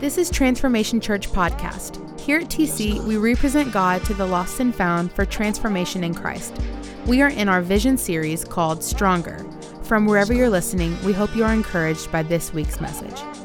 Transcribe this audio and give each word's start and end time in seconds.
This 0.00 0.16
is 0.16 0.30
Transformation 0.30 1.00
Church 1.00 1.28
Podcast. 1.28 2.20
Here 2.20 2.38
at 2.38 2.46
TC, 2.46 3.02
we 3.02 3.16
represent 3.16 3.72
God 3.72 4.04
to 4.04 4.14
the 4.14 4.24
lost 4.24 4.60
and 4.60 4.72
found 4.72 5.10
for 5.10 5.24
transformation 5.24 6.04
in 6.04 6.14
Christ. 6.14 6.56
We 7.06 7.20
are 7.20 7.30
in 7.30 7.48
our 7.48 7.62
vision 7.62 7.98
series 7.98 8.44
called 8.44 8.84
Stronger. 8.84 9.44
From 9.82 10.06
wherever 10.06 10.32
you're 10.32 10.50
listening, 10.50 10.96
we 11.04 11.12
hope 11.12 11.34
you 11.34 11.42
are 11.42 11.52
encouraged 11.52 12.12
by 12.12 12.22
this 12.22 12.52
week's 12.52 12.80
message. 12.80 13.37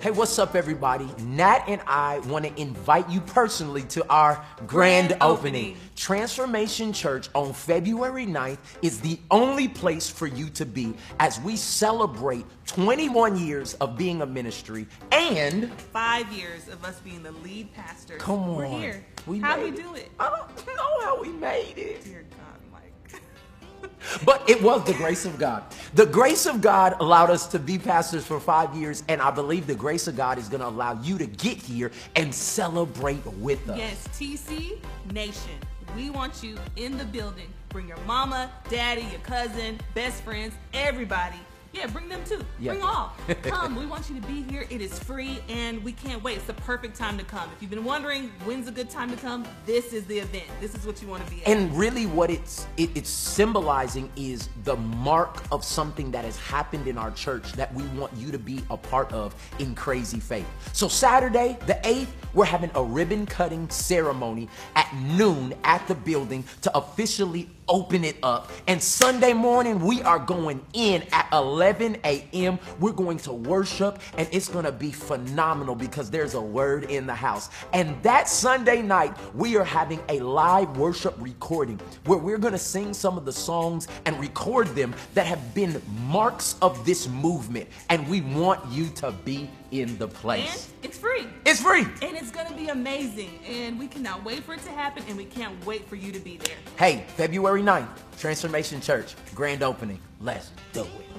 Hey, 0.00 0.12
what's 0.12 0.38
up, 0.38 0.54
everybody? 0.54 1.06
Nat 1.18 1.64
and 1.68 1.82
I 1.86 2.20
want 2.20 2.46
to 2.46 2.58
invite 2.58 3.10
you 3.10 3.20
personally 3.20 3.82
to 3.82 4.08
our 4.08 4.42
grand, 4.66 5.08
grand 5.08 5.12
opening. 5.20 5.72
opening. 5.72 5.76
Transformation 5.94 6.94
Church 6.94 7.28
on 7.34 7.52
February 7.52 8.24
9th 8.24 8.56
is 8.80 8.98
the 9.02 9.18
only 9.30 9.68
place 9.68 10.08
for 10.08 10.26
you 10.26 10.48
to 10.48 10.64
be 10.64 10.94
as 11.18 11.38
we 11.42 11.54
celebrate 11.54 12.46
21 12.64 13.36
years 13.36 13.74
of 13.74 13.98
being 13.98 14.22
a 14.22 14.26
ministry 14.26 14.86
and 15.12 15.70
five 15.92 16.32
years 16.32 16.68
of 16.68 16.82
us 16.82 16.98
being 17.00 17.22
the 17.22 17.32
lead 17.32 17.70
pastor. 17.74 18.16
Come 18.16 18.40
on. 18.40 18.56
We're 18.56 18.78
here. 18.78 19.06
We 19.26 19.40
how 19.40 19.62
we 19.62 19.70
do 19.70 19.94
it? 19.96 20.10
I 20.18 20.30
don't 20.30 20.76
know 20.78 21.00
how 21.04 21.20
we 21.20 21.28
made 21.28 21.76
it. 21.76 22.06
But 24.24 24.48
it 24.48 24.62
was 24.62 24.84
the 24.84 24.94
grace 24.94 25.24
of 25.24 25.38
God. 25.38 25.64
The 25.94 26.06
grace 26.06 26.46
of 26.46 26.60
God 26.60 26.96
allowed 27.00 27.30
us 27.30 27.46
to 27.48 27.58
be 27.58 27.78
pastors 27.78 28.26
for 28.26 28.40
five 28.40 28.74
years, 28.74 29.02
and 29.08 29.20
I 29.20 29.30
believe 29.30 29.66
the 29.66 29.74
grace 29.74 30.06
of 30.06 30.16
God 30.16 30.38
is 30.38 30.48
going 30.48 30.60
to 30.60 30.68
allow 30.68 31.00
you 31.02 31.18
to 31.18 31.26
get 31.26 31.58
here 31.58 31.90
and 32.16 32.34
celebrate 32.34 33.24
with 33.38 33.68
us. 33.68 33.78
Yes, 33.78 34.08
TC 34.08 34.78
Nation. 35.12 35.58
We 35.96 36.10
want 36.10 36.42
you 36.42 36.56
in 36.76 36.96
the 36.96 37.04
building. 37.04 37.52
Bring 37.68 37.88
your 37.88 37.98
mama, 38.06 38.50
daddy, 38.68 39.02
your 39.02 39.20
cousin, 39.20 39.78
best 39.94 40.22
friends, 40.22 40.54
everybody 40.72 41.40
yeah, 41.72 41.86
bring 41.86 42.08
them 42.08 42.20
too. 42.24 42.44
Yeah. 42.58 42.72
Bring 42.72 42.82
all. 42.82 43.14
Come. 43.42 43.76
we 43.76 43.86
want 43.86 44.10
you 44.10 44.20
to 44.20 44.26
be 44.26 44.42
here. 44.42 44.66
It 44.70 44.80
is 44.80 44.98
free 44.98 45.38
and 45.48 45.82
we 45.84 45.92
can't 45.92 46.22
wait. 46.22 46.36
It's 46.36 46.46
the 46.46 46.54
perfect 46.54 46.96
time 46.96 47.16
to 47.18 47.24
come. 47.24 47.48
If 47.54 47.62
you've 47.62 47.70
been 47.70 47.84
wondering 47.84 48.32
when's 48.44 48.66
a 48.66 48.72
good 48.72 48.90
time 48.90 49.08
to 49.10 49.16
come, 49.16 49.46
this 49.66 49.92
is 49.92 50.04
the 50.06 50.18
event. 50.18 50.46
This 50.60 50.74
is 50.74 50.84
what 50.84 51.00
you 51.00 51.06
want 51.06 51.24
to 51.24 51.30
be 51.30 51.42
at. 51.42 51.48
And 51.48 51.76
really 51.76 52.06
what 52.06 52.30
it's 52.30 52.66
it, 52.76 52.90
it's 52.96 53.08
symbolizing 53.08 54.10
is 54.16 54.48
the 54.64 54.76
mark 54.76 55.42
of 55.52 55.64
something 55.64 56.10
that 56.10 56.24
has 56.24 56.36
happened 56.38 56.88
in 56.88 56.98
our 56.98 57.12
church 57.12 57.52
that 57.52 57.72
we 57.72 57.84
want 57.98 58.12
you 58.16 58.32
to 58.32 58.38
be 58.38 58.62
a 58.70 58.76
part 58.76 59.12
of 59.12 59.34
in 59.60 59.74
crazy 59.74 60.18
faith. 60.18 60.46
So 60.72 60.88
Saturday, 60.88 61.56
the 61.66 61.74
8th, 61.84 62.08
we're 62.34 62.44
having 62.46 62.70
a 62.74 62.82
ribbon 62.82 63.26
cutting 63.26 63.68
ceremony 63.70 64.48
at 64.74 64.92
noon 64.96 65.54
at 65.62 65.86
the 65.86 65.94
building 65.94 66.44
to 66.62 66.76
officially 66.76 67.48
open 67.68 68.04
it 68.04 68.16
up. 68.22 68.50
And 68.66 68.82
Sunday 68.82 69.32
morning, 69.32 69.80
we 69.80 70.02
are 70.02 70.18
going 70.18 70.64
in 70.72 71.04
at 71.12 71.28
11 71.32 71.59
a.m. 71.62 72.58
We're 72.78 72.92
going 72.92 73.18
to 73.18 73.32
worship, 73.32 74.00
and 74.16 74.28
it's 74.32 74.48
going 74.48 74.64
to 74.64 74.72
be 74.72 74.92
phenomenal 74.92 75.74
because 75.74 76.10
there's 76.10 76.34
a 76.34 76.40
word 76.40 76.84
in 76.84 77.06
the 77.06 77.14
house. 77.14 77.50
And 77.72 78.00
that 78.02 78.28
Sunday 78.28 78.82
night, 78.82 79.16
we 79.34 79.56
are 79.56 79.64
having 79.64 80.00
a 80.08 80.20
live 80.20 80.76
worship 80.76 81.14
recording 81.18 81.80
where 82.06 82.18
we're 82.18 82.38
going 82.38 82.52
to 82.52 82.58
sing 82.58 82.94
some 82.94 83.16
of 83.16 83.24
the 83.24 83.32
songs 83.32 83.88
and 84.06 84.18
record 84.20 84.68
them 84.68 84.94
that 85.14 85.26
have 85.26 85.54
been 85.54 85.80
marks 86.06 86.56
of 86.62 86.84
this 86.84 87.08
movement. 87.08 87.68
And 87.88 88.06
we 88.08 88.20
want 88.20 88.64
you 88.70 88.88
to 88.96 89.12
be 89.24 89.50
in 89.70 89.96
the 89.98 90.08
place. 90.08 90.66
And 90.66 90.84
it's 90.84 90.98
free. 90.98 91.26
It's 91.44 91.60
free. 91.60 91.82
And 92.02 92.16
it's 92.16 92.30
going 92.30 92.46
to 92.46 92.54
be 92.54 92.68
amazing. 92.68 93.38
And 93.46 93.78
we 93.78 93.86
cannot 93.86 94.24
wait 94.24 94.42
for 94.44 94.54
it 94.54 94.62
to 94.62 94.70
happen, 94.70 95.02
and 95.08 95.16
we 95.16 95.24
can't 95.24 95.64
wait 95.64 95.88
for 95.88 95.96
you 95.96 96.12
to 96.12 96.20
be 96.20 96.36
there. 96.38 96.56
Hey, 96.76 97.04
February 97.16 97.62
9th, 97.62 97.88
Transformation 98.18 98.80
Church, 98.80 99.14
grand 99.34 99.62
opening. 99.62 100.00
Let's 100.20 100.50
do 100.72 100.82
it. 100.82 101.09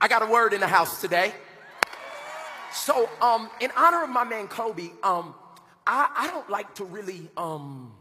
I 0.00 0.08
got 0.08 0.22
a 0.22 0.26
word 0.26 0.54
in 0.54 0.60
the 0.60 0.66
house 0.66 1.00
today. 1.00 1.34
So, 2.72 3.10
um, 3.20 3.50
in 3.60 3.70
honor 3.76 4.04
of 4.04 4.08
my 4.08 4.24
man 4.24 4.48
Kobe, 4.48 4.88
um, 5.02 5.34
I, 5.86 6.08
I 6.16 6.26
don't 6.28 6.48
like 6.48 6.74
to 6.76 6.84
really 6.84 7.28
um, 7.36 7.92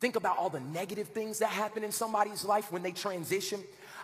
think 0.00 0.16
about 0.16 0.36
all 0.36 0.50
the 0.50 0.58
negative 0.58 1.08
things 1.08 1.38
that 1.38 1.50
happen 1.50 1.84
in 1.84 1.92
somebody's 1.92 2.44
life 2.44 2.72
when 2.72 2.82
they 2.82 2.90
transition. 2.90 3.60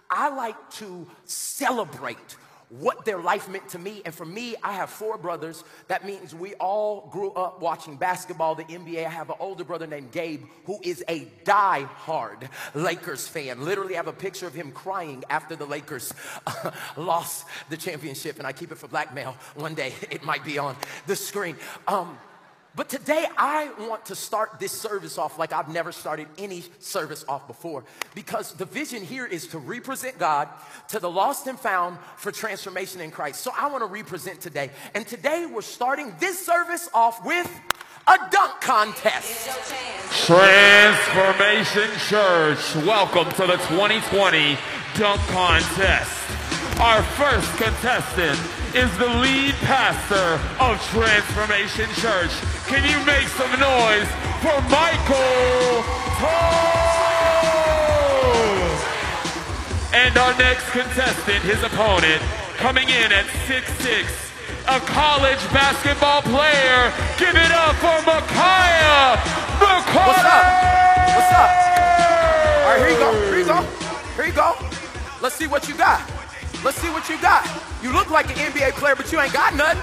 I 0.09 0.29
like 0.29 0.71
to 0.73 1.09
celebrate 1.25 2.37
what 2.79 3.05
their 3.05 3.19
life 3.19 3.49
meant 3.49 3.69
to 3.71 3.79
me. 3.79 4.03
And 4.05 4.15
for 4.15 4.25
me, 4.25 4.57
I 4.63 4.73
have 4.73 4.91
four 4.91 5.17
brothers. 5.17 5.65
That 5.89 6.05
means 6.05 6.35
we 6.35 6.55
all 6.55 7.09
grew 7.13 7.31
up 7.33 7.61
watching 7.61 7.97
basketball, 7.97 8.55
the 8.55 8.65
NBA. 8.65 9.07
I 9.07 9.09
have 9.09 9.31
an 9.31 9.37
older 9.39 9.65
brother 9.65 9.87
named 9.87 10.11
Gabe 10.13 10.43
who 10.65 10.79
is 10.83 11.05
a 11.09 11.27
die-hard 11.45 12.49
Lakers 12.75 13.29
fan. 13.29 13.65
Literally, 13.65 13.95
I 13.95 13.97
have 13.97 14.09
a 14.09 14.13
picture 14.13 14.47
of 14.47 14.55
him 14.55 14.73
crying 14.73 15.25
after 15.31 15.57
the 15.57 15.67
Lakers 15.67 16.13
lost 16.97 17.47
the 17.71 17.77
championship. 17.77 18.39
And 18.39 18.47
I 18.47 18.53
keep 18.53 18.73
it 18.73 18.79
for 18.79 18.89
blackmail. 18.89 19.37
One 19.55 19.75
day 19.75 19.93
it 20.11 20.25
might 20.25 20.45
be 20.45 20.59
on 20.59 20.77
the 21.07 21.17
screen. 21.17 21.57
Um, 21.87 22.19
but 22.77 22.89
today 22.89 23.27
I 23.37 23.71
want 23.79 24.07
to 24.07 24.15
start 24.15 24.59
this 24.59 24.73
service 24.73 25.19
off 25.19 25.39
like 25.39 25.53
I've 25.53 25.69
never 25.69 25.93
started 25.93 26.27
any 26.39 26.65
service 26.81 27.25
off 27.29 27.47
before 27.47 27.85
because 28.15 28.53
the 28.53 28.65
vision 28.65 29.05
here 29.05 29.27
is 29.27 29.47
to 29.49 29.59
represent 29.59 30.19
God 30.19 30.49
to 30.89 30.99
the 30.99 31.11
lost 31.11 31.47
and 31.47 31.59
found 31.59 31.99
for 32.17 32.33
transformation 32.33 33.01
in 33.01 33.11
Christ. 33.11 33.43
So 33.43 33.53
I 33.57 33.69
want 33.69 33.83
to 33.83 33.87
represent 33.87 34.41
today. 34.41 34.71
And 34.95 35.07
today 35.07 35.47
we're 35.47 35.63
starting 35.63 36.15
this 36.19 36.45
service 36.45 36.89
off 36.93 37.25
with 37.25 37.49
a 38.07 38.17
dunk 38.31 38.61
contest. 38.61 39.49
Transformation 40.27 41.91
Church, 42.09 42.75
welcome 42.87 43.31
to 43.33 43.47
the 43.47 43.57
2020 43.69 44.59
Dunk 44.97 45.21
Contest. 45.29 46.44
Our 46.81 47.03
first 47.15 47.51
contestant 47.57 48.39
is 48.75 48.91
the 48.99 49.07
lead 49.07 49.55
pastor 49.63 50.41
of 50.59 50.81
Transformation 50.91 51.89
Church. 52.03 52.31
Can 52.67 52.83
you 52.83 52.99
make 53.07 53.29
some 53.29 53.51
noise 53.59 54.09
for 54.43 54.61
Michael 54.69 55.85
Todd? 56.19 56.35
And 59.95 60.19
our 60.19 60.37
next 60.37 60.69
contestant, 60.71 61.43
his 61.45 61.63
opponent, 61.63 62.21
coming 62.57 62.89
in 62.89 63.13
at 63.13 63.27
6'6", 63.47 64.07
a 64.67 64.81
college 64.81 65.41
basketball 65.53 66.23
player. 66.23 66.93
Give 67.19 67.35
it 67.35 67.53
up 67.53 67.77
for 67.77 68.03
Micaiah 68.05 69.45
What's 69.95 70.19
up? 70.19 70.45
What's 71.15 71.33
up? 71.33 71.51
All 72.61 72.71
right, 72.71 72.79
here 72.79 72.91
you 72.91 72.99
go. 72.99 73.13
Here 73.31 73.39
you 73.39 73.47
go. 73.47 73.63
Here 74.17 74.27
you 74.27 74.33
go. 74.33 74.57
Let's 75.23 75.37
see 75.37 75.47
what 75.47 75.69
you 75.69 75.77
got. 75.77 76.14
Let's 76.65 76.79
see 76.79 76.89
what 76.89 77.07
you 77.11 77.21
got. 77.21 77.47
You 77.83 77.93
look 77.93 78.09
like 78.09 78.27
an 78.31 78.51
NBA 78.51 78.73
player, 78.73 78.97
but 78.97 79.13
you 79.13 79.21
ain't 79.21 79.35
got 79.35 79.55
nothing. 79.55 79.83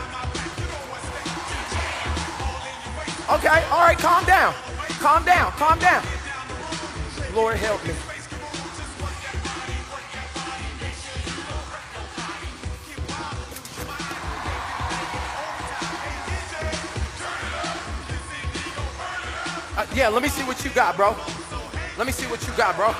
Okay, 3.29 3.63
all 3.69 3.85
right, 3.85 3.97
calm 3.99 4.25
down. 4.25 4.55
Calm 4.99 5.23
down, 5.23 5.51
calm 5.51 5.77
down. 5.77 6.03
Lord 7.35 7.57
help 7.57 7.85
me. 7.85 7.93
Uh, 19.77 19.85
yeah, 19.93 20.09
let 20.09 20.23
me 20.23 20.29
see 20.29 20.43
what 20.43 20.65
you 20.65 20.71
got, 20.71 20.97
bro. 20.97 21.15
Let 21.97 22.07
me 22.07 22.11
see 22.11 22.25
what 22.25 22.45
you 22.47 22.53
got, 22.53 22.75
bro. 22.75 22.95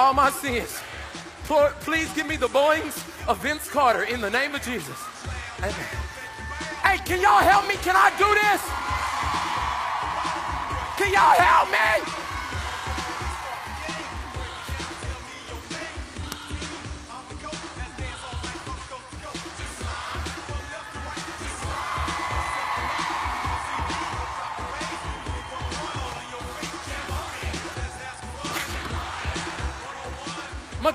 All 0.00 0.14
my 0.14 0.30
sins. 0.30 0.80
Please 1.80 2.10
give 2.14 2.26
me 2.26 2.36
the 2.36 2.48
boings 2.48 2.96
of 3.28 3.36
Vince 3.42 3.68
Carter 3.68 4.04
in 4.04 4.22
the 4.22 4.30
name 4.30 4.54
of 4.54 4.62
Jesus. 4.62 4.96
Amen. 5.58 5.74
Hey, 6.82 6.96
can 7.04 7.20
y'all 7.20 7.44
help 7.44 7.68
me? 7.68 7.74
Can 7.74 7.94
I 7.94 8.08
do 8.16 8.28
this? 8.40 8.62
Can 10.96 11.12
y'all 11.12 11.36
help 11.36 11.68
me? 11.70 12.19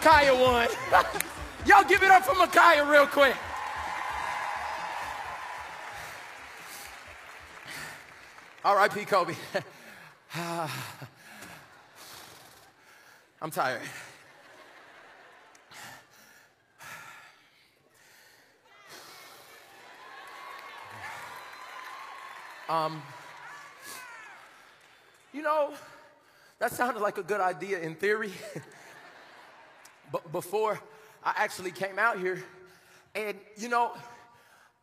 Micaiah 0.06 0.36
won. 0.36 0.68
Y'all 1.66 1.84
give 1.84 2.04
it 2.04 2.12
up 2.12 2.24
for 2.24 2.36
Micaiah 2.36 2.86
real 2.86 3.08
quick. 3.08 3.36
R.I.P. 8.64 9.06
Kobe. 9.06 9.34
I'm 13.42 13.50
tired. 13.50 13.82
Um, 22.70 23.02
you 25.34 25.42
know, 25.42 25.74
that 26.60 26.72
sounded 26.72 27.02
like 27.02 27.18
a 27.18 27.24
good 27.24 27.42
idea 27.42 27.80
in 27.80 27.96
theory. 27.96 28.32
but 30.12 30.32
before 30.32 30.80
I 31.24 31.34
actually 31.38 31.72
came 31.72 31.98
out 32.00 32.20
here, 32.20 32.44
and 33.14 33.38
you 33.58 33.70
know, 33.70 33.92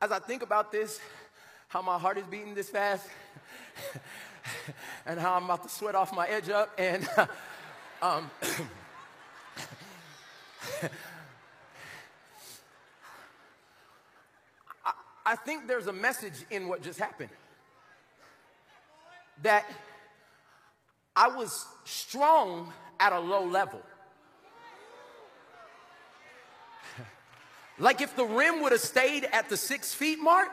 as 0.00 0.10
I 0.12 0.18
think 0.18 0.42
about 0.42 0.72
this, 0.72 1.00
how 1.68 1.82
my 1.82 1.98
heart 1.98 2.18
is 2.18 2.24
beating 2.24 2.54
this 2.54 2.68
fast, 2.68 3.06
and 5.06 5.20
how 5.20 5.34
I'm 5.34 5.44
about 5.44 5.62
to 5.62 5.68
sweat 5.68 5.94
off 5.94 6.14
my 6.14 6.26
edge 6.26 6.48
up, 6.48 6.70
and 6.78 7.08
um, 8.02 8.30
I, 14.84 14.92
I 15.24 15.36
think 15.36 15.68
there's 15.68 15.86
a 15.86 15.92
message 15.92 16.44
in 16.50 16.68
what 16.68 16.82
just 16.82 16.98
happened 16.98 17.30
that 19.42 19.66
I 21.14 21.28
was 21.28 21.66
strong 21.84 22.72
at 22.98 23.12
a 23.12 23.20
low 23.20 23.44
level. 23.44 23.82
Like 27.82 28.00
if 28.00 28.14
the 28.14 28.24
rim 28.24 28.62
would 28.62 28.70
have 28.70 28.80
stayed 28.80 29.24
at 29.32 29.48
the 29.48 29.56
six 29.56 29.92
feet 29.92 30.20
mark, 30.20 30.48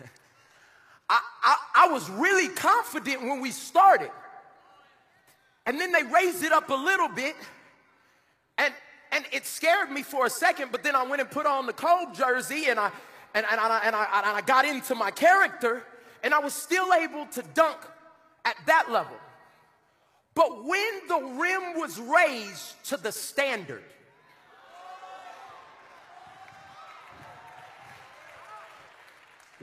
I, 1.08 1.20
I, 1.44 1.56
I, 1.76 1.88
was 1.92 2.10
really 2.10 2.48
confident 2.48 3.22
when 3.22 3.40
we 3.40 3.52
started. 3.52 4.10
And 5.64 5.80
then 5.80 5.92
they 5.92 6.02
raised 6.02 6.42
it 6.42 6.50
up 6.50 6.70
a 6.70 6.74
little 6.74 7.08
bit, 7.08 7.36
and, 8.58 8.74
and 9.12 9.24
it 9.30 9.46
scared 9.46 9.92
me 9.92 10.02
for 10.02 10.26
a 10.26 10.30
second, 10.30 10.72
but 10.72 10.82
then 10.82 10.96
I 10.96 11.04
went 11.04 11.22
and 11.22 11.30
put 11.30 11.46
on 11.46 11.66
the 11.66 11.72
cold 11.72 12.14
jersey 12.14 12.64
and 12.68 12.80
I, 12.80 12.90
and, 13.32 13.46
and, 13.48 13.60
I, 13.60 13.80
and, 13.84 13.94
I, 13.94 14.02
and 14.02 14.36
I 14.36 14.40
got 14.40 14.64
into 14.64 14.96
my 14.96 15.12
character, 15.12 15.84
and 16.24 16.34
I 16.34 16.40
was 16.40 16.52
still 16.52 16.92
able 16.94 17.26
to 17.26 17.44
dunk 17.54 17.78
at 18.44 18.56
that 18.66 18.90
level. 18.90 19.16
But 20.34 20.64
when 20.64 21.06
the 21.06 21.36
rim 21.38 21.78
was 21.78 22.00
raised 22.00 22.84
to 22.86 22.96
the 22.96 23.12
standard, 23.12 23.84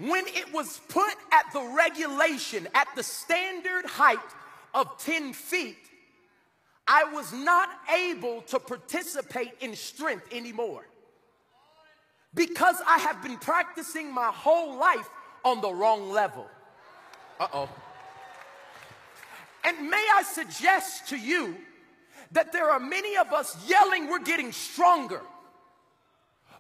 when 0.02 0.26
it 0.28 0.52
was 0.54 0.80
put 0.88 1.14
at 1.32 1.52
the 1.54 1.62
regulation, 1.76 2.68
at 2.74 2.88
the 2.96 3.04
standard 3.04 3.86
height 3.86 4.18
of 4.74 4.98
10 4.98 5.34
feet, 5.34 5.78
I 6.88 7.04
was 7.06 7.32
not 7.32 7.70
able 7.94 8.42
to 8.44 8.60
participate 8.60 9.54
in 9.60 9.76
strength 9.76 10.34
anymore. 10.34 10.88
Because 12.34 12.78
I 12.88 12.98
have 13.00 13.22
been 13.22 13.38
practicing 13.38 14.14
my 14.14 14.32
whole 14.34 14.78
life 14.78 15.08
on 15.44 15.62
the 15.62 15.72
wrong 15.72 16.10
level. 16.10 16.48
Uh 17.40 17.48
oh. 17.54 17.70
And 19.64 19.90
may 19.90 20.06
I 20.16 20.24
suggest 20.24 21.10
to 21.10 21.18
you 21.18 21.58
that 22.32 22.52
there 22.52 22.72
are 22.72 22.80
many 22.80 23.18
of 23.18 23.34
us 23.34 23.58
yelling, 23.68 24.10
we're 24.10 24.20
getting 24.20 24.52
stronger, 24.52 25.22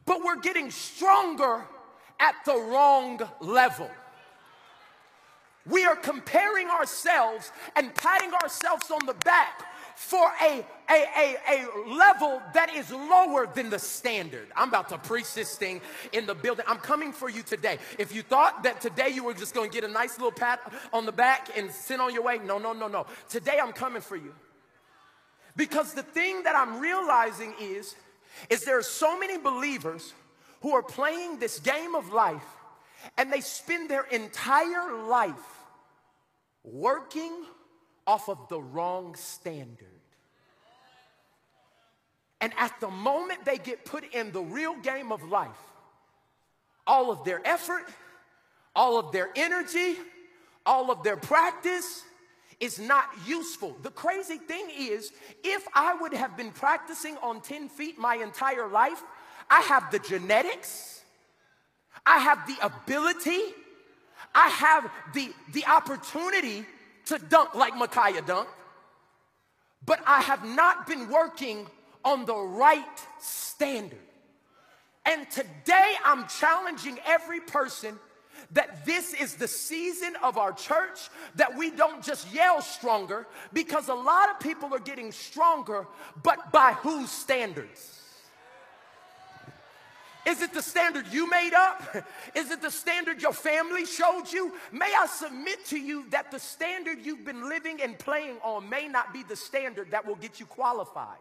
but 0.05 0.23
we're 0.23 0.41
getting 0.41 0.69
stronger 0.69 1.65
at 2.21 2.35
the 2.45 2.55
wrong 2.55 3.19
level. 3.41 3.91
We 5.65 5.85
are 5.85 5.95
comparing 5.95 6.67
ourselves 6.69 7.51
and 7.75 7.93
patting 7.93 8.33
ourselves 8.33 8.89
on 8.89 9.05
the 9.05 9.13
back 9.25 9.63
for 9.95 10.31
a, 10.41 10.65
a, 10.89 11.05
a, 11.17 11.37
a 11.49 11.89
level 11.93 12.41
that 12.55 12.73
is 12.73 12.91
lower 12.91 13.45
than 13.45 13.69
the 13.69 13.77
standard. 13.77 14.47
I'm 14.55 14.69
about 14.69 14.89
to 14.89 14.97
preach 14.97 15.33
this 15.35 15.55
thing 15.57 15.81
in 16.13 16.25
the 16.25 16.33
building. 16.33 16.65
I'm 16.67 16.77
coming 16.77 17.11
for 17.11 17.29
you 17.29 17.43
today. 17.43 17.77
If 17.99 18.13
you 18.15 18.23
thought 18.23 18.63
that 18.63 18.81
today 18.81 19.09
you 19.09 19.23
were 19.23 19.35
just 19.35 19.53
going 19.53 19.69
to 19.69 19.73
get 19.73 19.87
a 19.87 19.91
nice 19.91 20.17
little 20.17 20.31
pat 20.31 20.73
on 20.91 21.05
the 21.05 21.11
back 21.11 21.49
and 21.55 21.69
send 21.69 22.01
on 22.01 22.13
your 22.13 22.23
way, 22.23 22.39
no, 22.43 22.57
no, 22.57 22.73
no, 22.73 22.87
no. 22.87 23.05
Today 23.29 23.59
I'm 23.61 23.73
coming 23.73 24.01
for 24.01 24.15
you. 24.15 24.33
Because 25.55 25.93
the 25.93 26.03
thing 26.03 26.43
that 26.43 26.55
I'm 26.55 26.79
realizing 26.79 27.53
is, 27.59 27.95
is 28.49 28.63
there 28.63 28.79
are 28.79 28.83
so 28.83 29.19
many 29.19 29.37
believers 29.37 30.13
who 30.61 30.73
are 30.73 30.83
playing 30.83 31.39
this 31.39 31.59
game 31.59 31.95
of 31.95 32.11
life 32.13 32.45
and 33.17 33.31
they 33.31 33.41
spend 33.41 33.89
their 33.89 34.03
entire 34.03 35.03
life 35.07 35.33
working 36.63 37.43
off 38.05 38.29
of 38.29 38.47
the 38.49 38.61
wrong 38.61 39.15
standard. 39.15 39.87
And 42.39 42.53
at 42.57 42.79
the 42.79 42.89
moment 42.89 43.45
they 43.45 43.57
get 43.57 43.85
put 43.85 44.13
in 44.13 44.31
the 44.31 44.41
real 44.41 44.75
game 44.77 45.11
of 45.11 45.23
life, 45.23 45.49
all 46.87 47.11
of 47.11 47.23
their 47.23 47.45
effort, 47.45 47.85
all 48.75 48.97
of 48.97 49.11
their 49.11 49.29
energy, 49.35 49.95
all 50.65 50.91
of 50.91 51.03
their 51.03 51.17
practice 51.17 52.03
is 52.59 52.79
not 52.79 53.05
useful. 53.25 53.75
The 53.81 53.89
crazy 53.89 54.37
thing 54.37 54.67
is, 54.77 55.11
if 55.43 55.67
I 55.73 55.95
would 55.95 56.13
have 56.13 56.37
been 56.37 56.51
practicing 56.51 57.17
on 57.17 57.41
10 57.41 57.69
feet 57.69 57.97
my 57.97 58.15
entire 58.15 58.67
life, 58.67 59.01
I 59.51 59.59
have 59.59 59.91
the 59.91 59.99
genetics, 59.99 61.03
I 62.05 62.19
have 62.19 62.47
the 62.47 62.55
ability, 62.65 63.41
I 64.33 64.47
have 64.47 64.89
the, 65.13 65.29
the 65.51 65.65
opportunity 65.65 66.65
to 67.07 67.17
dunk 67.17 67.53
like 67.53 67.75
Micaiah 67.75 68.21
dunked, 68.21 68.47
but 69.85 69.99
I 70.07 70.21
have 70.21 70.45
not 70.45 70.87
been 70.87 71.09
working 71.09 71.67
on 72.05 72.23
the 72.25 72.35
right 72.35 72.99
standard. 73.19 73.99
And 75.05 75.29
today 75.29 75.95
I'm 76.05 76.27
challenging 76.27 76.97
every 77.05 77.41
person 77.41 77.99
that 78.51 78.85
this 78.85 79.13
is 79.13 79.35
the 79.35 79.49
season 79.49 80.15
of 80.23 80.37
our 80.37 80.53
church 80.53 81.09
that 81.35 81.57
we 81.57 81.71
don't 81.71 82.01
just 82.01 82.33
yell 82.33 82.61
stronger 82.61 83.27
because 83.51 83.89
a 83.89 83.93
lot 83.93 84.29
of 84.29 84.39
people 84.39 84.73
are 84.73 84.79
getting 84.79 85.11
stronger, 85.11 85.87
but 86.23 86.53
by 86.53 86.71
whose 86.71 87.11
standards? 87.11 88.00
Is 90.25 90.41
it 90.41 90.53
the 90.53 90.61
standard 90.61 91.07
you 91.11 91.29
made 91.29 91.53
up? 91.53 91.95
Is 92.35 92.51
it 92.51 92.61
the 92.61 92.69
standard 92.69 93.21
your 93.21 93.33
family 93.33 93.85
showed 93.85 94.25
you? 94.31 94.53
May 94.71 94.93
I 94.95 95.07
submit 95.07 95.65
to 95.67 95.79
you 95.79 96.05
that 96.11 96.29
the 96.29 96.39
standard 96.39 96.99
you've 97.03 97.25
been 97.25 97.49
living 97.49 97.81
and 97.81 97.97
playing 97.97 98.37
on 98.43 98.69
may 98.69 98.87
not 98.87 99.13
be 99.13 99.23
the 99.23 99.35
standard 99.35 99.91
that 99.91 100.05
will 100.05 100.15
get 100.15 100.39
you 100.39 100.45
qualified 100.45 101.17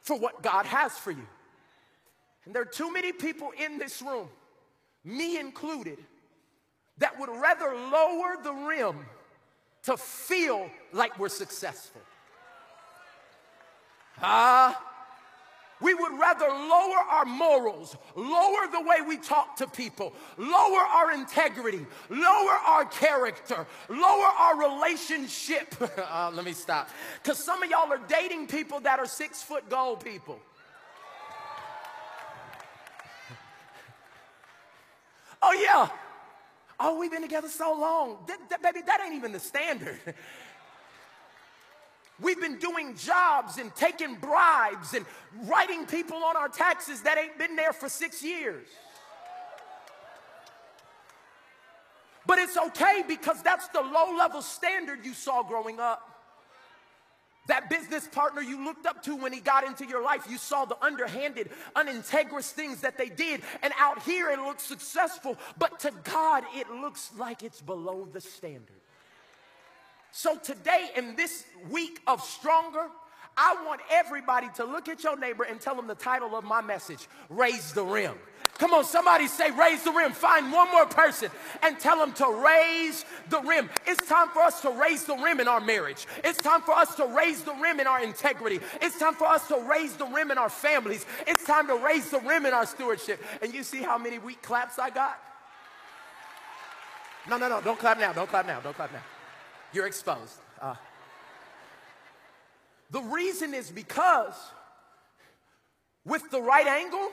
for 0.00 0.18
what 0.18 0.42
God 0.42 0.66
has 0.66 0.98
for 0.98 1.12
you. 1.12 1.26
And 2.44 2.54
there 2.54 2.62
are 2.62 2.66
too 2.66 2.92
many 2.92 3.12
people 3.12 3.52
in 3.64 3.78
this 3.78 4.02
room, 4.02 4.28
me 5.04 5.38
included, 5.38 5.98
that 6.98 7.18
would 7.20 7.28
rather 7.28 7.74
lower 7.74 8.36
the 8.42 8.52
rim 8.52 9.06
to 9.84 9.96
feel 9.96 10.68
like 10.92 11.18
we're 11.18 11.28
successful. 11.28 12.00
Ah. 14.20 14.76
Uh, 14.76 14.87
we 15.80 15.94
would 15.94 16.18
rather 16.18 16.46
lower 16.48 16.98
our 17.10 17.24
morals, 17.24 17.96
lower 18.16 18.66
the 18.70 18.80
way 18.80 19.00
we 19.06 19.16
talk 19.16 19.56
to 19.56 19.66
people, 19.66 20.12
lower 20.36 20.80
our 20.80 21.12
integrity, 21.12 21.86
lower 22.08 22.58
our 22.66 22.84
character, 22.84 23.66
lower 23.88 24.26
our 24.26 24.58
relationship. 24.58 25.74
uh, 26.10 26.30
let 26.34 26.44
me 26.44 26.52
stop. 26.52 26.88
Because 27.22 27.38
some 27.38 27.62
of 27.62 27.70
y'all 27.70 27.92
are 27.92 28.00
dating 28.08 28.48
people 28.48 28.80
that 28.80 28.98
are 28.98 29.06
six 29.06 29.42
foot 29.42 29.68
gold 29.68 30.04
people. 30.04 30.40
oh, 35.42 35.52
yeah. 35.52 35.88
Oh, 36.80 36.98
we've 36.98 37.10
been 37.10 37.22
together 37.22 37.48
so 37.48 37.76
long. 37.78 38.18
That, 38.26 38.38
that, 38.50 38.62
baby, 38.62 38.80
that 38.86 39.00
ain't 39.04 39.14
even 39.14 39.32
the 39.32 39.40
standard. 39.40 39.98
We've 42.20 42.40
been 42.40 42.58
doing 42.58 42.96
jobs 42.96 43.58
and 43.58 43.74
taking 43.76 44.16
bribes 44.16 44.94
and 44.94 45.06
writing 45.44 45.86
people 45.86 46.16
on 46.16 46.36
our 46.36 46.48
taxes 46.48 47.02
that 47.02 47.16
ain't 47.16 47.38
been 47.38 47.54
there 47.54 47.72
for 47.72 47.88
six 47.88 48.24
years. 48.24 48.66
But 52.26 52.38
it's 52.38 52.56
okay 52.56 53.04
because 53.06 53.42
that's 53.42 53.68
the 53.68 53.80
low 53.80 54.14
level 54.16 54.42
standard 54.42 55.04
you 55.04 55.14
saw 55.14 55.42
growing 55.42 55.80
up. 55.80 56.18
That 57.46 57.70
business 57.70 58.06
partner 58.06 58.42
you 58.42 58.62
looked 58.62 58.84
up 58.84 59.02
to 59.04 59.16
when 59.16 59.32
he 59.32 59.40
got 59.40 59.64
into 59.64 59.86
your 59.86 60.02
life, 60.02 60.26
you 60.28 60.36
saw 60.36 60.66
the 60.66 60.76
underhanded, 60.84 61.48
unintegrous 61.74 62.52
things 62.52 62.82
that 62.82 62.98
they 62.98 63.08
did. 63.08 63.40
And 63.62 63.72
out 63.78 64.02
here 64.02 64.28
it 64.30 64.38
looks 64.38 64.64
successful, 64.64 65.38
but 65.56 65.80
to 65.80 65.92
God 66.04 66.44
it 66.54 66.68
looks 66.68 67.10
like 67.16 67.42
it's 67.42 67.62
below 67.62 68.06
the 68.12 68.20
standard. 68.20 68.77
So 70.12 70.36
today, 70.36 70.90
in 70.96 71.16
this 71.16 71.44
week 71.70 72.00
of 72.06 72.22
Stronger, 72.22 72.86
I 73.36 73.64
want 73.66 73.80
everybody 73.90 74.48
to 74.56 74.64
look 74.64 74.88
at 74.88 75.04
your 75.04 75.16
neighbor 75.16 75.44
and 75.44 75.60
tell 75.60 75.76
them 75.76 75.86
the 75.86 75.94
title 75.94 76.34
of 76.34 76.44
my 76.44 76.60
message 76.60 77.06
Raise 77.28 77.72
the 77.72 77.84
Rim. 77.84 78.14
Come 78.58 78.74
on, 78.74 78.84
somebody 78.84 79.28
say, 79.28 79.52
raise 79.52 79.84
the 79.84 79.92
rim. 79.92 80.10
Find 80.10 80.50
one 80.52 80.68
more 80.72 80.86
person 80.86 81.30
and 81.62 81.78
tell 81.78 81.96
them 81.96 82.12
to 82.14 82.42
raise 82.44 83.04
the 83.30 83.38
rim. 83.38 83.70
It's 83.86 84.04
time 84.08 84.30
for 84.30 84.42
us 84.42 84.60
to 84.62 84.70
raise 84.70 85.04
the 85.04 85.14
rim 85.14 85.38
in 85.38 85.46
our 85.46 85.60
marriage. 85.60 86.08
It's 86.24 86.38
time 86.38 86.62
for 86.62 86.72
us 86.74 86.96
to 86.96 87.06
raise 87.06 87.44
the 87.44 87.54
rim 87.54 87.78
in 87.78 87.86
our 87.86 88.02
integrity. 88.02 88.58
It's 88.82 88.98
time 88.98 89.14
for 89.14 89.28
us 89.28 89.46
to 89.46 89.64
raise 89.70 89.94
the 89.94 90.06
rim 90.06 90.32
in 90.32 90.38
our 90.38 90.48
families. 90.48 91.06
It's 91.28 91.44
time 91.44 91.68
to 91.68 91.76
raise 91.76 92.10
the 92.10 92.18
rim 92.18 92.46
in 92.46 92.52
our 92.52 92.66
stewardship. 92.66 93.22
And 93.42 93.54
you 93.54 93.62
see 93.62 93.80
how 93.80 93.96
many 93.96 94.18
weak 94.18 94.42
claps 94.42 94.76
I 94.76 94.90
got? 94.90 95.20
No, 97.30 97.38
no, 97.38 97.48
no. 97.48 97.60
Don't 97.60 97.78
clap 97.78 98.00
now. 98.00 98.12
Don't 98.12 98.28
clap 98.28 98.44
now. 98.44 98.58
Don't 98.58 98.74
clap 98.74 98.92
now 98.92 99.02
you're 99.72 99.86
exposed. 99.86 100.34
Uh, 100.60 100.74
the 102.90 103.00
reason 103.00 103.54
is 103.54 103.70
because 103.70 104.34
with 106.04 106.30
the 106.30 106.40
right 106.40 106.66
angle, 106.66 107.10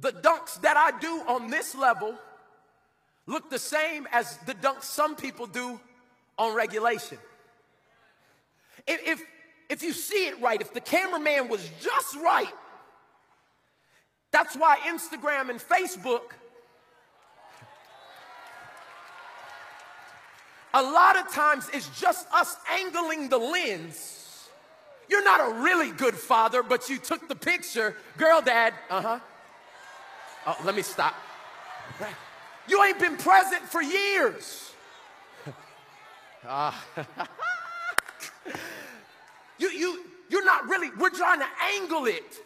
the 0.00 0.12
dunks 0.12 0.60
that 0.62 0.76
I 0.76 0.98
do 0.98 1.22
on 1.28 1.50
this 1.50 1.74
level 1.74 2.14
look 3.26 3.50
the 3.50 3.58
same 3.58 4.08
as 4.12 4.36
the 4.38 4.54
dunks 4.54 4.84
some 4.84 5.14
people 5.14 5.46
do 5.46 5.80
on 6.38 6.54
regulation. 6.54 7.18
If, 8.86 9.06
if, 9.06 9.22
if 9.68 9.82
you 9.82 9.92
see 9.92 10.26
it 10.26 10.40
right, 10.40 10.60
if 10.60 10.72
the 10.72 10.80
cameraman 10.80 11.48
was 11.48 11.68
just 11.80 12.16
right, 12.16 12.52
that's 14.30 14.56
why 14.56 14.78
Instagram 14.86 15.50
and 15.50 15.60
Facebook 15.60 16.32
a 20.74 20.82
lot 20.82 21.18
of 21.18 21.32
times 21.32 21.68
it's 21.72 21.88
just 22.00 22.26
us 22.32 22.56
angling 22.72 23.28
the 23.28 23.38
lens. 23.38 24.48
You're 25.08 25.24
not 25.24 25.40
a 25.40 25.62
really 25.62 25.90
good 25.92 26.14
father, 26.14 26.62
but 26.62 26.90
you 26.90 26.98
took 26.98 27.28
the 27.28 27.34
picture. 27.34 27.96
Girl, 28.16 28.42
dad, 28.42 28.74
uh 28.90 29.00
huh. 29.00 29.18
Oh, 30.46 30.56
let 30.64 30.74
me 30.74 30.82
stop. 30.82 31.14
You 32.68 32.82
ain't 32.84 32.98
been 32.98 33.16
present 33.16 33.62
for 33.62 33.82
years. 33.82 34.72
Uh, 36.46 36.72
you, 39.58 39.68
you, 39.70 40.04
you're 40.28 40.44
not 40.44 40.68
really, 40.68 40.90
we're 40.98 41.10
trying 41.10 41.40
to 41.40 41.46
angle 41.74 42.06
it 42.06 42.38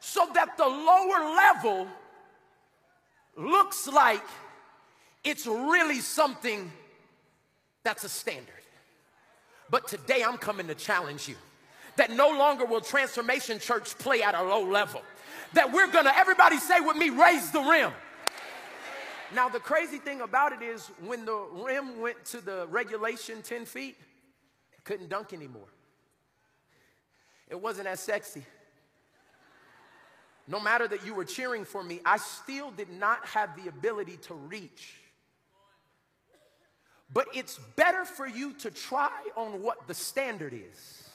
so 0.00 0.28
that 0.34 0.56
the 0.56 0.66
lower 0.66 1.34
level 1.36 1.88
looks 3.36 3.86
like 3.88 4.24
it's 5.24 5.46
really 5.46 6.00
something 6.00 6.70
that's 7.84 8.04
a 8.04 8.08
standard. 8.08 8.48
But 9.70 9.88
today 9.88 10.22
I'm 10.22 10.36
coming 10.36 10.66
to 10.68 10.74
challenge 10.74 11.28
you 11.28 11.36
that 11.96 12.10
no 12.10 12.28
longer 12.30 12.64
will 12.64 12.80
Transformation 12.80 13.58
Church 13.58 13.96
play 13.98 14.22
at 14.22 14.34
a 14.34 14.42
low 14.42 14.64
level. 14.64 15.02
That 15.54 15.72
we're 15.72 15.90
gonna, 15.90 16.12
everybody 16.14 16.58
say 16.58 16.80
with 16.80 16.96
me, 16.96 17.10
raise 17.10 17.50
the 17.50 17.60
rim. 17.60 17.92
Now, 19.34 19.48
the 19.48 19.60
crazy 19.60 19.98
thing 19.98 20.20
about 20.20 20.52
it 20.52 20.62
is 20.62 20.90
when 21.04 21.24
the 21.24 21.46
rim 21.52 22.00
went 22.00 22.22
to 22.26 22.40
the 22.40 22.66
regulation 22.68 23.40
10 23.42 23.64
feet, 23.64 23.96
couldn't 24.84 25.08
dunk 25.08 25.32
anymore. 25.32 25.68
It 27.48 27.60
wasn't 27.60 27.86
as 27.86 28.00
sexy. 28.00 28.44
No 30.48 30.60
matter 30.60 30.88
that 30.88 31.06
you 31.06 31.14
were 31.14 31.24
cheering 31.24 31.64
for 31.64 31.82
me, 31.82 32.00
I 32.04 32.18
still 32.18 32.70
did 32.72 32.90
not 32.90 33.24
have 33.26 33.50
the 33.62 33.68
ability 33.68 34.18
to 34.22 34.34
reach 34.34 34.96
but 37.12 37.26
it's 37.34 37.58
better 37.76 38.04
for 38.04 38.26
you 38.26 38.52
to 38.54 38.70
try 38.70 39.10
on 39.36 39.62
what 39.62 39.86
the 39.86 39.94
standard 39.94 40.52
is 40.52 41.08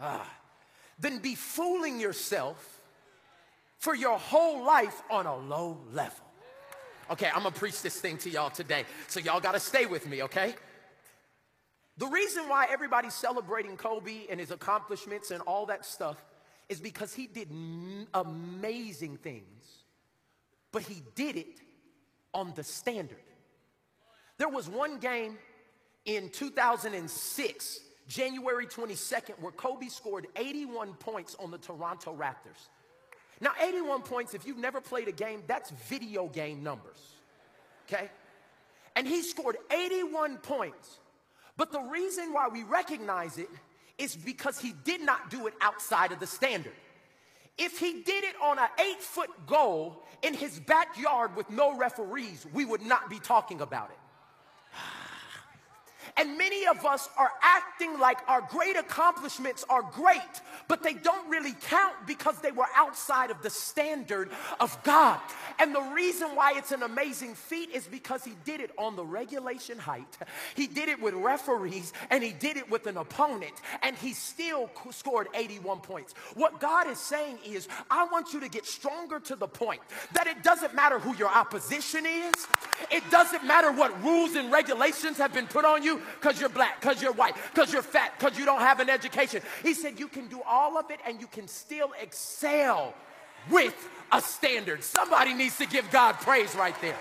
ah, 0.00 0.28
than 0.98 1.18
be 1.18 1.34
fooling 1.34 2.00
yourself 2.00 2.80
for 3.78 3.94
your 3.94 4.18
whole 4.18 4.64
life 4.64 5.02
on 5.10 5.26
a 5.26 5.36
low 5.36 5.78
level. 5.92 6.24
Okay, 7.10 7.28
I'm 7.28 7.42
gonna 7.42 7.52
preach 7.52 7.80
this 7.80 8.00
thing 8.00 8.18
to 8.18 8.30
y'all 8.30 8.50
today, 8.50 8.84
so 9.06 9.20
y'all 9.20 9.40
gotta 9.40 9.60
stay 9.60 9.86
with 9.86 10.06
me, 10.06 10.22
okay? 10.24 10.54
The 11.96 12.06
reason 12.06 12.48
why 12.48 12.66
everybody's 12.70 13.14
celebrating 13.14 13.76
Kobe 13.76 14.26
and 14.28 14.38
his 14.38 14.50
accomplishments 14.50 15.30
and 15.30 15.40
all 15.42 15.66
that 15.66 15.84
stuff 15.84 16.16
is 16.68 16.80
because 16.80 17.14
he 17.14 17.26
did 17.26 17.48
amazing 18.14 19.16
things, 19.16 19.84
but 20.70 20.82
he 20.82 21.02
did 21.14 21.36
it 21.36 21.60
on 22.34 22.52
the 22.54 22.62
standard. 22.62 23.16
There 24.38 24.48
was 24.48 24.68
one 24.68 24.98
game 24.98 25.36
in 26.04 26.30
2006, 26.30 27.80
January 28.06 28.66
22nd, 28.66 29.40
where 29.40 29.52
Kobe 29.52 29.88
scored 29.88 30.28
81 30.36 30.94
points 30.94 31.36
on 31.40 31.50
the 31.50 31.58
Toronto 31.58 32.14
Raptors. 32.14 32.68
Now, 33.40 33.50
81 33.60 34.02
points, 34.02 34.34
if 34.34 34.46
you've 34.46 34.58
never 34.58 34.80
played 34.80 35.08
a 35.08 35.12
game, 35.12 35.42
that's 35.46 35.70
video 35.88 36.28
game 36.28 36.62
numbers, 36.62 36.98
okay? 37.86 38.10
And 38.96 39.06
he 39.06 39.22
scored 39.22 39.56
81 39.70 40.38
points. 40.38 40.98
But 41.56 41.72
the 41.72 41.80
reason 41.80 42.32
why 42.32 42.48
we 42.48 42.62
recognize 42.62 43.38
it 43.38 43.48
is 43.98 44.14
because 44.14 44.58
he 44.58 44.74
did 44.84 45.00
not 45.00 45.30
do 45.30 45.48
it 45.48 45.54
outside 45.60 46.12
of 46.12 46.20
the 46.20 46.26
standard. 46.26 46.72
If 47.58 47.78
he 47.78 48.02
did 48.02 48.22
it 48.22 48.34
on 48.40 48.58
an 48.58 48.68
eight 48.80 49.02
foot 49.02 49.30
goal 49.46 50.04
in 50.22 50.34
his 50.34 50.60
backyard 50.60 51.34
with 51.34 51.50
no 51.50 51.76
referees, 51.76 52.46
we 52.52 52.64
would 52.64 52.82
not 52.82 53.10
be 53.10 53.18
talking 53.18 53.60
about 53.60 53.90
it. 53.90 53.98
And 56.18 56.36
many 56.36 56.66
of 56.66 56.84
us 56.84 57.08
are 57.16 57.30
acting 57.42 57.98
like 58.00 58.18
our 58.26 58.40
great 58.40 58.76
accomplishments 58.76 59.64
are 59.70 59.82
great, 59.82 60.18
but 60.66 60.82
they 60.82 60.94
don't 60.94 61.28
really 61.30 61.54
count 61.68 61.94
because 62.08 62.40
they 62.40 62.50
were 62.50 62.66
outside 62.74 63.30
of 63.30 63.40
the 63.40 63.50
standard 63.50 64.30
of 64.58 64.76
God. 64.82 65.20
And 65.60 65.72
the 65.72 65.80
reason 65.80 66.34
why 66.34 66.54
it's 66.56 66.72
an 66.72 66.82
amazing 66.82 67.36
feat 67.36 67.70
is 67.70 67.86
because 67.86 68.24
he 68.24 68.32
did 68.44 68.60
it 68.60 68.72
on 68.76 68.96
the 68.96 69.04
regulation 69.04 69.78
height. 69.78 70.18
He 70.56 70.66
did 70.66 70.88
it 70.88 71.00
with 71.00 71.14
referees 71.14 71.92
and 72.10 72.24
he 72.24 72.32
did 72.32 72.56
it 72.56 72.68
with 72.68 72.88
an 72.88 72.96
opponent 72.96 73.54
and 73.82 73.94
he 73.96 74.12
still 74.12 74.68
scored 74.90 75.28
81 75.34 75.80
points. 75.80 76.14
What 76.34 76.58
God 76.58 76.88
is 76.88 76.98
saying 76.98 77.38
is, 77.46 77.68
I 77.90 78.06
want 78.06 78.32
you 78.32 78.40
to 78.40 78.48
get 78.48 78.66
stronger 78.66 79.20
to 79.20 79.36
the 79.36 79.46
point 79.46 79.82
that 80.14 80.26
it 80.26 80.42
doesn't 80.42 80.74
matter 80.74 80.98
who 80.98 81.14
your 81.14 81.28
opposition 81.28 82.04
is. 82.06 82.34
It 82.90 83.08
doesn't 83.08 83.44
matter 83.44 83.70
what 83.70 84.02
rules 84.02 84.34
and 84.34 84.50
regulations 84.50 85.16
have 85.18 85.32
been 85.32 85.46
put 85.46 85.64
on 85.64 85.84
you 85.84 86.02
because 86.20 86.40
you're 86.40 86.48
black, 86.48 86.80
because 86.80 87.02
you're 87.02 87.12
white, 87.12 87.34
because 87.52 87.72
you're 87.72 87.82
fat, 87.82 88.12
because 88.18 88.38
you 88.38 88.44
don't 88.44 88.60
have 88.60 88.80
an 88.80 88.90
education. 88.90 89.42
He 89.62 89.74
said 89.74 89.98
you 89.98 90.08
can 90.08 90.28
do 90.28 90.40
all 90.46 90.78
of 90.78 90.90
it 90.90 91.00
and 91.06 91.20
you 91.20 91.26
can 91.26 91.48
still 91.48 91.92
excel 92.00 92.94
with 93.50 93.88
a 94.12 94.20
standard. 94.20 94.82
Somebody 94.82 95.34
needs 95.34 95.56
to 95.58 95.66
give 95.66 95.90
God 95.90 96.14
praise 96.14 96.54
right 96.54 96.74
there. 96.80 96.96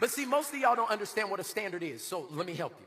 But 0.00 0.10
see, 0.10 0.26
most 0.26 0.52
of 0.52 0.58
y'all 0.58 0.74
don't 0.74 0.90
understand 0.90 1.30
what 1.30 1.38
a 1.38 1.44
standard 1.44 1.82
is, 1.82 2.02
so 2.02 2.26
let 2.32 2.44
me 2.44 2.54
help 2.54 2.74
you. 2.80 2.86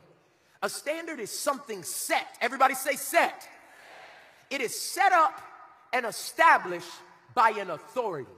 A 0.62 0.68
standard 0.68 1.18
is 1.18 1.30
something 1.30 1.82
set. 1.82 2.26
Everybody 2.40 2.74
say 2.74 2.96
set. 2.96 3.48
It 4.50 4.60
is 4.60 4.78
set 4.78 5.12
up 5.12 5.40
and 5.92 6.04
established 6.04 6.90
by 7.34 7.50
an 7.50 7.70
authority. 7.70 8.30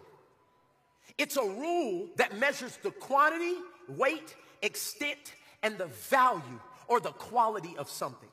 It's 1.18 1.36
a 1.36 1.42
rule 1.42 2.08
that 2.16 2.38
measures 2.38 2.78
the 2.82 2.92
quantity, 2.92 3.54
weight, 3.88 4.36
extent, 4.62 5.34
and 5.62 5.76
the 5.76 5.86
value 5.86 6.60
or 6.86 7.00
the 7.00 7.10
quality 7.10 7.74
of 7.76 7.90
something. 7.90 8.28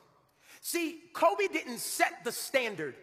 See, 0.61 0.99
Kobe 1.13 1.47
didn't 1.47 1.79
set 1.79 2.23
the 2.23 2.31
standard 2.31 2.95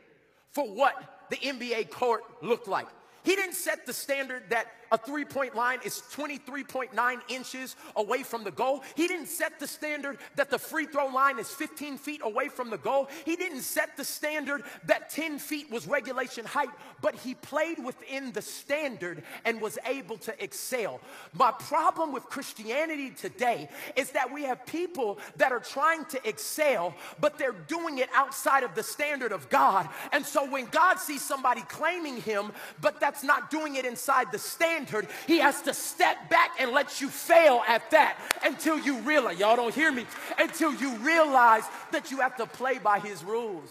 for 0.50 0.64
what 0.64 1.26
the 1.30 1.36
NBA 1.36 1.90
court 1.90 2.22
looked 2.42 2.68
like. 2.68 2.86
He 3.24 3.36
didn't 3.36 3.54
set 3.54 3.86
the 3.86 3.92
standard 3.92 4.44
that 4.50 4.66
a 4.92 4.98
three 4.98 5.24
point 5.24 5.56
line 5.56 5.78
is 5.84 6.02
23.9 6.12 7.20
inches 7.28 7.76
away 7.96 8.22
from 8.22 8.44
the 8.44 8.50
goal. 8.50 8.84
He 8.94 9.08
didn't 9.08 9.26
set 9.26 9.58
the 9.58 9.66
standard 9.66 10.18
that 10.36 10.50
the 10.50 10.58
free 10.58 10.84
throw 10.84 11.06
line 11.06 11.38
is 11.38 11.48
15 11.48 11.96
feet 11.96 12.20
away 12.22 12.48
from 12.48 12.68
the 12.68 12.76
goal. 12.76 13.08
He 13.24 13.34
didn't 13.34 13.62
set 13.62 13.96
the 13.96 14.04
standard 14.04 14.64
that 14.84 15.08
10 15.08 15.38
feet 15.38 15.70
was 15.70 15.86
regulation 15.86 16.44
height, 16.44 16.68
but 17.00 17.14
he 17.14 17.34
played 17.34 17.82
within 17.82 18.32
the 18.32 18.42
standard 18.42 19.22
and 19.46 19.62
was 19.62 19.78
able 19.86 20.18
to 20.18 20.44
excel. 20.44 21.00
My 21.32 21.52
problem 21.52 22.12
with 22.12 22.24
Christianity 22.24 23.10
today 23.10 23.70
is 23.96 24.10
that 24.10 24.30
we 24.30 24.42
have 24.42 24.66
people 24.66 25.18
that 25.36 25.52
are 25.52 25.60
trying 25.60 26.04
to 26.06 26.28
excel, 26.28 26.94
but 27.18 27.38
they're 27.38 27.52
doing 27.52 27.96
it 27.96 28.10
outside 28.14 28.62
of 28.62 28.74
the 28.74 28.82
standard 28.82 29.32
of 29.32 29.48
God. 29.48 29.88
And 30.12 30.26
so 30.26 30.48
when 30.50 30.66
God 30.66 30.98
sees 30.98 31.22
somebody 31.22 31.62
claiming 31.62 32.18
Him, 32.18 32.52
but 32.82 33.00
that's 33.12 33.24
not 33.24 33.50
doing 33.50 33.76
it 33.76 33.84
inside 33.84 34.32
the 34.32 34.38
standard, 34.38 34.62
standard, 34.72 35.08
he 35.26 35.38
has 35.38 35.60
to 35.62 35.74
step 35.74 36.30
back 36.30 36.52
and 36.58 36.72
let 36.72 37.00
you 37.00 37.08
fail 37.08 37.62
at 37.68 37.90
that 37.90 38.16
until 38.44 38.78
you 38.78 38.98
realize, 39.00 39.38
y'all 39.38 39.56
don't 39.56 39.74
hear 39.74 39.92
me, 39.92 40.06
until 40.38 40.72
you 40.74 40.96
realize 40.96 41.64
that 41.90 42.10
you 42.10 42.18
have 42.18 42.36
to 42.36 42.46
play 42.46 42.78
by 42.78 42.98
his 42.98 43.22
rules. 43.22 43.70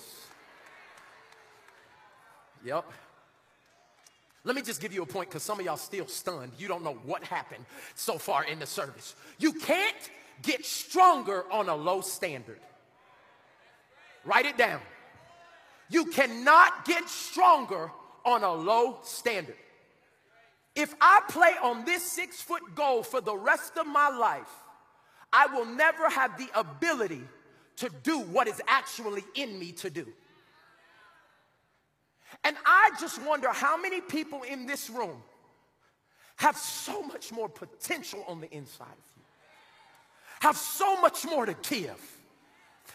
Yep. 2.63 2.85
Let 4.43 4.55
me 4.55 4.61
just 4.61 4.81
give 4.81 4.93
you 4.93 5.03
a 5.03 5.05
point 5.05 5.29
because 5.29 5.43
some 5.43 5.59
of 5.59 5.65
y'all 5.65 5.77
still 5.77 6.07
stunned. 6.07 6.51
You 6.57 6.67
don't 6.67 6.83
know 6.83 6.97
what 7.05 7.23
happened 7.23 7.65
so 7.95 8.17
far 8.17 8.43
in 8.43 8.59
the 8.59 8.65
service. 8.65 9.15
You 9.39 9.53
can't 9.53 10.11
get 10.41 10.65
stronger 10.65 11.45
on 11.51 11.69
a 11.69 11.75
low 11.75 12.01
standard. 12.01 12.59
Write 14.23 14.45
it 14.45 14.57
down. 14.57 14.81
You 15.89 16.05
cannot 16.05 16.85
get 16.85 17.09
stronger 17.09 17.91
on 18.25 18.43
a 18.43 18.53
low 18.53 18.99
standard. 19.03 19.55
If 20.75 20.93
I 21.01 21.21
play 21.27 21.53
on 21.61 21.85
this 21.85 22.03
six 22.03 22.41
foot 22.41 22.75
goal 22.75 23.03
for 23.03 23.21
the 23.21 23.35
rest 23.35 23.77
of 23.77 23.85
my 23.85 24.09
life, 24.09 24.49
I 25.33 25.47
will 25.47 25.65
never 25.65 26.09
have 26.09 26.37
the 26.37 26.47
ability 26.57 27.21
to 27.77 27.89
do 28.03 28.19
what 28.19 28.47
is 28.47 28.61
actually 28.67 29.23
in 29.35 29.57
me 29.57 29.71
to 29.73 29.89
do. 29.89 30.07
And 32.43 32.55
I 32.65 32.91
just 32.99 33.21
wonder 33.23 33.49
how 33.49 33.79
many 33.79 34.01
people 34.01 34.43
in 34.43 34.65
this 34.65 34.89
room 34.89 35.21
have 36.37 36.57
so 36.57 37.03
much 37.03 37.31
more 37.31 37.49
potential 37.49 38.23
on 38.27 38.41
the 38.41 38.49
inside 38.51 38.85
of 38.87 39.15
you, 39.15 39.23
have 40.41 40.57
so 40.57 40.99
much 41.01 41.25
more 41.25 41.45
to 41.45 41.55
give, 41.61 42.17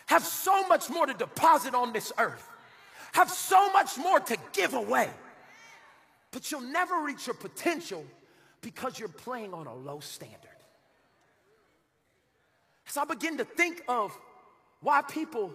have 0.07 0.25
so 0.25 0.67
much 0.67 0.91
more 0.91 1.07
to 1.07 1.15
deposit 1.15 1.75
on 1.75 1.93
this 1.93 2.13
earth, 2.19 2.49
have 3.17 3.31
so 3.31 3.73
much 3.73 3.97
more 3.97 4.21
to 4.21 4.37
give 4.53 4.75
away. 4.75 5.09
But 6.33 6.51
you'll 6.51 6.61
never 6.61 7.01
reach 7.01 7.27
your 7.27 7.35
potential 7.35 8.05
because 8.61 8.99
you're 8.99 9.09
playing 9.09 9.55
on 9.55 9.67
a 9.67 9.75
low 9.75 10.01
standard. 10.01 10.59
So 12.85 13.01
I 13.01 13.07
begin 13.07 13.39
to 13.39 13.45
think 13.45 13.83
of 13.89 14.13
why 14.83 15.01
people 15.01 15.51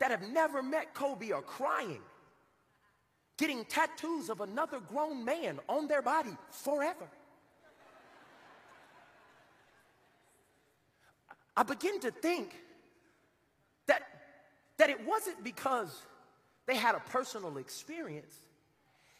that 0.00 0.10
have 0.10 0.28
never 0.30 0.64
met 0.64 0.92
Kobe 0.92 1.30
are 1.30 1.42
crying, 1.42 2.00
getting 3.38 3.64
tattoos 3.66 4.28
of 4.28 4.40
another 4.40 4.80
grown 4.80 5.24
man 5.24 5.60
on 5.68 5.86
their 5.86 6.02
body 6.02 6.36
forever. 6.50 7.06
I 11.56 11.62
begin 11.62 12.00
to 12.00 12.10
think 12.10 12.52
that, 13.86 14.02
that 14.78 14.90
it 14.90 15.06
wasn't 15.06 15.44
because 15.44 15.96
they 16.66 16.76
had 16.76 16.94
a 16.94 17.00
personal 17.00 17.56
experience, 17.58 18.34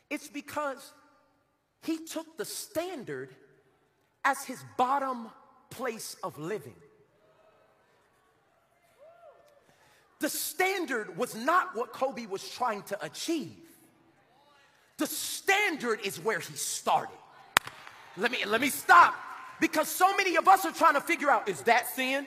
it's 0.09 0.29
because 0.29 0.93
he 1.83 1.99
took 2.05 2.37
the 2.37 2.45
standard 2.45 3.35
as 4.25 4.45
his 4.45 4.63
bottom 4.77 5.29
place 5.71 6.17
of 6.23 6.39
living. 6.39 6.75
The 10.21 10.29
standard 10.29 11.17
was 11.17 11.35
not 11.35 11.75
what 11.75 11.93
Kobe 11.93 12.27
was 12.27 12.47
trying 12.51 12.83
to 12.85 13.05
achieve. 13.05 13.57
The 14.99 15.07
standard 15.07 16.01
is 16.05 16.21
where 16.21 16.41
he 16.41 16.55
started. 16.57 17.17
Let 18.19 18.31
me 18.31 18.39
let 18.47 18.61
me 18.61 18.69
stop 18.69 19.15
because 19.61 19.89
so 19.89 20.15
many 20.17 20.37
of 20.37 20.47
us 20.47 20.67
are 20.67 20.73
trying 20.73 20.95
to 20.95 21.01
figure 21.01 21.31
out 21.31 21.49
is 21.49 21.63
that 21.63 21.89
sin? 21.89 22.27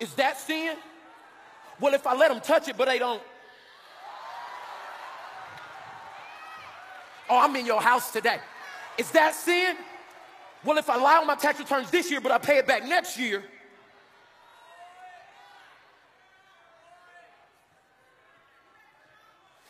Is 0.00 0.14
that 0.14 0.38
sin? 0.38 0.76
Well, 1.80 1.94
if 1.94 2.06
I 2.06 2.14
let 2.14 2.28
them 2.28 2.40
touch 2.40 2.68
it, 2.68 2.76
but 2.76 2.88
they 2.88 2.98
don't 2.98 3.22
Oh, 7.30 7.38
I'm 7.38 7.54
in 7.56 7.66
your 7.66 7.80
house 7.80 8.10
today. 8.10 8.38
Is 8.96 9.10
that 9.10 9.34
sin? 9.34 9.76
Well, 10.64 10.78
if 10.78 10.88
I 10.88 10.96
lie 10.96 11.18
on 11.18 11.26
my 11.26 11.34
tax 11.34 11.58
returns 11.58 11.90
this 11.90 12.10
year, 12.10 12.20
but 12.20 12.32
I 12.32 12.38
pay 12.38 12.58
it 12.58 12.66
back 12.66 12.84
next 12.84 13.18
year, 13.18 13.44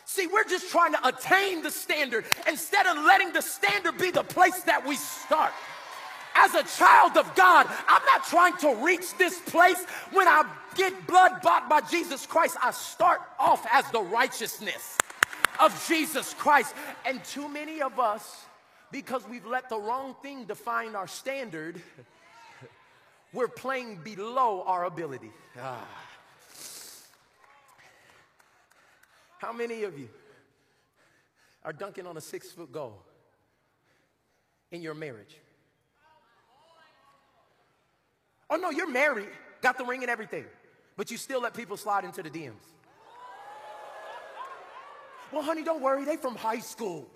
See, 0.05 0.25
we're 0.25 0.43
just 0.43 0.71
trying 0.71 0.91
to 0.93 1.07
attain 1.07 1.61
the 1.61 1.69
standard 1.69 2.25
instead 2.47 2.87
of 2.87 2.97
letting 3.05 3.31
the 3.31 3.41
standard 3.41 3.97
be 3.99 4.09
the 4.09 4.23
place 4.23 4.59
that 4.63 4.85
we 4.85 4.95
start. 4.95 5.53
As 6.35 6.55
a 6.55 6.63
child 6.63 7.15
of 7.15 7.33
God, 7.35 7.67
I'm 7.87 8.03
not 8.05 8.25
trying 8.25 8.57
to 8.57 8.83
reach 8.83 9.15
this 9.19 9.39
place 9.39 9.81
when 10.11 10.27
I 10.27 10.43
get 10.79 11.07
blood 11.07 11.41
bought 11.43 11.69
by 11.69 11.81
Jesus 11.81 12.25
Christ. 12.25 12.57
I 12.63 12.71
start 12.71 13.21
off 13.37 13.65
as 13.71 13.89
the 13.91 14.01
righteousness 14.01 14.97
of 15.59 15.85
Jesus 15.87 16.33
Christ. 16.35 16.73
And 17.05 17.23
too 17.23 17.49
many 17.49 17.81
of 17.81 17.99
us, 17.99 18.45
because 18.91 19.27
we've 19.27 19.45
let 19.45 19.69
the 19.69 19.77
wrong 19.77 20.15
thing 20.23 20.45
define 20.45 20.95
our 20.95 21.07
standard, 21.07 21.81
we're 23.33 23.49
playing 23.49 23.97
below 24.03 24.63
our 24.65 24.85
ability. 24.85 25.31
Ah. 25.59 25.85
How 29.39 29.51
many 29.51 29.83
of 29.83 29.97
you 29.99 30.09
are 31.63 31.73
dunking 31.73 32.07
on 32.07 32.15
a 32.17 32.21
six 32.21 32.51
foot 32.51 32.71
goal 32.71 33.01
in 34.71 34.81
your 34.81 34.93
marriage? 34.93 35.35
Oh 38.49 38.55
no, 38.55 38.69
you're 38.71 38.89
married, 38.89 39.29
got 39.61 39.77
the 39.77 39.85
ring 39.85 40.01
and 40.01 40.09
everything, 40.09 40.45
but 40.99 41.09
you 41.09 41.15
still 41.15 41.39
let 41.39 41.53
people 41.53 41.77
slide 41.77 42.03
into 42.03 42.21
the 42.21 42.29
DMs. 42.29 42.51
Well, 45.31 45.41
honey, 45.41 45.63
don't 45.63 45.81
worry, 45.81 46.03
they 46.03 46.17
from 46.17 46.35
high 46.35 46.59
school. 46.59 47.07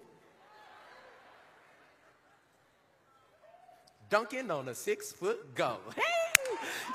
Dunking 4.09 4.49
on 4.49 4.69
a 4.69 4.73
six 4.73 5.11
foot 5.11 5.53
goal. 5.53 5.81
Hey, 5.93 6.01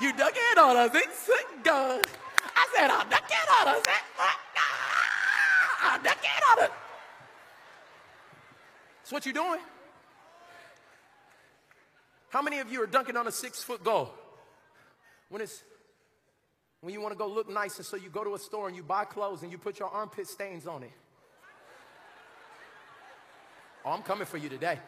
you 0.01 0.13
dunking 0.13 0.41
on 0.57 0.77
a 0.77 0.91
six 0.91 1.13
foot 1.27 1.63
goal. 1.63 2.01
I 2.55 2.67
said, 2.75 2.89
I'm 2.89 3.07
dunking 3.07 3.37
on 3.61 3.67
a 3.67 3.75
six 3.75 4.01
foot 4.17 4.39
goal. 4.55 5.83
I'm 5.83 6.01
dunking 6.01 6.29
on 6.51 6.63
it. 6.63 6.71
That's 8.97 9.11
what 9.11 9.25
you're 9.27 9.33
doing. 9.33 9.59
How 12.29 12.41
many 12.41 12.57
of 12.57 12.71
you 12.71 12.81
are 12.81 12.87
dunking 12.87 13.15
on 13.15 13.27
a 13.27 13.31
six 13.31 13.61
foot 13.61 13.83
goal? 13.83 14.11
When 15.29 15.43
it's 15.43 15.63
when 16.81 16.93
you 16.93 17.01
want 17.01 17.13
to 17.13 17.17
go 17.17 17.27
look 17.27 17.49
nice, 17.49 17.77
and 17.77 17.85
so 17.85 17.97
you 17.97 18.09
go 18.09 18.23
to 18.23 18.35
a 18.35 18.39
store 18.39 18.67
and 18.67 18.75
you 18.75 18.83
buy 18.83 19.05
clothes 19.05 19.43
and 19.43 19.51
you 19.51 19.57
put 19.57 19.79
your 19.79 19.89
armpit 19.89 20.27
stains 20.27 20.65
on 20.67 20.83
it. 20.83 20.91
Oh, 23.85 23.91
I'm 23.91 24.01
coming 24.01 24.25
for 24.25 24.37
you 24.37 24.49
today 24.49 24.79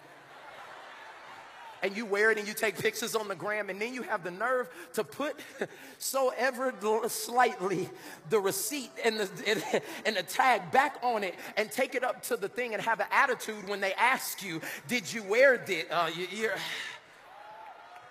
and 1.84 1.96
you 1.96 2.06
wear 2.06 2.32
it 2.32 2.38
and 2.38 2.48
you 2.48 2.54
take 2.54 2.78
pictures 2.78 3.16
on 3.16 3.28
the 3.28 3.36
gram, 3.36 3.70
and 3.70 3.82
then 3.82 3.94
you 3.94 4.04
have 4.04 4.24
the 4.24 4.32
nerve 4.32 4.70
to 4.94 5.04
put 5.04 5.40
so 5.98 6.34
ever 6.38 6.74
slightly 7.08 7.90
the 8.30 8.40
receipt 8.40 8.92
and 9.04 9.20
the, 9.20 9.82
and 10.06 10.16
the 10.16 10.24
tag 10.24 10.72
back 10.72 10.98
on 11.04 11.24
it 11.24 11.36
and 11.58 11.72
take 11.72 11.96
it 11.96 12.04
up 12.04 12.22
to 12.24 12.38
the 12.38 12.48
thing 12.48 12.74
and 12.74 12.82
have 12.82 13.00
an 13.00 13.08
attitude 13.12 13.68
when 13.68 13.82
they 13.82 13.94
ask 13.94 14.44
you, 14.44 14.62
Did 14.88 15.12
you 15.12 15.24
wear 15.24 15.56
it? 15.56 15.88
Uh, 15.90 16.10
you, 16.16 16.50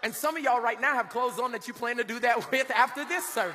and 0.02 0.14
some 0.14 0.36
of 0.36 0.42
y'all 0.42 0.60
right 0.60 0.80
now 0.80 0.94
have 0.94 1.10
clothes 1.10 1.38
on 1.38 1.52
that 1.52 1.68
you 1.68 1.74
plan 1.74 1.96
to 1.98 2.04
do 2.04 2.18
that 2.20 2.50
with 2.50 2.70
after 2.70 3.04
this 3.04 3.28
service. 3.28 3.54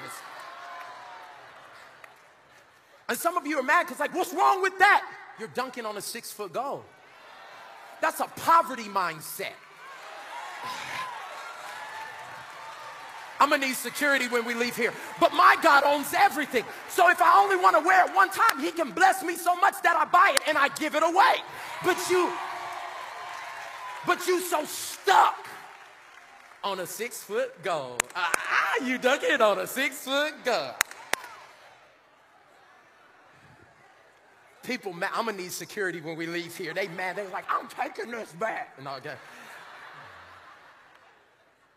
And 3.07 3.17
some 3.17 3.37
of 3.37 3.45
you 3.45 3.59
are 3.59 3.63
mad 3.63 3.83
because, 3.83 3.99
like, 3.99 4.15
what's 4.15 4.33
wrong 4.33 4.61
with 4.61 4.77
that? 4.79 5.03
You're 5.39 5.49
dunking 5.49 5.85
on 5.85 5.95
a 5.97 6.01
six 6.01 6.31
foot 6.31 6.53
goal. 6.53 6.83
That's 8.01 8.19
a 8.19 8.25
poverty 8.25 8.85
mindset. 8.85 9.53
I'm 13.39 13.49
gonna 13.49 13.67
need 13.67 13.75
security 13.75 14.27
when 14.27 14.45
we 14.45 14.53
leave 14.55 14.75
here. 14.75 14.93
But 15.19 15.33
my 15.33 15.57
God 15.61 15.83
owns 15.83 16.13
everything. 16.17 16.63
So 16.89 17.09
if 17.09 17.21
I 17.21 17.39
only 17.43 17.57
wanna 17.57 17.81
wear 17.81 18.05
it 18.05 18.15
one 18.15 18.29
time, 18.29 18.59
He 18.59 18.71
can 18.71 18.91
bless 18.91 19.21
me 19.23 19.35
so 19.35 19.55
much 19.57 19.75
that 19.83 19.95
I 19.95 20.05
buy 20.05 20.33
it 20.35 20.41
and 20.47 20.57
I 20.57 20.69
give 20.69 20.95
it 20.95 21.03
away. 21.03 21.43
But 21.83 21.97
you, 22.09 22.31
but 24.07 24.25
you 24.25 24.39
so 24.39 24.65
stuck 24.65 25.45
on 26.65 26.79
a 26.79 26.85
six 26.87 27.21
foot 27.21 27.63
goal. 27.63 27.97
Ah, 28.15 28.83
you 28.83 28.97
duck 28.97 29.21
it 29.23 29.39
on 29.39 29.59
a 29.59 29.67
six 29.67 30.03
foot 30.03 30.33
goal. 30.43 30.71
People, 34.63 34.93
I'm 35.13 35.27
gonna 35.27 35.37
need 35.37 35.51
security 35.51 36.01
when 36.01 36.17
we 36.17 36.25
leave 36.25 36.57
here. 36.57 36.73
They 36.73 36.87
mad. 36.87 37.17
They're 37.17 37.29
like, 37.29 37.45
I'm 37.49 37.67
taking 37.67 38.09
this 38.09 38.33
back. 38.33 38.73
And 38.79 38.87
all 38.87 38.99
that. 38.99 39.19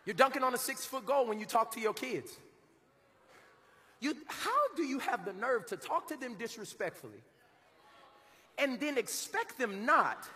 You're 0.05 0.15
dunking 0.15 0.43
on 0.43 0.55
a 0.55 0.57
six 0.57 0.85
foot 0.85 1.05
goal 1.05 1.27
when 1.27 1.39
you 1.39 1.45
talk 1.45 1.71
to 1.75 1.79
your 1.79 1.93
kids. 1.93 2.31
You, 3.99 4.15
how 4.27 4.75
do 4.75 4.83
you 4.83 4.97
have 4.99 5.23
the 5.23 5.33
nerve 5.33 5.67
to 5.67 5.77
talk 5.77 6.07
to 6.07 6.17
them 6.17 6.33
disrespectfully 6.39 7.21
and 8.57 8.79
then 8.79 8.97
expect 8.97 9.59
them 9.59 9.85
not 9.85 10.27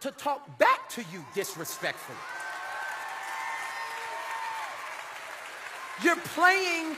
to 0.00 0.10
talk 0.10 0.58
back 0.58 0.90
to 0.90 1.00
you 1.12 1.24
disrespectfully? 1.34 2.18
You're 6.02 6.16
playing 6.16 6.96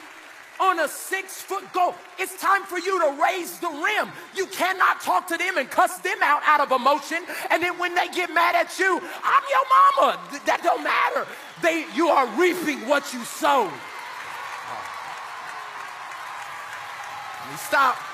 on 0.61 0.80
a 0.80 0.88
six 0.88 1.42
foot 1.42 1.64
goal. 1.72 1.94
It's 2.18 2.40
time 2.40 2.62
for 2.62 2.78
you 2.78 2.98
to 3.00 3.22
raise 3.22 3.59
the 3.59 3.68
rim. 3.68 4.11
You 4.37 4.46
cannot 4.46 5.00
talk 5.00 5.26
to 5.28 5.37
them 5.37 5.59
and 5.59 5.68
cuss 5.70 5.98
them 5.98 6.18
out 6.22 6.42
out 6.46 6.61
of 6.61 6.70
emotion. 6.70 7.24
And 7.50 7.62
then 7.62 7.78
when 7.78 7.94
they 7.94 8.09
get 8.09 8.33
mad 8.33 8.54
at 8.54 8.78
you, 8.78 9.00
I'm 9.22 9.42
your 9.50 9.64
mama. 9.98 10.20
That 10.46 10.62
don't 10.62 10.85
matter. 10.85 11.26
They, 11.62 11.87
you 11.94 12.09
are 12.09 12.26
reaping 12.38 12.87
what 12.88 13.12
you 13.12 13.24
sowed. 13.24 13.72
Let 17.40 17.50
me 17.50 17.57
stop. 17.57 18.13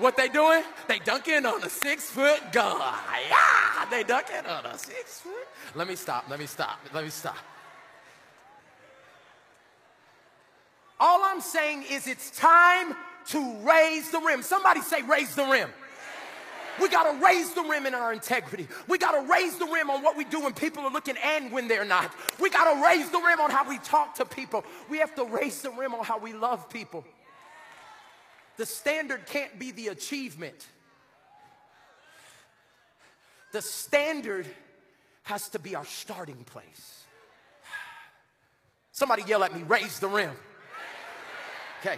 What 0.00 0.16
they 0.16 0.28
doing? 0.28 0.62
They 0.88 0.98
dunking 0.98 1.44
on 1.44 1.62
a 1.62 1.68
six 1.68 2.08
foot 2.08 2.40
guy. 2.52 2.98
They 3.90 4.02
dunking 4.02 4.46
on 4.46 4.64
a 4.64 4.78
six 4.78 5.20
foot. 5.20 5.46
Let 5.74 5.88
me 5.88 5.94
stop. 5.94 6.24
Let 6.30 6.40
me 6.40 6.46
stop. 6.46 6.80
Let 6.94 7.04
me 7.04 7.10
stop. 7.10 7.36
All 10.98 11.22
I'm 11.22 11.40
saying 11.40 11.84
is 11.90 12.06
it's 12.06 12.30
time 12.30 12.96
to 13.28 13.56
raise 13.62 14.10
the 14.10 14.20
rim. 14.20 14.42
Somebody 14.42 14.80
say, 14.80 15.02
raise 15.02 15.34
the 15.34 15.44
rim. 15.44 15.68
We 16.80 16.88
got 16.88 17.12
to 17.12 17.24
raise 17.24 17.52
the 17.52 17.62
rim 17.62 17.84
in 17.84 17.94
our 17.94 18.12
integrity. 18.12 18.68
We 18.88 18.96
got 18.96 19.12
to 19.12 19.30
raise 19.30 19.58
the 19.58 19.66
rim 19.66 19.90
on 19.90 20.02
what 20.02 20.16
we 20.16 20.24
do 20.24 20.40
when 20.40 20.54
people 20.54 20.82
are 20.84 20.90
looking 20.90 21.16
and 21.22 21.52
when 21.52 21.68
they're 21.68 21.84
not. 21.84 22.10
We 22.40 22.48
got 22.48 22.72
to 22.72 22.82
raise 22.82 23.10
the 23.10 23.18
rim 23.18 23.40
on 23.40 23.50
how 23.50 23.68
we 23.68 23.78
talk 23.78 24.14
to 24.14 24.24
people. 24.24 24.64
We 24.88 24.98
have 24.98 25.14
to 25.16 25.24
raise 25.24 25.60
the 25.60 25.70
rim 25.70 25.94
on 25.94 26.04
how 26.04 26.18
we 26.18 26.32
love 26.32 26.70
people. 26.70 27.04
The 28.60 28.66
standard 28.66 29.24
can't 29.24 29.58
be 29.58 29.70
the 29.70 29.88
achievement. 29.88 30.66
The 33.52 33.62
standard 33.62 34.46
has 35.22 35.48
to 35.48 35.58
be 35.58 35.74
our 35.74 35.86
starting 35.86 36.44
place. 36.44 37.04
Somebody 38.92 39.22
yell 39.22 39.42
at 39.44 39.56
me, 39.56 39.62
raise 39.62 39.98
the 39.98 40.08
rim. 40.08 40.32
Okay. 41.80 41.96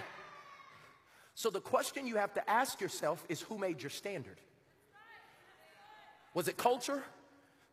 So 1.34 1.50
the 1.50 1.60
question 1.60 2.06
you 2.06 2.14
have 2.14 2.32
to 2.34 2.48
ask 2.48 2.80
yourself 2.80 3.24
is 3.28 3.40
who 3.40 3.58
made 3.58 3.82
your 3.82 3.90
standard? 3.90 4.38
Was 6.32 6.46
it 6.46 6.56
culture? 6.56 7.02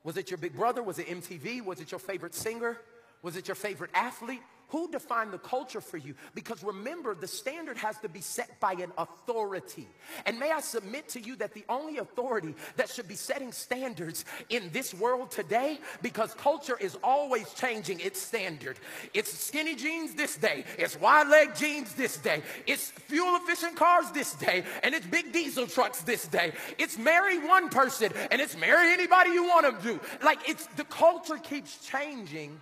Was 0.04 0.18
it 0.18 0.32
your 0.32 0.40
big 0.40 0.56
brother? 0.56 0.82
Was 0.82 0.98
it 0.98 1.06
MTV? 1.06 1.64
Was 1.64 1.80
it 1.80 1.92
your 1.92 2.00
favorite 2.00 2.34
singer? 2.34 2.82
Was 3.22 3.36
it 3.36 3.48
your 3.48 3.54
favorite 3.54 3.92
athlete? 3.94 4.42
Who 4.70 4.90
defined 4.92 5.32
the 5.32 5.40
culture 5.40 5.82
for 5.82 5.98
you? 5.98 6.14
Because 6.36 6.64
remember, 6.64 7.16
the 7.16 7.28
standard 7.28 7.78
has 7.78 7.98
to 8.00 8.10
be 8.10 8.22
set 8.22 8.60
by 8.60 8.74
an 8.74 8.92
authority. 8.98 9.88
And 10.26 10.40
may 10.40 10.52
I 10.52 10.62
submit 10.62 11.10
to 11.10 11.22
you 11.22 11.36
that 11.38 11.54
the 11.54 11.66
only 11.68 11.98
authority 11.98 12.54
that 12.76 12.90
should 12.90 13.08
be 13.08 13.16
setting 13.16 13.52
standards 13.52 14.26
in 14.50 14.70
this 14.72 14.94
world 14.94 15.32
today, 15.32 15.80
because 16.02 16.34
culture 16.36 16.78
is 16.80 16.98
always 17.04 17.52
changing 17.54 18.00
its 18.00 18.22
standard. 18.22 18.78
It's 19.14 19.34
skinny 19.34 19.76
jeans 19.76 20.14
this 20.14 20.38
day, 20.38 20.66
it's 20.78 21.00
wide 21.00 21.28
leg 21.28 21.56
jeans 21.56 21.94
this 21.96 22.18
day, 22.18 22.44
it's 22.68 22.92
fuel 22.92 23.38
efficient 23.38 23.76
cars 23.76 24.12
this 24.12 24.34
day, 24.34 24.64
and 24.84 24.94
it's 24.94 25.06
big 25.08 25.34
diesel 25.34 25.66
trucks 25.66 26.02
this 26.02 26.28
day. 26.28 26.54
It's 26.78 26.98
marry 26.98 27.40
one 27.40 27.70
person 27.70 28.12
and 28.30 28.40
it's 28.40 28.56
marry 28.56 28.94
anybody 28.94 29.32
you 29.32 29.44
want 29.46 29.66
to 29.82 29.88
do. 29.88 30.00
Like 30.24 30.48
it's 30.48 30.68
the 30.78 30.84
culture 30.84 31.38
keeps 31.38 31.78
changing 31.86 32.60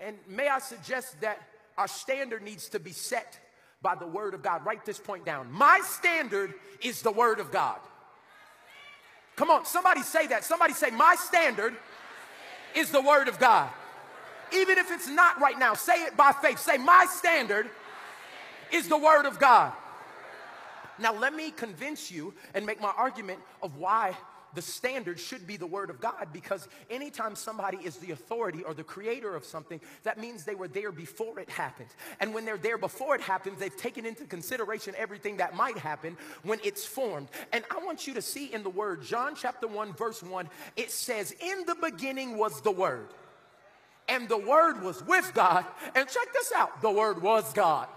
and 0.00 0.16
may 0.28 0.48
I 0.48 0.58
suggest 0.58 1.20
that 1.20 1.40
our 1.78 1.88
standard 1.88 2.42
needs 2.42 2.68
to 2.70 2.78
be 2.78 2.92
set 2.92 3.38
by 3.82 3.94
the 3.94 4.06
Word 4.06 4.34
of 4.34 4.42
God. 4.42 4.64
Write 4.64 4.84
this 4.84 4.98
point 4.98 5.24
down. 5.24 5.50
My 5.52 5.80
standard 5.84 6.54
is 6.82 7.02
the 7.02 7.12
Word 7.12 7.40
of 7.40 7.52
God. 7.52 7.78
Come 9.36 9.50
on, 9.50 9.66
somebody 9.66 10.02
say 10.02 10.26
that. 10.28 10.44
Somebody 10.44 10.72
say, 10.72 10.90
My 10.90 11.14
standard 11.18 11.76
is 12.74 12.90
the 12.90 13.02
Word 13.02 13.28
of 13.28 13.38
God. 13.38 13.70
Even 14.52 14.78
if 14.78 14.90
it's 14.90 15.08
not 15.08 15.40
right 15.40 15.58
now, 15.58 15.74
say 15.74 16.04
it 16.04 16.16
by 16.16 16.32
faith. 16.32 16.58
Say, 16.58 16.78
My 16.78 17.06
standard 17.08 17.68
is 18.72 18.88
the 18.88 18.96
Word 18.96 19.26
of 19.26 19.38
God. 19.38 19.72
Now, 20.98 21.14
let 21.14 21.34
me 21.34 21.50
convince 21.50 22.10
you 22.10 22.32
and 22.54 22.64
make 22.64 22.80
my 22.80 22.92
argument 22.96 23.40
of 23.62 23.76
why 23.76 24.16
the 24.56 24.62
standard 24.62 25.20
should 25.20 25.46
be 25.46 25.58
the 25.58 25.66
Word 25.66 25.90
of 25.90 26.00
God 26.00 26.28
because 26.32 26.66
anytime 26.90 27.36
somebody 27.36 27.76
is 27.84 27.98
the 27.98 28.10
authority 28.10 28.64
or 28.64 28.72
the 28.72 28.82
creator 28.82 29.36
of 29.36 29.44
something, 29.44 29.80
that 30.02 30.18
means 30.18 30.44
they 30.44 30.54
were 30.54 30.66
there 30.66 30.90
before 30.90 31.38
it 31.38 31.50
happened. 31.50 31.90
And 32.20 32.32
when 32.32 32.46
they're 32.46 32.56
there 32.56 32.78
before 32.78 33.14
it 33.14 33.20
happens, 33.20 33.60
they've 33.60 33.76
taken 33.76 34.06
into 34.06 34.24
consideration 34.24 34.94
everything 34.96 35.36
that 35.36 35.54
might 35.54 35.76
happen 35.76 36.16
when 36.42 36.58
it's 36.64 36.86
formed. 36.86 37.28
And 37.52 37.64
I 37.70 37.84
want 37.84 38.06
you 38.06 38.14
to 38.14 38.22
see 38.22 38.52
in 38.52 38.62
the 38.62 38.70
Word, 38.70 39.02
John 39.02 39.34
chapter 39.36 39.68
1, 39.68 39.92
verse 39.92 40.22
1, 40.22 40.48
it 40.76 40.90
says, 40.90 41.34
In 41.38 41.66
the 41.66 41.76
beginning 41.76 42.38
was 42.38 42.62
the 42.62 42.72
Word. 42.72 43.08
And 44.08 44.26
the 44.26 44.38
Word 44.38 44.82
was 44.82 45.04
with 45.04 45.32
God. 45.34 45.66
And 45.94 46.08
check 46.08 46.32
this 46.32 46.50
out 46.56 46.80
the 46.80 46.90
Word 46.90 47.20
was 47.20 47.52
God. 47.52 47.88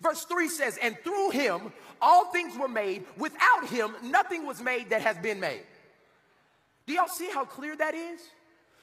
Verse 0.00 0.24
3 0.24 0.48
says, 0.48 0.78
And 0.82 0.96
through 1.04 1.30
him 1.30 1.72
all 2.00 2.26
things 2.26 2.56
were 2.56 2.68
made. 2.68 3.04
Without 3.16 3.68
him, 3.68 3.94
nothing 4.02 4.46
was 4.46 4.60
made 4.60 4.90
that 4.90 5.02
has 5.02 5.18
been 5.18 5.40
made. 5.40 5.62
Do 6.86 6.94
y'all 6.94 7.08
see 7.08 7.30
how 7.30 7.44
clear 7.44 7.76
that 7.76 7.94
is? 7.94 8.20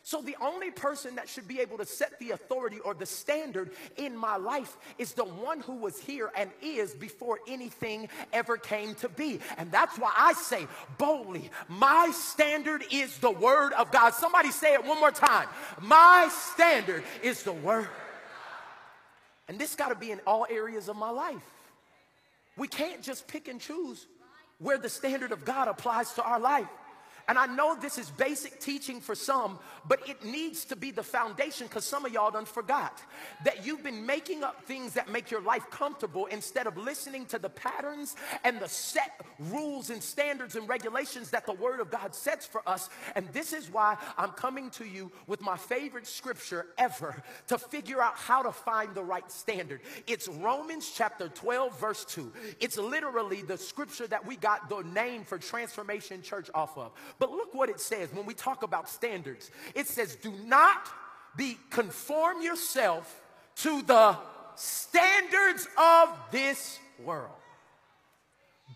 So, 0.04 0.22
the 0.22 0.38
only 0.40 0.72
person 0.72 1.16
that 1.16 1.28
should 1.28 1.50
be 1.50 1.60
able 1.60 1.78
to 1.80 1.86
set 1.86 2.18
the 2.18 2.32
authority 2.32 2.80
or 2.80 2.94
the 2.94 3.06
standard 3.06 3.72
in 3.98 4.16
my 4.16 4.38
life 4.38 4.78
is 4.98 5.12
the 5.12 5.26
one 5.26 5.60
who 5.60 5.76
was 5.76 6.00
here 6.00 6.32
and 6.38 6.50
is 6.62 6.94
before 6.94 7.40
anything 7.46 8.08
ever 8.32 8.56
came 8.56 8.96
to 8.96 9.10
be. 9.10 9.42
And 9.58 9.70
that's 9.70 10.00
why 10.00 10.14
I 10.16 10.32
say 10.32 10.66
boldly, 10.98 11.52
my 11.68 12.10
standard 12.14 12.86
is 12.90 13.18
the 13.18 13.32
word 13.32 13.74
of 13.74 13.92
God. 13.92 14.14
Somebody 14.14 14.52
say 14.52 14.76
it 14.76 14.86
one 14.86 14.98
more 14.98 15.12
time. 15.12 15.50
My 15.82 16.30
standard 16.32 17.04
is 17.22 17.44
the 17.44 17.52
word. 17.52 17.90
And 19.48 19.58
this 19.58 19.76
got 19.76 19.90
to 19.90 19.96
be 19.96 20.12
in 20.12 20.20
all 20.28 20.46
areas 20.50 20.90
of 20.90 20.96
my 20.96 21.10
life. 21.10 21.44
We 22.58 22.68
can't 22.68 23.02
just 23.02 23.28
pick 23.28 23.48
and 23.48 23.62
choose 23.62 24.06
where 24.60 24.78
the 24.78 24.90
standard 24.90 25.32
of 25.32 25.46
God 25.46 25.68
applies 25.68 26.14
to 26.14 26.24
our 26.24 26.40
life. 26.40 26.68
And 27.28 27.38
I 27.38 27.46
know 27.46 27.76
this 27.76 27.98
is 27.98 28.10
basic 28.10 28.60
teaching 28.62 29.02
for 29.02 29.14
some, 29.14 29.60
but 29.86 30.08
it 30.08 30.24
needs 30.24 30.64
to 30.66 30.78
be 30.78 30.92
the 30.92 31.04
foundation 31.04 31.68
because 31.68 31.84
some 31.84 32.06
of 32.06 32.14
y'all 32.14 32.32
done 32.32 32.46
forgot 32.46 33.02
that 33.44 33.66
you've 33.66 33.84
been 33.84 34.06
making 34.06 34.44
up 34.44 34.64
things 34.64 34.94
that 34.94 35.12
make 35.12 35.30
your 35.30 35.42
life 35.42 35.70
comfortable 35.70 36.28
instead 36.28 36.68
of 36.68 36.78
listening 36.78 37.26
to 37.26 37.38
the 37.38 37.50
patterns 37.50 38.16
and 38.46 38.60
the 38.60 38.70
set 38.70 39.22
rules 39.52 39.90
and 39.90 40.02
standards 40.02 40.56
and 40.56 40.70
regulations 40.70 41.30
that 41.32 41.46
the 41.46 41.54
Word 41.54 41.82
of 41.82 41.92
God 41.92 42.16
sets 42.16 42.46
for 42.46 42.68
us. 42.68 42.90
And 43.16 43.28
this 43.34 43.52
is 43.52 43.70
why 43.70 43.98
I'm 44.18 44.32
coming 44.32 44.70
to 44.72 44.86
you 44.86 45.12
with 45.28 45.42
my 45.42 45.58
favorite 45.58 46.08
scripture 46.08 46.68
ever 46.78 47.22
to 47.48 47.58
figure 47.58 48.02
out 48.02 48.18
how 48.18 48.42
to 48.42 48.54
find 48.54 48.96
the 48.96 49.04
right 49.04 49.30
standard. 49.30 49.82
It's 50.08 50.30
Romans 50.30 50.94
chapter 50.96 51.28
12, 51.28 51.78
verse 51.78 52.06
2. 52.06 52.32
It's 52.62 52.78
literally 52.78 53.42
the 53.42 53.58
scripture 53.58 54.08
that 54.08 54.26
we 54.26 54.38
got 54.38 54.70
the 54.70 54.82
name 54.84 55.26
for 55.26 55.38
Transformation 55.38 56.22
Church 56.22 56.50
off 56.54 56.78
of. 56.78 56.94
But 57.20 57.32
look 57.32 57.54
what 57.54 57.70
it 57.70 57.80
says 57.80 58.14
when 58.14 58.26
we 58.26 58.34
talk 58.34 58.64
about 58.64 58.90
standards. 58.90 59.50
It 59.74 59.88
says, 59.88 60.16
Do 60.16 60.32
not 60.46 60.88
be 61.36 61.58
conform 61.70 62.42
yourself 62.42 63.22
to 63.58 63.82
the 63.82 64.18
standards 64.56 65.68
of 65.78 66.10
this 66.32 66.80
world, 67.04 67.32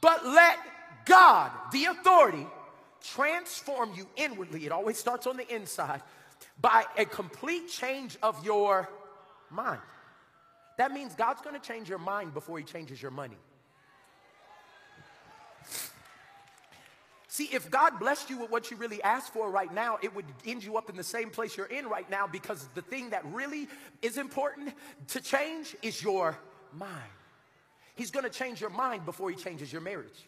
but 0.01 0.25
let 0.25 0.57
God, 1.05 1.51
the 1.71 1.85
authority, 1.85 2.45
transform 3.03 3.93
you 3.95 4.07
inwardly. 4.15 4.65
It 4.65 4.71
always 4.71 4.97
starts 4.97 5.25
on 5.27 5.37
the 5.37 5.53
inside 5.53 6.01
by 6.59 6.85
a 6.97 7.05
complete 7.05 7.67
change 7.69 8.17
of 8.21 8.43
your 8.45 8.89
mind. 9.49 9.81
That 10.77 10.91
means 10.91 11.13
God's 11.15 11.41
gonna 11.41 11.59
change 11.59 11.89
your 11.89 11.99
mind 11.99 12.33
before 12.33 12.57
He 12.57 12.63
changes 12.63 13.01
your 13.01 13.11
money. 13.11 13.37
See, 17.31 17.45
if 17.53 17.71
God 17.71 17.97
blessed 17.97 18.29
you 18.29 18.39
with 18.39 18.51
what 18.51 18.69
you 18.69 18.75
really 18.75 19.01
asked 19.03 19.31
for 19.31 19.49
right 19.49 19.73
now, 19.73 19.97
it 20.01 20.13
would 20.13 20.25
end 20.45 20.65
you 20.65 20.75
up 20.75 20.89
in 20.89 20.97
the 20.97 21.03
same 21.03 21.29
place 21.29 21.55
you're 21.55 21.67
in 21.67 21.87
right 21.87 22.09
now 22.09 22.27
because 22.27 22.67
the 22.75 22.81
thing 22.81 23.11
that 23.11 23.23
really 23.27 23.69
is 24.01 24.17
important 24.17 24.73
to 25.07 25.21
change 25.21 25.73
is 25.81 26.03
your 26.03 26.37
mind. 26.73 26.91
He's 27.95 28.11
going 28.11 28.25
to 28.25 28.29
change 28.29 28.59
your 28.59 28.69
mind 28.69 29.05
before 29.05 29.29
he 29.29 29.37
changes 29.37 29.71
your 29.71 29.81
marriage. 29.81 30.27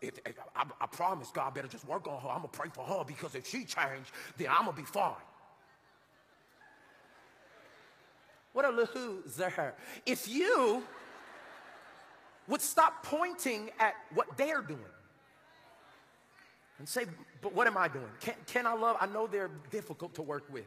If, 0.00 0.18
if, 0.24 0.32
I, 0.56 0.64
I, 0.80 0.86
promise 0.86 1.30
God 1.30 1.52
better 1.52 1.68
just 1.68 1.86
work 1.86 2.08
on 2.08 2.22
her. 2.22 2.28
I'm 2.30 2.38
going 2.38 2.48
to 2.50 2.58
pray 2.58 2.70
for 2.72 2.84
her 2.84 3.04
because 3.06 3.34
if 3.34 3.46
she 3.46 3.66
changed, 3.66 4.10
then 4.38 4.48
I'm 4.48 4.64
going 4.64 4.76
to 4.76 4.80
be 4.80 4.86
fine. 4.86 5.12
What 8.54 8.64
a 8.64 8.70
loser. 8.70 9.74
If 10.06 10.26
you 10.26 10.82
would 12.46 12.62
stop 12.62 13.02
pointing 13.02 13.68
at 13.78 13.92
what 14.14 14.34
they're 14.38 14.62
doing 14.62 14.80
and 16.78 16.88
say, 16.88 17.04
but 17.40 17.54
what 17.54 17.66
am 17.66 17.76
I 17.76 17.88
doing? 17.88 18.08
Can, 18.20 18.34
can 18.46 18.66
I 18.66 18.74
love? 18.74 18.96
I 19.00 19.06
know 19.06 19.26
they're 19.26 19.50
difficult 19.70 20.14
to 20.14 20.22
work 20.22 20.44
with. 20.52 20.66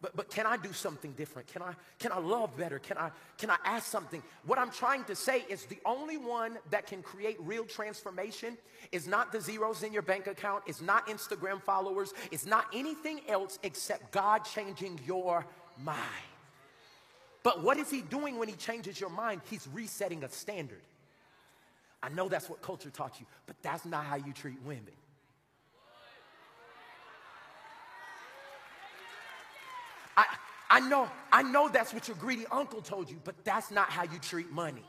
But, 0.00 0.14
but 0.14 0.30
can 0.30 0.46
I 0.46 0.56
do 0.56 0.72
something 0.72 1.12
different? 1.12 1.48
Can 1.48 1.60
I, 1.60 1.72
can 1.98 2.12
I 2.12 2.18
love 2.18 2.56
better? 2.56 2.78
Can 2.78 2.96
I, 2.98 3.10
can 3.36 3.50
I 3.50 3.56
ask 3.64 3.86
something? 3.86 4.22
What 4.46 4.58
I'm 4.58 4.70
trying 4.70 5.02
to 5.04 5.16
say 5.16 5.44
is 5.48 5.64
the 5.64 5.78
only 5.84 6.16
one 6.16 6.58
that 6.70 6.86
can 6.86 7.02
create 7.02 7.36
real 7.40 7.64
transformation 7.64 8.56
is 8.92 9.08
not 9.08 9.32
the 9.32 9.40
zeros 9.40 9.82
in 9.82 9.92
your 9.92 10.02
bank 10.02 10.28
account, 10.28 10.62
it's 10.68 10.80
not 10.80 11.08
Instagram 11.08 11.60
followers, 11.60 12.12
it's 12.30 12.46
not 12.46 12.66
anything 12.72 13.22
else 13.28 13.58
except 13.64 14.12
God 14.12 14.44
changing 14.44 15.00
your 15.04 15.44
mind. 15.82 15.98
But 17.42 17.64
what 17.64 17.76
is 17.76 17.90
He 17.90 18.02
doing 18.02 18.38
when 18.38 18.46
He 18.46 18.54
changes 18.54 19.00
your 19.00 19.10
mind? 19.10 19.40
He's 19.50 19.66
resetting 19.72 20.22
a 20.22 20.28
standard. 20.28 20.82
I 22.00 22.08
know 22.10 22.28
that's 22.28 22.48
what 22.48 22.62
culture 22.62 22.90
taught 22.90 23.18
you, 23.18 23.26
but 23.46 23.56
that's 23.62 23.84
not 23.84 24.04
how 24.04 24.14
you 24.14 24.32
treat 24.32 24.62
women. 24.62 24.92
I, 30.18 30.26
I 30.68 30.80
know, 30.80 31.08
I 31.32 31.44
know 31.44 31.68
that's 31.68 31.94
what 31.94 32.08
your 32.08 32.16
greedy 32.16 32.44
uncle 32.50 32.82
told 32.82 33.08
you, 33.08 33.18
but 33.22 33.36
that's 33.44 33.70
not 33.70 33.88
how 33.88 34.02
you 34.02 34.18
treat 34.18 34.50
money. 34.50 34.82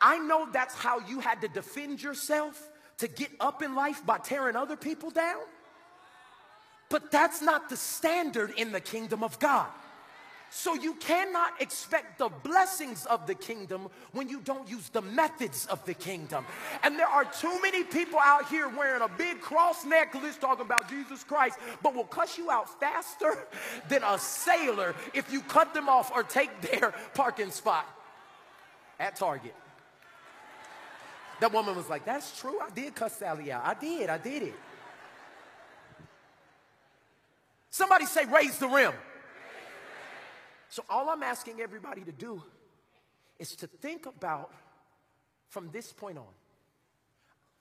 I 0.00 0.18
know 0.18 0.48
that's 0.52 0.74
how 0.74 0.98
you 1.06 1.20
had 1.20 1.40
to 1.42 1.48
defend 1.48 2.02
yourself 2.02 2.68
to 2.98 3.06
get 3.06 3.30
up 3.38 3.62
in 3.62 3.76
life 3.76 4.04
by 4.04 4.18
tearing 4.18 4.56
other 4.56 4.76
people 4.76 5.10
down. 5.10 5.40
But 6.88 7.12
that's 7.12 7.40
not 7.40 7.68
the 7.68 7.76
standard 7.76 8.52
in 8.56 8.72
the 8.72 8.80
kingdom 8.80 9.22
of 9.22 9.38
God. 9.38 9.68
So 10.52 10.74
you 10.74 10.94
cannot 10.94 11.60
expect 11.62 12.18
the 12.18 12.28
blessings 12.28 13.06
of 13.06 13.24
the 13.28 13.36
kingdom 13.36 13.88
when 14.10 14.28
you 14.28 14.40
don't 14.40 14.68
use 14.68 14.88
the 14.88 15.00
methods 15.00 15.66
of 15.66 15.84
the 15.84 15.94
kingdom. 15.94 16.44
And 16.82 16.98
there 16.98 17.06
are 17.06 17.24
too 17.24 17.62
many 17.62 17.84
people 17.84 18.18
out 18.18 18.48
here 18.48 18.68
wearing 18.68 19.00
a 19.00 19.08
big 19.08 19.40
cross 19.40 19.84
necklace 19.84 20.36
talking 20.36 20.66
about 20.66 20.90
Jesus 20.90 21.22
Christ, 21.22 21.56
but 21.84 21.94
will 21.94 22.04
cuss 22.04 22.36
you 22.36 22.50
out 22.50 22.80
faster 22.80 23.38
than 23.88 24.02
a 24.02 24.18
sailor 24.18 24.96
if 25.14 25.32
you 25.32 25.40
cut 25.42 25.72
them 25.72 25.88
off 25.88 26.10
or 26.12 26.24
take 26.24 26.60
their 26.62 26.94
parking 27.14 27.52
spot 27.52 27.86
at 28.98 29.14
Target. 29.14 29.54
That 31.38 31.52
woman 31.52 31.76
was 31.76 31.88
like, 31.88 32.04
That's 32.04 32.38
true. 32.40 32.58
I 32.60 32.70
did 32.70 32.96
cuss 32.96 33.16
Sally 33.16 33.52
out. 33.52 33.64
I 33.64 33.74
did. 33.74 34.10
I 34.10 34.18
did 34.18 34.42
it. 34.42 34.54
Somebody 37.70 38.06
say, 38.06 38.24
Raise 38.24 38.58
the 38.58 38.66
rim. 38.66 38.92
So, 40.70 40.84
all 40.88 41.10
I'm 41.10 41.22
asking 41.22 41.60
everybody 41.60 42.02
to 42.02 42.12
do 42.12 42.42
is 43.38 43.56
to 43.56 43.66
think 43.66 44.06
about 44.06 44.52
from 45.48 45.68
this 45.72 45.92
point 45.92 46.16
on. 46.16 46.32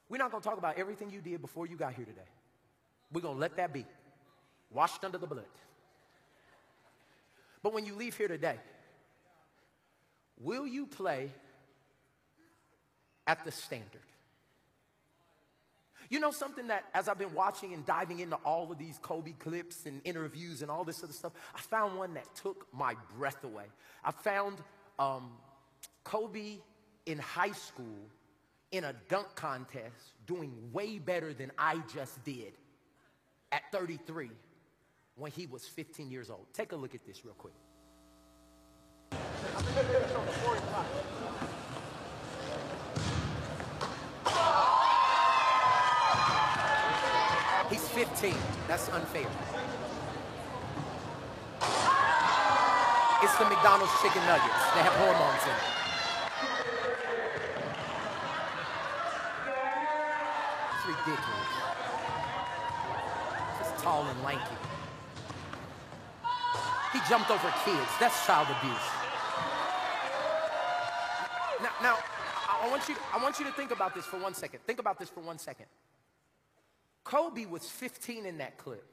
We're 0.10 0.17
not 0.17 0.32
going 0.32 0.41
to 0.41 0.50
talk 0.50 0.58
about 0.58 0.78
everything 0.78 1.10
you 1.10 1.22
did 1.22 1.41
before 1.41 1.65
you 1.65 1.76
got 1.76 1.93
here 1.93 2.06
today. 2.06 2.28
We're 3.12 3.22
going 3.22 3.36
to 3.36 3.39
let 3.39 3.58
that 3.58 3.74
be 3.74 3.86
washed 4.72 5.04
under 5.04 5.17
the 5.17 5.28
blood. 5.28 5.45
But 7.63 7.74
when 7.74 7.86
you 7.86 7.95
leave 7.95 8.15
here 8.15 8.28
today, 8.28 8.58
will 10.39 10.67
you 10.67 10.86
play 10.86 11.32
at 13.26 13.43
the 13.43 13.52
standard? 13.52 14.02
You 16.10 16.19
know 16.19 16.32
something 16.32 16.67
that 16.67 16.86
as 16.93 17.08
I've 17.08 17.19
been 17.19 17.34
watching 17.36 17.74
and 17.74 17.86
diving 17.86 18.19
into 18.19 18.36
all 18.38 18.72
of 18.72 18.80
these 18.80 18.98
Kobe 19.02 19.34
clips 19.34 19.86
and 19.86 20.02
interviews 20.04 20.63
and 20.63 20.72
all 20.72 20.84
this 20.84 21.04
other 21.04 21.13
stuff, 21.13 21.34
I 21.56 21.60
found 21.60 21.98
one 21.98 22.15
that 22.15 22.34
took 22.36 22.65
my 22.74 22.95
breath 23.15 23.43
away. 23.43 23.65
I 24.04 24.12
found 24.12 24.58
um, 24.98 25.32
Kobe 26.04 26.58
in 27.06 27.19
high 27.19 27.52
school 27.52 28.10
in 28.72 28.86
a 28.86 28.93
dunk 29.08 29.28
contest 29.36 30.13
doing 30.26 30.52
way 30.72 30.98
better 30.98 31.34
than 31.34 31.52
I 31.58 31.82
just 31.93 32.24
did 32.24 32.54
at 33.52 33.62
33 33.72 34.30
when 35.15 35.32
he 35.32 35.45
was 35.45 35.67
15 35.67 36.10
years 36.10 36.30
old. 36.32 36.45
Take 36.54 36.72
a 36.72 36.76
look 36.76 36.95
at 36.95 37.06
this 37.06 37.24
real 37.24 37.36
quick. 37.36 37.54
15. 47.99 48.33
That's 48.65 48.88
unfair. 48.95 49.27
It's 53.21 53.38
the 53.38 53.43
McDonald's 53.43 53.91
chicken 54.01 54.23
nuggets. 54.23 54.63
They 54.73 54.83
have 54.88 54.95
hormones 55.03 55.43
in 55.43 55.51
it. 55.51 55.67
It's 60.75 60.85
ridiculous. 60.88 61.49
Just 63.59 63.83
tall 63.83 64.05
and 64.07 64.23
lanky. 64.23 64.55
He 66.93 66.99
jumped 67.09 67.29
over 67.29 67.53
kids. 67.65 67.91
That's 67.99 68.25
child 68.25 68.47
abuse. 68.47 68.88
Now, 71.62 71.71
now 71.83 71.97
I 72.47 72.69
want 72.69 72.88
you, 72.88 72.95
I 73.13 73.21
want 73.21 73.39
you 73.39 73.45
to 73.45 73.51
think 73.51 73.71
about 73.71 73.93
this 73.93 74.05
for 74.05 74.15
one 74.19 74.33
second. 74.33 74.62
Think 74.65 74.79
about 74.79 74.97
this 74.97 75.09
for 75.09 75.19
one 75.19 75.38
second. 75.38 75.65
Kobe 77.10 77.45
was 77.45 77.67
15 77.67 78.28
in 78.28 78.38
that 78.38 78.60
clip, 78.60 78.86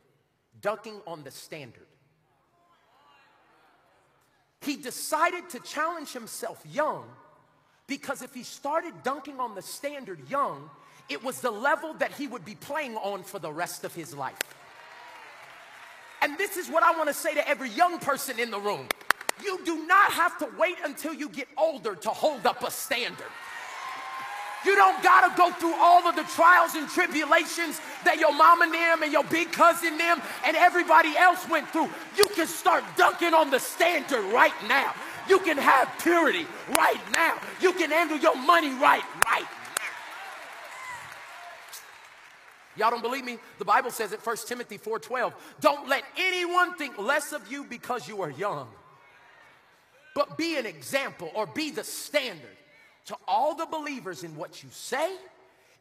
dunking 0.62 1.02
on 1.06 1.22
the 1.22 1.30
standard. 1.30 1.86
He 4.62 4.76
decided 4.76 5.50
to 5.50 5.60
challenge 5.60 6.14
himself 6.14 6.62
young 6.72 7.04
because 7.86 8.22
if 8.22 8.32
he 8.32 8.42
started 8.42 8.94
dunking 9.02 9.38
on 9.38 9.54
the 9.54 9.60
standard 9.60 10.18
young, 10.30 10.70
it 11.10 11.22
was 11.22 11.42
the 11.42 11.50
level 11.50 11.92
that 11.98 12.10
he 12.10 12.26
would 12.26 12.42
be 12.42 12.54
playing 12.54 12.96
on 12.96 13.22
for 13.22 13.38
the 13.38 13.52
rest 13.52 13.84
of 13.84 13.94
his 13.94 14.14
life. 14.14 14.56
And 16.22 16.38
this 16.38 16.56
is 16.56 16.70
what 16.70 16.82
I 16.82 16.96
want 16.96 17.08
to 17.08 17.14
say 17.14 17.34
to 17.34 17.46
every 17.46 17.68
young 17.68 17.98
person 17.98 18.40
in 18.40 18.50
the 18.50 18.58
room. 18.58 18.88
You 19.44 19.62
do 19.66 19.86
not 19.86 20.12
have 20.12 20.38
to 20.38 20.48
wait 20.58 20.78
until 20.82 21.12
you 21.12 21.28
get 21.28 21.48
older 21.58 21.94
to 21.94 22.08
hold 22.08 22.46
up 22.46 22.66
a 22.66 22.70
standard. 22.70 23.26
You 24.66 24.74
don't 24.74 25.00
gotta 25.00 25.32
go 25.36 25.52
through 25.52 25.76
all 25.76 26.08
of 26.08 26.16
the 26.16 26.24
trials 26.24 26.74
and 26.74 26.88
tribulations 26.88 27.80
that 28.04 28.18
your 28.18 28.34
mom 28.34 28.62
and 28.62 28.74
them 28.74 29.04
and 29.04 29.12
your 29.12 29.22
big 29.22 29.52
cousin 29.52 29.96
them 29.96 30.20
and 30.44 30.56
everybody 30.56 31.16
else 31.16 31.48
went 31.48 31.68
through. 31.68 31.88
You 32.16 32.26
can 32.34 32.48
start 32.48 32.82
dunking 32.96 33.32
on 33.32 33.50
the 33.52 33.60
standard 33.60 34.24
right 34.32 34.52
now. 34.66 34.92
You 35.28 35.38
can 35.38 35.56
have 35.56 35.88
purity 36.00 36.48
right 36.68 37.00
now. 37.12 37.38
You 37.60 37.74
can 37.74 37.92
handle 37.92 38.18
your 38.18 38.34
money 38.34 38.70
right, 38.74 39.04
right 39.24 39.42
now. 39.44 39.94
Y'all 42.76 42.90
don't 42.90 43.02
believe 43.02 43.24
me? 43.24 43.38
The 43.58 43.64
Bible 43.64 43.92
says 43.92 44.10
it, 44.10 44.20
1 44.20 44.36
Timothy 44.48 44.78
4:12. 44.78 45.32
Don't 45.60 45.88
let 45.88 46.02
anyone 46.18 46.74
think 46.74 46.98
less 46.98 47.32
of 47.32 47.50
you 47.50 47.62
because 47.62 48.08
you 48.08 48.20
are 48.20 48.30
young. 48.30 48.66
But 50.16 50.36
be 50.36 50.56
an 50.56 50.66
example 50.66 51.30
or 51.36 51.46
be 51.46 51.70
the 51.70 51.84
standard 51.84 52.56
to 53.06 53.16
all 53.26 53.54
the 53.54 53.66
believers 53.66 54.24
in 54.24 54.36
what 54.36 54.62
you 54.62 54.68
say, 54.72 55.16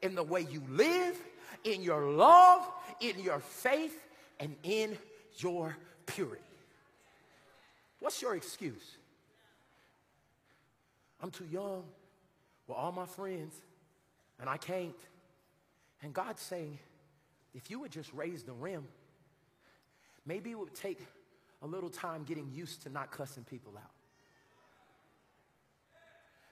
in 0.01 0.15
the 0.15 0.23
way 0.23 0.45
you 0.49 0.61
live, 0.69 1.17
in 1.63 1.81
your 1.81 2.11
love, 2.11 2.67
in 2.99 3.19
your 3.19 3.39
faith, 3.39 3.97
and 4.39 4.55
in 4.63 4.97
your 5.37 5.75
purity. 6.05 6.41
What's 7.99 8.21
your 8.21 8.35
excuse? 8.35 8.97
I'm 11.21 11.31
too 11.31 11.47
young 11.51 11.83
with 12.67 12.77
all 12.77 12.91
my 12.91 13.05
friends, 13.05 13.55
and 14.39 14.49
I 14.49 14.57
can't. 14.57 14.93
And 16.03 16.13
God's 16.13 16.41
saying, 16.41 16.77
if 17.55 17.71
you 17.71 17.79
would 17.79 17.91
just 17.91 18.13
raise 18.13 18.43
the 18.43 18.53
rim, 18.53 18.85
maybe 20.25 20.51
it 20.51 20.59
would 20.59 20.75
take 20.75 20.99
a 21.63 21.67
little 21.67 21.89
time 21.89 22.23
getting 22.23 22.51
used 22.53 22.83
to 22.83 22.89
not 22.89 23.11
cussing 23.11 23.43
people 23.43 23.73
out. 23.77 23.91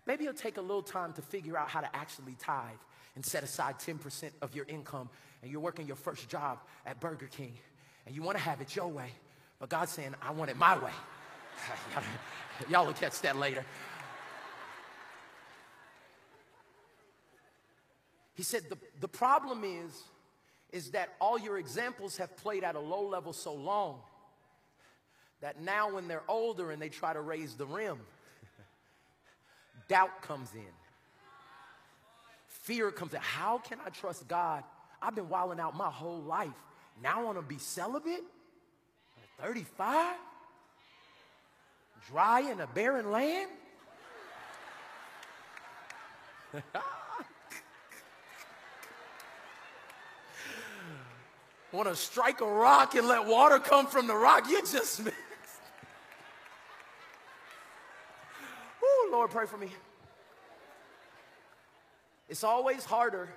Maybe 0.05 0.25
it'll 0.25 0.37
take 0.37 0.57
a 0.57 0.61
little 0.61 0.83
time 0.83 1.13
to 1.13 1.21
figure 1.21 1.57
out 1.57 1.69
how 1.69 1.81
to 1.81 1.95
actually 1.95 2.35
tithe 2.39 2.71
and 3.15 3.25
set 3.25 3.43
aside 3.43 3.79
10% 3.79 4.31
of 4.41 4.55
your 4.55 4.65
income 4.65 5.09
and 5.41 5.51
you're 5.51 5.61
working 5.61 5.87
your 5.87 5.95
first 5.95 6.29
job 6.29 6.59
at 6.85 6.99
Burger 6.99 7.27
King 7.27 7.53
and 8.05 8.15
you 8.15 8.21
want 8.21 8.37
to 8.37 8.43
have 8.43 8.59
it 8.61 8.75
your 8.75 8.87
way, 8.87 9.11
but 9.59 9.69
God's 9.69 9.91
saying, 9.91 10.13
I 10.21 10.31
want 10.31 10.51
it 10.51 10.57
my 10.57 10.77
way. 10.77 10.91
Y'all 12.69 12.85
will 12.85 12.93
catch 12.93 13.21
that 13.21 13.37
later. 13.37 13.63
He 18.35 18.43
said, 18.43 18.63
the, 18.69 18.77
the 18.99 19.07
problem 19.07 19.63
is, 19.63 20.03
is 20.71 20.91
that 20.91 21.13
all 21.21 21.37
your 21.37 21.59
examples 21.59 22.17
have 22.17 22.35
played 22.35 22.63
at 22.63 22.75
a 22.75 22.79
low 22.79 23.07
level 23.07 23.31
so 23.31 23.53
long 23.53 23.99
that 25.39 25.61
now 25.61 25.93
when 25.93 26.07
they're 26.07 26.23
older 26.27 26.71
and 26.71 26.81
they 26.81 26.89
try 26.89 27.13
to 27.13 27.21
raise 27.21 27.53
the 27.53 27.65
rim, 27.65 27.99
doubt 29.87 30.21
comes 30.21 30.53
in. 30.53 30.61
Fear 32.47 32.91
comes 32.91 33.13
in. 33.13 33.19
How 33.21 33.57
can 33.57 33.79
I 33.85 33.89
trust 33.89 34.27
God? 34.27 34.63
I've 35.01 35.15
been 35.15 35.29
wilding 35.29 35.59
out 35.59 35.75
my 35.75 35.89
whole 35.89 36.21
life. 36.21 36.49
Now 37.01 37.19
I 37.19 37.23
want 37.23 37.37
to 37.37 37.41
be 37.41 37.57
celibate? 37.57 38.23
35? 39.41 40.15
Dry 42.09 42.41
in 42.51 42.59
a 42.61 42.67
barren 42.67 43.11
land? 43.11 43.49
want 51.73 51.89
to 51.89 51.95
strike 51.95 52.41
a 52.41 52.45
rock 52.45 52.93
and 52.95 53.07
let 53.07 53.25
water 53.25 53.57
come 53.57 53.87
from 53.87 54.05
the 54.07 54.15
rock. 54.15 54.47
You 54.47 54.61
just 54.61 55.01
Ooh, 58.83 59.02
Lord, 59.13 59.29
pray 59.29 59.45
for 59.45 59.57
me. 59.57 59.67
It's 62.27 62.43
always 62.43 62.83
harder 62.83 63.29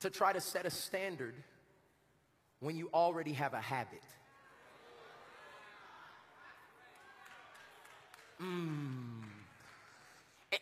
to 0.00 0.08
try 0.08 0.32
to 0.32 0.40
set 0.40 0.64
a 0.64 0.70
standard 0.70 1.34
when 2.60 2.74
you 2.74 2.88
already 2.94 3.34
have 3.34 3.52
a 3.52 3.60
habit. 3.60 4.00
Mm. 8.40 9.24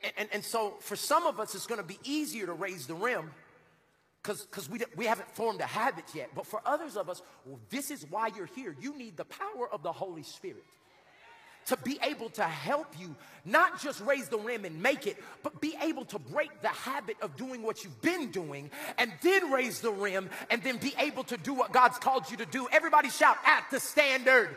And, 0.02 0.12
and, 0.16 0.28
and, 0.32 0.44
so 0.44 0.74
for 0.80 0.96
some 0.96 1.24
of 1.24 1.38
us, 1.38 1.54
it's 1.54 1.68
going 1.68 1.80
to 1.80 1.86
be 1.86 2.00
easier 2.02 2.46
to 2.46 2.54
raise 2.54 2.88
the 2.88 2.94
rim 2.94 3.30
because 4.20 4.68
we, 4.68 4.80
we 4.96 5.04
haven't 5.04 5.30
formed 5.36 5.60
a 5.60 5.66
habit 5.66 6.04
yet. 6.14 6.30
But 6.34 6.46
for 6.46 6.60
others 6.66 6.96
of 6.96 7.08
us, 7.08 7.22
well, 7.46 7.60
this 7.70 7.92
is 7.92 8.04
why 8.10 8.30
you're 8.36 8.50
here. 8.56 8.74
You 8.80 8.98
need 8.98 9.16
the 9.16 9.24
power 9.24 9.72
of 9.72 9.84
the 9.84 9.92
Holy 9.92 10.24
Spirit 10.24 10.64
to 11.68 11.76
be 11.76 11.98
able 12.02 12.30
to 12.30 12.42
help 12.42 12.86
you 12.98 13.14
not 13.44 13.80
just 13.80 14.00
raise 14.00 14.28
the 14.28 14.38
rim 14.38 14.64
and 14.64 14.82
make 14.82 15.06
it, 15.06 15.16
but 15.42 15.60
be 15.60 15.74
able 15.82 16.04
to 16.06 16.18
break 16.18 16.62
the 16.62 16.68
habit 16.68 17.16
of 17.20 17.36
doing 17.36 17.62
what 17.62 17.84
you've 17.84 18.00
been 18.00 18.30
doing 18.30 18.70
and 18.96 19.12
then 19.22 19.50
raise 19.52 19.80
the 19.80 19.90
rim 19.90 20.30
and 20.50 20.62
then 20.62 20.78
be 20.78 20.94
able 20.98 21.24
to 21.24 21.36
do 21.36 21.52
what 21.52 21.72
God's 21.72 21.98
called 21.98 22.30
you 22.30 22.38
to 22.38 22.46
do. 22.46 22.68
Everybody 22.72 23.10
shout 23.10 23.36
at 23.44 23.64
the 23.70 23.78
standard. 23.80 24.56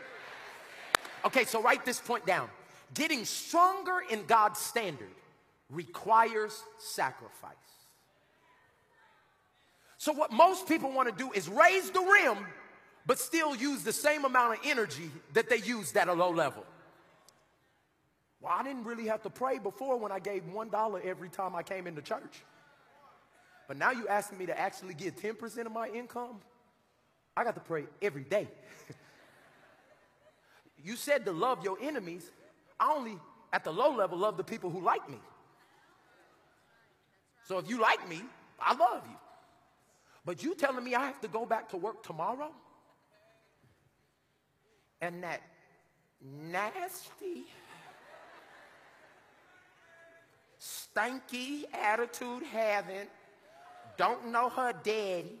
Okay, 1.24 1.44
so 1.44 1.62
write 1.62 1.84
this 1.84 2.00
point 2.00 2.26
down. 2.26 2.48
Getting 2.94 3.24
stronger 3.26 4.02
in 4.10 4.24
God's 4.24 4.58
standard 4.58 5.10
requires 5.70 6.62
sacrifice. 6.78 7.56
So, 9.98 10.12
what 10.12 10.32
most 10.32 10.66
people 10.66 10.90
want 10.92 11.08
to 11.08 11.14
do 11.14 11.30
is 11.32 11.48
raise 11.48 11.90
the 11.90 12.00
rim, 12.00 12.38
but 13.06 13.18
still 13.18 13.54
use 13.54 13.84
the 13.84 13.92
same 13.92 14.24
amount 14.24 14.54
of 14.54 14.60
energy 14.64 15.10
that 15.34 15.48
they 15.48 15.58
used 15.58 15.96
at 15.96 16.08
a 16.08 16.12
low 16.12 16.30
level. 16.30 16.64
Well, 18.42 18.52
I 18.52 18.64
didn't 18.64 18.84
really 18.84 19.06
have 19.06 19.22
to 19.22 19.30
pray 19.30 19.58
before 19.58 19.96
when 19.96 20.10
I 20.10 20.18
gave 20.18 20.42
$1 20.52 21.04
every 21.04 21.28
time 21.28 21.54
I 21.54 21.62
came 21.62 21.86
into 21.86 22.02
church. 22.02 22.42
But 23.68 23.76
now 23.76 23.92
you're 23.92 24.10
asking 24.10 24.38
me 24.38 24.46
to 24.46 24.58
actually 24.58 24.94
give 24.94 25.14
10% 25.14 25.66
of 25.66 25.72
my 25.72 25.88
income? 25.88 26.40
I 27.36 27.44
got 27.44 27.54
to 27.54 27.60
pray 27.60 27.84
every 28.02 28.24
day. 28.24 28.48
you 30.84 30.96
said 30.96 31.24
to 31.26 31.32
love 31.32 31.62
your 31.62 31.78
enemies. 31.80 32.30
I 32.80 32.92
only, 32.92 33.16
at 33.52 33.62
the 33.62 33.72
low 33.72 33.94
level, 33.94 34.18
love 34.18 34.36
the 34.36 34.44
people 34.44 34.70
who 34.70 34.82
like 34.82 35.08
me. 35.08 35.20
So 37.44 37.58
if 37.58 37.70
you 37.70 37.80
like 37.80 38.08
me, 38.08 38.22
I 38.60 38.74
love 38.74 39.02
you. 39.08 39.16
But 40.24 40.42
you 40.42 40.54
telling 40.56 40.84
me 40.84 40.96
I 40.96 41.06
have 41.06 41.20
to 41.20 41.28
go 41.28 41.46
back 41.46 41.68
to 41.70 41.76
work 41.76 42.02
tomorrow? 42.02 42.50
And 45.00 45.22
that 45.22 45.42
nasty, 46.20 47.44
stanky 50.62 51.64
attitude 51.72 52.44
having, 52.44 53.08
don't 53.96 54.28
know 54.28 54.48
her 54.48 54.72
daddy. 54.84 55.32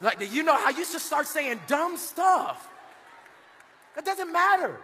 Like, 0.00 0.18
you 0.32 0.44
know 0.44 0.56
how 0.56 0.70
you 0.70 0.84
should 0.84 1.00
start 1.00 1.26
saying 1.26 1.60
dumb 1.66 1.96
stuff? 1.96 2.68
It 3.96 4.04
doesn't 4.04 4.32
matter. 4.32 4.80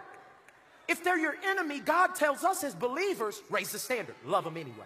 If 0.87 1.03
they're 1.03 1.17
your 1.17 1.35
enemy, 1.45 1.79
God 1.79 2.15
tells 2.15 2.43
us 2.43 2.63
as 2.63 2.75
believers, 2.75 3.41
raise 3.49 3.71
the 3.71 3.79
standard, 3.79 4.15
love 4.25 4.43
them 4.43 4.57
anyway. 4.57 4.85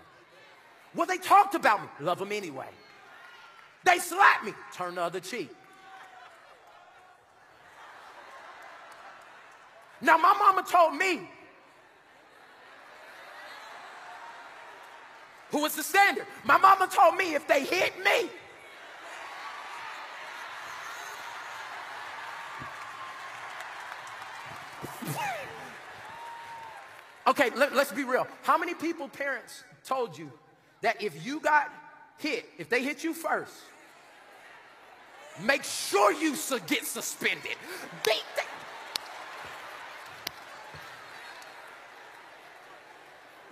Well, 0.96 1.08
they 1.08 1.18
talked 1.18 1.56
about 1.56 1.82
me, 1.82 1.88
love 2.00 2.20
them 2.20 2.32
anyway. 2.32 2.68
They 3.84 3.98
slapped 4.00 4.46
me. 4.46 4.54
Turn 4.74 4.96
the 4.96 5.02
other 5.02 5.20
cheek. 5.20 5.50
Now, 10.02 10.18
my 10.18 10.34
mama 10.34 10.64
told 10.70 10.96
me 10.96 11.30
who 15.52 15.62
was 15.62 15.76
the 15.76 15.84
standard. 15.84 16.26
My 16.44 16.58
mama 16.58 16.88
told 16.88 17.16
me 17.16 17.36
if 17.36 17.48
they 17.48 17.64
hit 17.64 17.94
me, 18.04 18.30
okay, 27.28 27.50
let, 27.56 27.74
us 27.74 27.92
be 27.92 28.04
real. 28.04 28.28
How 28.44 28.58
many 28.58 28.74
people, 28.74 29.08
parents, 29.08 29.64
told 29.84 30.18
you 30.18 30.32
that 30.82 31.02
if 31.02 31.26
you 31.26 31.40
got 31.40 31.72
hit, 32.18 32.46
if 32.58 32.70
they 32.70 32.84
hit 32.84 33.04
you 33.04 33.14
first, 33.14 33.54
make 35.42 35.64
sure 35.64 36.12
you 36.12 36.36
get 36.68 36.86
suspended. 36.86 37.56
They, 38.04 38.12
they, 38.36 38.44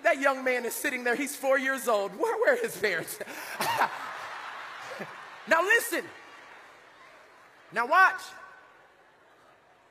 that 0.07 0.21
young 0.21 0.41
man 0.41 0.63
is 0.63 0.73
sitting 0.73 1.03
there, 1.03 1.15
he's 1.15 1.35
four 1.35 1.59
years 1.59 1.89
old. 1.89 2.17
Where, 2.17 2.53
are 2.53 2.55
his 2.55 2.77
parents? 2.77 3.19
now 5.49 5.61
listen. 5.61 6.03
Now 7.73 7.87
watch. 7.87 8.21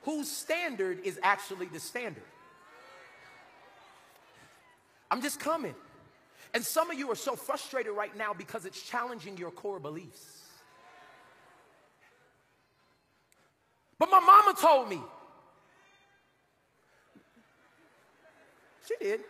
Whose 0.05 0.31
standard 0.31 1.01
is 1.05 1.21
actually 1.23 1.67
the 1.67 1.81
standard? 1.81 2.23
I'm 5.11 5.21
just 5.21 5.39
coming. 5.39 5.75
And 6.55 6.65
some 6.65 6.91
of 6.91 6.99
you 6.99 7.11
are 7.11 7.17
so 7.17 7.37
frustrated 7.37 7.93
right 7.93 8.17
now 8.17 8.33
because 8.33 8.65
it's 8.65 8.81
challenging 8.81 9.37
your 9.37 9.51
core 9.51 9.79
beliefs. 9.79 10.45
But 13.99 14.11
my 14.11 14.21
mama 14.21 14.55
told 14.59 14.89
me. 14.89 15.01
She 18.89 18.95
did. 18.99 19.21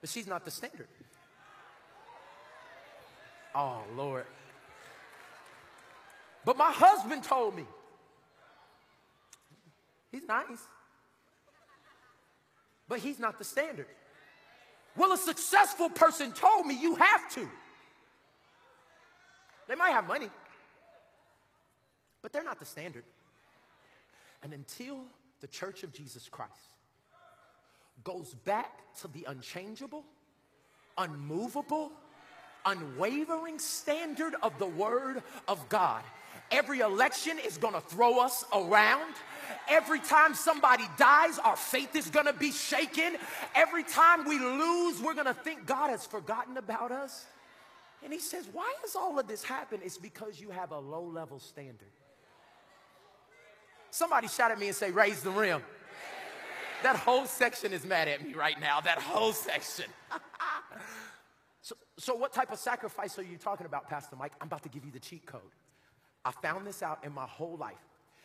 But 0.00 0.10
she's 0.10 0.26
not 0.26 0.44
the 0.44 0.50
standard. 0.50 0.88
Oh, 3.54 3.82
Lord. 3.96 4.26
But 6.44 6.56
my 6.56 6.70
husband 6.70 7.24
told 7.24 7.56
me. 7.56 7.64
He's 10.12 10.26
nice. 10.26 10.62
But 12.88 13.00
he's 13.00 13.18
not 13.18 13.38
the 13.38 13.44
standard. 13.44 13.86
Well, 14.96 15.12
a 15.12 15.18
successful 15.18 15.90
person 15.90 16.32
told 16.32 16.66
me 16.66 16.80
you 16.80 16.96
have 16.96 17.30
to. 17.34 17.48
They 19.68 19.74
might 19.74 19.90
have 19.90 20.08
money, 20.08 20.30
but 22.22 22.32
they're 22.32 22.42
not 22.42 22.58
the 22.58 22.64
standard. 22.64 23.04
And 24.42 24.54
until 24.54 25.00
the 25.40 25.46
church 25.46 25.82
of 25.82 25.92
Jesus 25.92 26.28
Christ 26.28 26.77
goes 28.04 28.34
back 28.44 28.80
to 29.00 29.08
the 29.08 29.24
unchangeable, 29.28 30.04
unmovable, 30.96 31.92
unwavering 32.64 33.58
standard 33.58 34.34
of 34.42 34.58
the 34.58 34.66
Word 34.66 35.22
of 35.46 35.68
God, 35.68 36.02
every 36.50 36.80
election 36.80 37.38
is 37.38 37.58
gonna 37.58 37.80
throw 37.80 38.20
us 38.20 38.44
around. 38.52 39.14
Every 39.68 40.00
time 40.00 40.34
somebody 40.34 40.84
dies, 40.98 41.38
our 41.38 41.56
faith 41.56 41.96
is 41.96 42.08
gonna 42.10 42.32
be 42.32 42.52
shaken. 42.52 43.16
Every 43.54 43.84
time 43.84 44.26
we 44.26 44.38
lose, 44.38 45.00
we're 45.00 45.14
gonna 45.14 45.34
think 45.34 45.66
God 45.66 45.90
has 45.90 46.06
forgotten 46.06 46.56
about 46.56 46.92
us. 46.92 47.26
And 48.02 48.12
he 48.12 48.18
says, 48.18 48.48
Why 48.52 48.72
has 48.82 48.94
all 48.94 49.18
of 49.18 49.26
this 49.26 49.42
happened? 49.42 49.82
It's 49.84 49.98
because 49.98 50.40
you 50.40 50.50
have 50.50 50.72
a 50.72 50.78
low 50.78 51.02
level 51.02 51.38
standard. 51.38 51.88
Somebody 53.90 54.28
shout 54.28 54.50
at 54.50 54.58
me 54.58 54.68
and 54.68 54.76
say, 54.76 54.90
Raise 54.90 55.22
the 55.22 55.30
rim. 55.30 55.62
That 56.82 56.96
whole 56.96 57.26
section 57.26 57.72
is 57.72 57.84
mad 57.84 58.08
at 58.08 58.24
me 58.24 58.34
right 58.34 58.58
now. 58.60 58.80
That 58.80 58.98
whole 58.98 59.32
section. 59.32 59.86
so, 61.60 61.74
so, 61.98 62.14
what 62.14 62.32
type 62.32 62.52
of 62.52 62.58
sacrifice 62.58 63.18
are 63.18 63.22
you 63.22 63.36
talking 63.36 63.66
about, 63.66 63.88
Pastor 63.88 64.16
Mike? 64.16 64.32
I'm 64.40 64.46
about 64.46 64.62
to 64.62 64.68
give 64.68 64.84
you 64.84 64.92
the 64.92 65.00
cheat 65.00 65.26
code. 65.26 65.40
I 66.24 66.30
found 66.30 66.66
this 66.66 66.82
out 66.82 67.04
in 67.04 67.12
my 67.12 67.26
whole 67.26 67.56
life. 67.56 67.76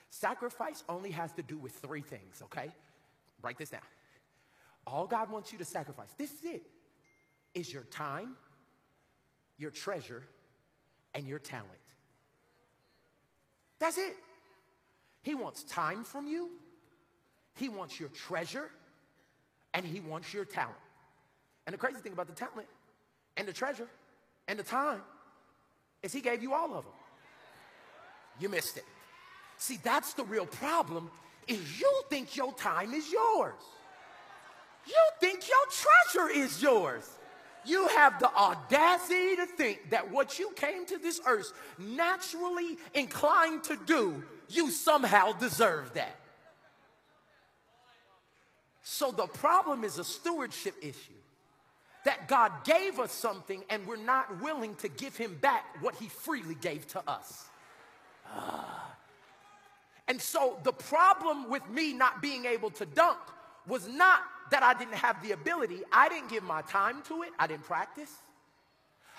Sacrifice 0.10 0.84
only 0.88 1.10
has 1.12 1.32
to 1.34 1.42
do 1.42 1.58
with 1.58 1.72
three 1.74 2.02
things, 2.02 2.44
okay? 2.44 2.70
Write 3.42 3.58
this 3.58 3.70
down. 3.70 3.82
All 4.86 5.08
God 5.08 5.32
wants 5.32 5.52
you 5.52 5.58
to 5.58 5.66
sacrifice, 5.66 6.10
this 6.18 6.32
is 6.34 6.46
it, 6.46 6.64
is 7.54 7.74
your 7.74 7.84
time, 7.84 8.36
your 9.58 9.72
treasure, 9.72 10.24
and 11.16 11.26
your 11.26 11.40
talent. 11.40 11.70
That's 13.80 13.98
it. 13.98 14.16
He 15.22 15.36
wants 15.36 15.64
time 15.64 16.04
from 16.04 16.28
you, 16.28 16.52
He 17.56 17.70
wants 17.70 18.00
your 18.00 18.10
treasure, 18.10 18.70
and 19.74 19.86
He 19.86 20.00
wants 20.00 20.34
your 20.34 20.46
talent. 20.46 20.76
And 21.66 21.74
the 21.74 21.78
crazy 21.78 22.00
thing 22.00 22.14
about 22.14 22.28
the 22.28 22.34
talent 22.34 22.68
and 23.38 23.48
the 23.48 23.54
treasure 23.54 23.88
and 24.48 24.60
the 24.60 24.64
time 24.64 25.02
is 26.02 26.12
He 26.12 26.22
gave 26.22 26.42
you 26.42 26.54
all 26.54 26.74
of 26.76 26.84
them. 26.84 26.94
You 28.40 28.50
missed 28.50 28.78
it. 28.78 28.86
See, 29.58 29.80
that's 29.84 30.14
the 30.14 30.24
real 30.24 30.46
problem 30.46 31.10
is 31.48 31.80
you 31.80 32.02
think 32.10 32.36
your 32.36 32.54
time 32.54 32.94
is 32.94 33.12
yours. 33.12 33.54
You 34.86 35.04
think 35.20 35.42
your 35.48 36.22
treasure 36.22 36.40
is 36.40 36.62
yours. 36.62 37.10
You 37.66 37.88
have 37.90 38.20
the 38.20 38.30
audacity 38.36 39.38
to 39.38 39.46
think 39.46 39.92
that 39.92 40.12
what 40.12 40.38
you 40.38 40.52
came 40.56 40.86
to 40.88 40.98
this 40.98 41.22
earth 41.26 41.54
naturally 41.78 42.78
inclined 42.94 43.64
to 43.66 43.78
do, 43.86 44.22
you 44.50 44.70
somehow 44.70 45.32
deserve 45.34 45.94
that. 45.94 46.16
So 48.84 49.12
the 49.12 49.28
problem 49.28 49.84
is 49.84 49.98
a 49.98 50.04
stewardship 50.04 50.76
issue. 50.82 51.14
That 52.06 52.28
God 52.28 52.52
gave 52.66 53.00
us 53.00 53.14
something 53.14 53.64
and 53.70 53.88
we're 53.88 53.96
not 53.96 54.42
willing 54.42 54.76
to 54.76 54.90
give 54.90 55.16
him 55.16 55.38
back 55.40 55.64
what 55.82 55.96
he 55.96 56.10
freely 56.10 56.56
gave 56.56 56.86
to 56.88 57.10
us. 57.10 57.46
Ah. 58.28 58.94
And 60.10 60.22
so 60.22 60.60
the 60.64 60.74
problem 60.74 61.50
with 61.50 61.68
me 61.70 61.94
not 61.94 62.22
being 62.22 62.44
able 62.44 62.72
to 62.72 62.86
dunk 62.86 63.18
was 63.66 63.88
not 63.88 64.20
that 64.52 64.64
I 64.64 64.74
didn't 64.74 64.96
have 64.96 65.24
the 65.24 65.32
ability. 65.32 65.80
I 65.94 66.10
didn't 66.10 66.30
give 66.30 66.44
my 66.44 66.62
time 66.64 67.02
to 67.04 67.24
it. 67.24 67.30
I 67.40 67.48
didn't 67.48 67.64
practice. 67.64 68.12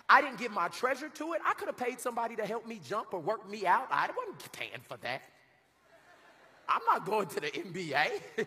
I 0.07 0.21
didn't 0.21 0.39
give 0.39 0.53
my 0.53 0.69
treasure 0.69 1.09
to 1.09 1.33
it. 1.33 1.41
I 1.43 1.55
could 1.55 1.69
have 1.69 1.79
paid 1.79 2.01
somebody 2.01 2.37
to 2.37 2.45
help 2.45 2.67
me 2.67 2.81
jump 2.87 3.15
or 3.15 3.21
work 3.21 3.49
me 3.49 3.65
out. 3.65 3.89
I 3.91 4.11
wasn't 4.15 4.53
paying 4.53 4.83
for 4.87 4.99
that. 4.99 5.23
I'm 6.69 6.83
not 6.87 7.07
going 7.07 7.29
to 7.29 7.41
the 7.41 7.51
NBA. 7.51 8.47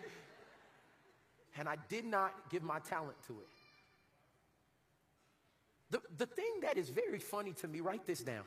and 1.58 1.68
I 1.68 1.76
did 1.88 2.04
not 2.04 2.50
give 2.50 2.62
my 2.62 2.78
talent 2.78 3.16
to 3.26 3.32
it. 3.32 3.48
The, 5.90 6.00
the 6.16 6.26
thing 6.26 6.60
that 6.62 6.76
is 6.76 6.90
very 6.90 7.18
funny 7.18 7.52
to 7.54 7.68
me, 7.68 7.80
write 7.80 8.06
this 8.06 8.20
down. 8.20 8.44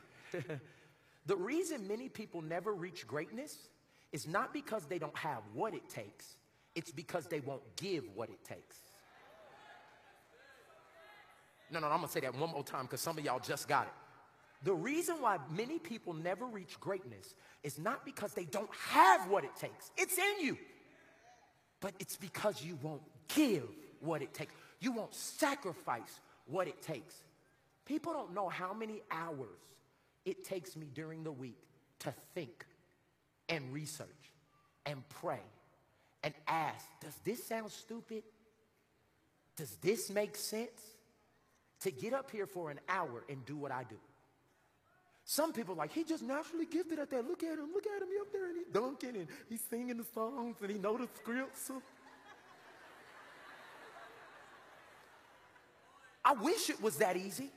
the 1.26 1.36
reason 1.36 1.88
many 1.88 2.08
people 2.08 2.42
never 2.42 2.74
reach 2.74 3.06
greatness 3.06 3.58
is 4.12 4.28
not 4.28 4.54
because 4.54 4.86
they 4.86 5.00
don't 5.00 5.18
have 5.18 5.42
what 5.54 5.74
it 5.74 5.90
takes, 5.90 6.36
it's 6.76 6.92
because 6.92 7.28
they 7.28 7.42
won't 7.42 7.64
give 7.76 8.06
what 8.16 8.30
it 8.30 8.44
takes. 8.44 8.78
No, 11.72 11.80
no, 11.80 11.88
I'm 11.88 11.98
gonna 11.98 12.10
say 12.10 12.20
that 12.22 12.36
one 12.36 12.52
more 12.52 12.64
time 12.64 12.84
because 12.84 13.02
some 13.02 13.18
of 13.18 13.24
y'all 13.24 13.40
just 13.40 13.68
got 13.68 13.88
it. 13.88 13.94
The 14.64 14.74
reason 14.74 15.22
why 15.22 15.38
many 15.50 15.80
people 15.80 16.14
never 16.14 16.46
reach 16.46 16.80
greatness 16.80 17.34
is 17.64 17.80
not 17.80 18.06
because 18.06 18.34
they 18.34 18.44
don't 18.46 18.70
have 18.90 19.30
what 19.30 19.44
it 19.44 19.56
takes, 19.56 19.92
it's 19.98 20.18
in 20.18 20.46
you, 20.46 20.58
but 21.82 21.94
it's 22.00 22.16
because 22.16 22.64
you 22.64 22.80
won't 22.82 23.02
give 23.28 23.68
what 24.00 24.22
it 24.22 24.34
takes. 24.34 24.54
You 24.80 24.94
won't 24.94 25.14
sacrifice 25.14 26.20
what 26.46 26.68
it 26.68 26.82
takes. 26.82 27.16
People 27.86 28.14
don't 28.14 28.34
know 28.34 28.48
how 28.48 28.74
many 28.74 29.02
hours 29.12 29.60
it 30.24 30.46
takes 30.46 30.76
me 30.78 30.88
during 30.94 31.24
the 31.24 31.32
week 31.32 31.58
to 32.00 32.14
think 32.34 32.66
and 33.50 33.74
research 33.74 34.08
and 34.86 35.08
pray 35.10 35.42
and 36.24 36.34
ask, 36.48 36.86
does 37.02 37.16
this 37.24 37.44
sound 37.44 37.72
stupid? 37.72 38.24
Does 39.56 39.76
this 39.82 40.10
make 40.10 40.36
sense? 40.36 40.82
To 41.82 41.92
get 41.92 42.14
up 42.14 42.30
here 42.30 42.46
for 42.46 42.70
an 42.70 42.80
hour 42.88 43.24
and 43.28 43.44
do 43.46 43.58
what 43.58 43.72
I 43.72 43.84
do. 43.84 43.96
Some 45.32 45.54
people 45.54 45.76
like, 45.76 45.94
he 45.94 46.04
just 46.04 46.24
naturally 46.24 46.66
gifted 46.66 47.00
at 47.00 47.10
that. 47.12 47.26
Look 47.26 47.42
at 47.42 47.58
him, 47.58 47.70
look 47.74 47.86
at 47.88 48.02
him, 48.02 48.10
he 48.10 48.20
up 48.20 48.34
there 48.34 48.50
and 48.50 48.58
he's 48.58 48.68
dunking 48.68 49.16
and 49.16 49.28
he's 49.48 49.62
singing 49.70 49.96
the 49.96 50.04
songs 50.14 50.58
and 50.62 50.70
he 50.70 50.78
know 50.78 50.98
the 50.98 51.08
scripts. 51.16 51.72
I 56.26 56.34
wish 56.34 56.70
it 56.70 56.82
was 56.84 56.98
that 56.98 57.16
easy. 57.16 57.50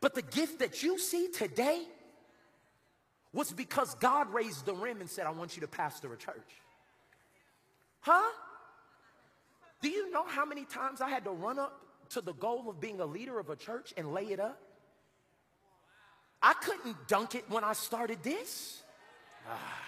But 0.00 0.16
the 0.16 0.22
gift 0.22 0.58
that 0.58 0.82
you 0.82 0.98
see 0.98 1.28
today 1.28 1.84
was 3.32 3.52
because 3.52 3.94
God 3.94 4.34
raised 4.34 4.66
the 4.66 4.74
rim 4.74 5.00
and 5.00 5.08
said, 5.08 5.28
I 5.28 5.30
want 5.30 5.54
you 5.54 5.60
to 5.60 5.68
pastor 5.68 6.12
a 6.12 6.16
church. 6.16 6.50
Huh? 8.00 8.32
Do 9.80 9.88
you 9.88 10.10
know 10.10 10.26
how 10.26 10.44
many 10.44 10.64
times 10.64 11.00
I 11.00 11.08
had 11.08 11.22
to 11.22 11.30
run 11.30 11.60
up 11.60 11.80
to 12.08 12.20
the 12.20 12.32
goal 12.32 12.68
of 12.68 12.80
being 12.80 12.98
a 12.98 13.06
leader 13.06 13.38
of 13.38 13.48
a 13.48 13.54
church 13.54 13.94
and 13.96 14.12
lay 14.12 14.24
it 14.24 14.40
up? 14.40 14.60
I 16.42 16.54
couldn't 16.54 17.08
dunk 17.08 17.34
it 17.34 17.44
when 17.48 17.64
I 17.64 17.72
started 17.72 18.22
this. 18.22 18.82
Ah. 19.48 19.78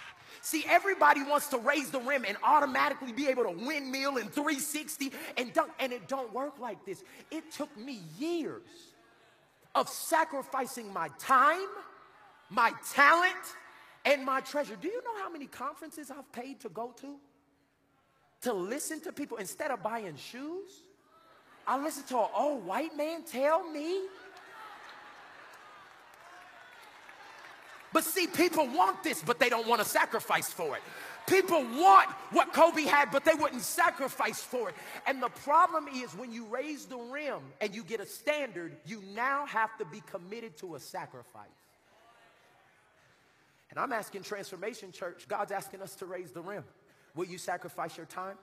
See, 0.45 0.63
everybody 0.69 1.23
wants 1.23 1.47
to 1.47 1.57
raise 1.57 1.89
the 1.89 1.99
rim 1.99 2.23
and 2.23 2.37
automatically 2.43 3.11
be 3.11 3.27
able 3.27 3.45
to 3.45 3.65
windmill 3.65 4.17
in 4.17 4.27
360 4.27 5.11
and 5.37 5.51
dunk, 5.53 5.71
and 5.79 5.91
it 5.91 6.07
don't 6.07 6.31
work 6.31 6.59
like 6.59 6.85
this. 6.85 7.03
It 7.31 7.51
took 7.51 7.75
me 7.75 8.01
years 8.19 8.61
of 9.73 9.89
sacrificing 9.89 10.93
my 10.93 11.09
time, 11.17 11.67
my 12.51 12.71
talent, 12.93 13.33
and 14.05 14.23
my 14.23 14.39
treasure. 14.39 14.75
Do 14.79 14.87
you 14.87 15.03
know 15.03 15.17
how 15.17 15.31
many 15.31 15.47
conferences 15.47 16.11
I've 16.11 16.31
paid 16.31 16.59
to 16.59 16.69
go 16.69 16.93
to? 17.01 17.15
To 18.41 18.53
listen 18.53 19.01
to 19.01 19.11
people 19.11 19.37
instead 19.37 19.71
of 19.71 19.81
buying 19.81 20.15
shoes? 20.15 20.69
I 21.65 21.81
listen 21.81 22.03
to 22.09 22.19
an 22.19 22.29
old 22.35 22.65
white 22.65 22.95
man 22.95 23.23
tell 23.23 23.67
me. 23.67 24.01
But 27.95 28.03
see, 28.03 28.27
people 28.27 28.67
want 28.67 29.03
this, 29.03 29.23
but 29.23 29.39
they 29.39 29.47
don't 29.47 29.69
want 29.69 29.81
to 29.81 29.87
sacrifice 29.87 30.51
for 30.51 30.75
it. 30.75 30.81
People 31.27 31.61
want 31.61 32.09
what 32.31 32.51
Kobe 32.51 32.83
had, 32.83 33.09
but 33.09 33.23
they 33.23 33.35
wouldn't 33.35 33.61
sacrifice 33.61 34.41
for 34.41 34.67
it. 34.67 34.75
And 35.07 35.23
the 35.23 35.29
problem 35.29 35.87
is 35.87 36.11
when 36.11 36.33
you 36.33 36.43
raise 36.47 36.87
the 36.87 36.97
rim 36.97 37.39
and 37.61 37.73
you 37.73 37.85
get 37.85 38.01
a 38.01 38.05
standard, 38.05 38.75
you 38.85 39.01
now 39.13 39.45
have 39.45 39.77
to 39.77 39.85
be 39.85 40.01
committed 40.11 40.57
to 40.57 40.75
a 40.75 40.79
sacrifice. 40.81 41.47
And 43.69 43.79
I'm 43.79 43.93
asking 43.93 44.23
Transformation 44.23 44.91
Church, 44.91 45.25
God's 45.29 45.53
asking 45.53 45.81
us 45.81 45.95
to 45.95 46.05
raise 46.05 46.31
the 46.31 46.41
rim. 46.41 46.65
Will 47.15 47.27
you 47.27 47.37
sacrifice 47.37 47.95
your 47.95 48.07
time? 48.07 48.35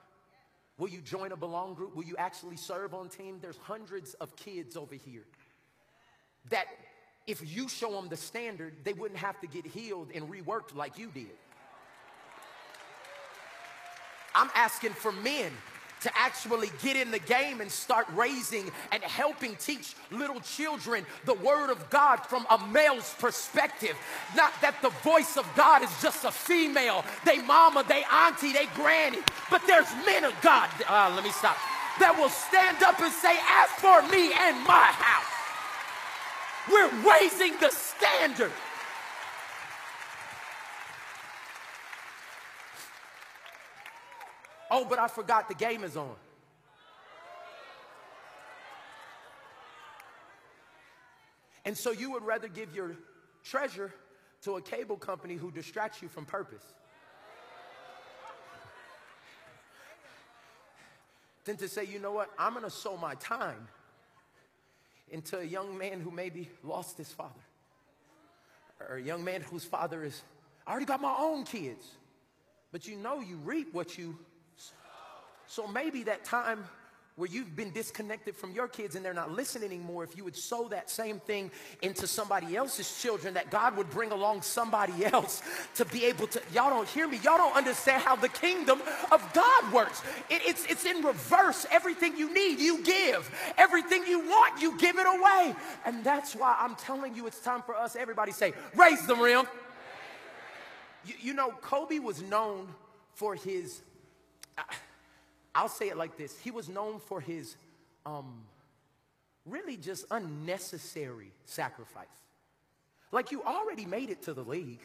Will 0.78 0.88
you 0.88 1.02
join 1.02 1.32
a 1.32 1.36
belong 1.36 1.74
group? 1.74 1.94
Will 1.94 2.04
you 2.04 2.16
actually 2.16 2.56
serve 2.56 2.94
on 2.94 3.10
team? 3.10 3.36
There's 3.42 3.58
hundreds 3.58 4.14
of 4.14 4.34
kids 4.34 4.78
over 4.78 4.94
here 4.94 5.26
that 6.48 6.68
if 7.26 7.42
you 7.56 7.68
show 7.68 7.92
them 7.92 8.08
the 8.08 8.16
standard, 8.16 8.74
they 8.84 8.92
wouldn't 8.92 9.20
have 9.20 9.40
to 9.40 9.46
get 9.46 9.64
healed 9.66 10.08
and 10.14 10.28
reworked 10.28 10.74
like 10.74 10.98
you 10.98 11.10
did. 11.12 11.26
I'm 14.34 14.50
asking 14.54 14.92
for 14.92 15.12
men 15.12 15.52
to 16.02 16.10
actually 16.18 16.68
get 16.82 16.96
in 16.96 17.12
the 17.12 17.18
game 17.20 17.60
and 17.60 17.70
start 17.70 18.06
raising 18.14 18.70
and 18.90 19.02
helping 19.04 19.54
teach 19.56 19.94
little 20.10 20.40
children 20.40 21.06
the 21.26 21.34
word 21.34 21.70
of 21.70 21.88
God 21.90 22.16
from 22.16 22.44
a 22.50 22.58
male's 22.58 23.14
perspective. 23.20 23.96
Not 24.36 24.52
that 24.62 24.74
the 24.82 24.90
voice 25.04 25.36
of 25.36 25.48
God 25.54 25.82
is 25.82 25.90
just 26.02 26.24
a 26.24 26.32
female, 26.32 27.04
they 27.24 27.40
mama, 27.42 27.84
they 27.86 28.02
auntie, 28.12 28.52
they 28.52 28.66
granny, 28.74 29.18
but 29.48 29.62
there's 29.66 29.90
men 30.04 30.24
of 30.24 30.34
God. 30.42 30.68
Uh, 30.88 31.12
let 31.14 31.22
me 31.22 31.30
stop. 31.30 31.56
That 32.00 32.16
will 32.18 32.30
stand 32.30 32.82
up 32.82 32.98
and 33.00 33.12
say, 33.12 33.38
As 33.48 33.70
for 33.78 34.02
me 34.10 34.32
and 34.32 34.56
my 34.66 34.90
house. 34.90 35.31
We're 36.70 36.90
raising 37.02 37.58
the 37.58 37.70
standard. 37.70 38.52
Oh, 44.70 44.86
but 44.88 44.98
I 44.98 45.08
forgot 45.08 45.48
the 45.48 45.54
game 45.54 45.84
is 45.84 45.96
on. 45.96 46.14
And 51.64 51.76
so 51.76 51.90
you 51.90 52.10
would 52.12 52.24
rather 52.24 52.48
give 52.48 52.74
your 52.74 52.96
treasure 53.44 53.92
to 54.42 54.56
a 54.56 54.62
cable 54.62 54.96
company 54.96 55.34
who 55.34 55.50
distracts 55.50 56.02
you 56.02 56.08
from 56.08 56.24
purpose 56.24 56.64
than 61.44 61.56
to 61.56 61.68
say, 61.68 61.84
you 61.84 61.98
know 61.98 62.12
what, 62.12 62.30
I'm 62.38 62.54
gonna 62.54 62.70
sow 62.70 62.96
my 62.96 63.14
time 63.16 63.68
into 65.08 65.38
a 65.38 65.44
young 65.44 65.76
man 65.76 66.00
who 66.00 66.10
maybe 66.10 66.48
lost 66.62 66.96
his 66.96 67.12
father, 67.12 67.40
or 68.80 68.96
a 68.96 69.02
young 69.02 69.22
man 69.24 69.42
whose 69.42 69.64
father 69.64 70.04
is, 70.04 70.22
I 70.66 70.70
already 70.70 70.86
got 70.86 71.00
my 71.00 71.14
own 71.18 71.44
kids, 71.44 71.86
but 72.70 72.86
you 72.86 72.96
know 72.96 73.20
you 73.20 73.36
reap 73.36 73.74
what 73.74 73.98
you. 73.98 74.18
Sow. 74.56 74.74
So 75.46 75.66
maybe 75.66 76.04
that 76.04 76.24
time 76.24 76.64
where 77.16 77.28
you've 77.28 77.54
been 77.54 77.70
disconnected 77.70 78.34
from 78.34 78.52
your 78.52 78.66
kids 78.66 78.96
and 78.96 79.04
they're 79.04 79.12
not 79.12 79.30
listening 79.30 79.70
anymore, 79.70 80.02
if 80.02 80.16
you 80.16 80.24
would 80.24 80.36
sow 80.36 80.68
that 80.68 80.88
same 80.88 81.20
thing 81.20 81.50
into 81.82 82.06
somebody 82.06 82.56
else's 82.56 83.00
children, 83.02 83.34
that 83.34 83.50
God 83.50 83.76
would 83.76 83.90
bring 83.90 84.12
along 84.12 84.40
somebody 84.42 85.04
else 85.04 85.42
to 85.74 85.84
be 85.84 86.06
able 86.06 86.26
to. 86.28 86.40
Y'all 86.54 86.70
don't 86.70 86.88
hear 86.88 87.06
me. 87.06 87.18
Y'all 87.18 87.36
don't 87.36 87.54
understand 87.54 88.02
how 88.02 88.16
the 88.16 88.30
kingdom 88.30 88.80
of 89.10 89.32
God 89.34 89.72
works. 89.72 90.02
It, 90.30 90.40
it's, 90.46 90.64
it's 90.66 90.86
in 90.86 91.04
reverse. 91.04 91.66
Everything 91.70 92.16
you 92.16 92.32
need, 92.32 92.58
you 92.58 92.82
give. 92.82 93.30
Everything 93.58 94.04
you 94.06 94.20
want, 94.20 94.62
you 94.62 94.78
give 94.78 94.96
it 94.98 95.06
away. 95.06 95.54
And 95.84 96.02
that's 96.02 96.34
why 96.34 96.56
I'm 96.58 96.76
telling 96.76 97.14
you 97.14 97.26
it's 97.26 97.40
time 97.40 97.60
for 97.62 97.76
us, 97.76 97.94
everybody 97.94 98.32
say, 98.32 98.54
raise 98.74 99.06
the 99.06 99.16
rim. 99.16 99.46
You, 101.04 101.14
you 101.20 101.34
know, 101.34 101.50
Kobe 101.60 101.98
was 101.98 102.22
known 102.22 102.68
for 103.14 103.34
his. 103.34 103.82
Uh, 104.56 104.62
I'll 105.54 105.68
say 105.68 105.88
it 105.88 105.96
like 105.96 106.16
this 106.16 106.38
He 106.38 106.50
was 106.50 106.68
known 106.68 106.98
for 106.98 107.20
his 107.20 107.56
um, 108.06 108.42
really 109.46 109.76
just 109.76 110.04
unnecessary 110.10 111.32
sacrifice. 111.44 112.06
Like 113.10 113.30
you 113.30 113.42
already 113.42 113.84
made 113.84 114.10
it 114.10 114.22
to 114.22 114.34
the 114.34 114.42
league. 114.42 114.80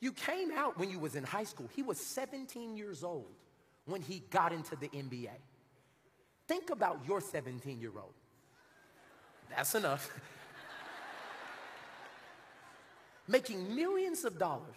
You 0.00 0.12
came 0.12 0.50
out 0.50 0.78
when 0.78 0.90
you 0.90 0.98
was 0.98 1.14
in 1.14 1.22
high 1.22 1.44
school. 1.44 1.68
He 1.76 1.82
was 1.82 1.98
17 1.98 2.76
years 2.76 3.04
old 3.04 3.30
when 3.84 4.00
he 4.00 4.22
got 4.30 4.52
into 4.52 4.74
the 4.76 4.88
NBA. 4.88 5.28
Think 6.48 6.70
about 6.70 7.00
your 7.06 7.20
17 7.20 7.80
year 7.80 7.92
old. 7.96 8.14
That's 9.50 9.74
enough. 9.74 10.10
Making 13.28 13.76
millions 13.76 14.24
of 14.24 14.38
dollars. 14.38 14.76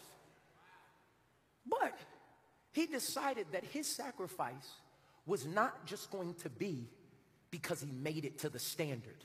But 1.68 1.98
he 2.76 2.86
decided 2.86 3.48
that 3.54 3.64
his 3.64 3.88
sacrifice 3.88 4.74
was 5.26 5.46
not 5.46 5.86
just 5.86 6.12
going 6.12 6.34
to 6.34 6.50
be 6.50 6.90
because 7.50 7.80
he 7.80 7.90
made 7.90 8.26
it 8.26 8.38
to 8.40 8.50
the 8.50 8.60
standard. 8.60 9.24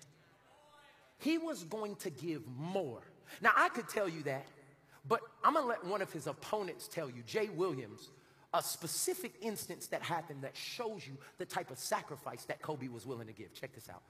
He 1.19 1.37
was 1.37 1.65
going 1.65 1.97
to 1.97 2.11
give 2.11 2.43
more. 2.57 3.03
Now, 3.43 3.51
I 3.57 3.69
could 3.71 3.89
tell 3.89 4.09
you 4.09 4.23
that, 4.23 4.47
but 5.09 5.21
I'm 5.43 5.55
gonna 5.55 5.67
let 5.67 5.85
one 5.85 6.01
of 6.01 6.13
his 6.13 6.29
opponents 6.29 6.87
tell 6.87 7.11
you, 7.11 7.25
Jay 7.27 7.49
Williams, 7.49 8.11
a 8.55 8.63
specific 8.63 9.33
instance 9.43 9.89
that 9.89 10.03
happened 10.03 10.43
that 10.43 10.57
shows 10.57 11.05
you 11.05 11.17
the 11.39 11.45
type 11.45 11.73
of 11.73 11.79
sacrifice 11.81 12.45
that 12.45 12.63
Kobe 12.63 12.87
was 12.87 13.05
willing 13.05 13.27
to 13.27 13.33
give. 13.33 13.53
Check 13.53 13.75
this 13.75 13.89
out. 13.89 14.03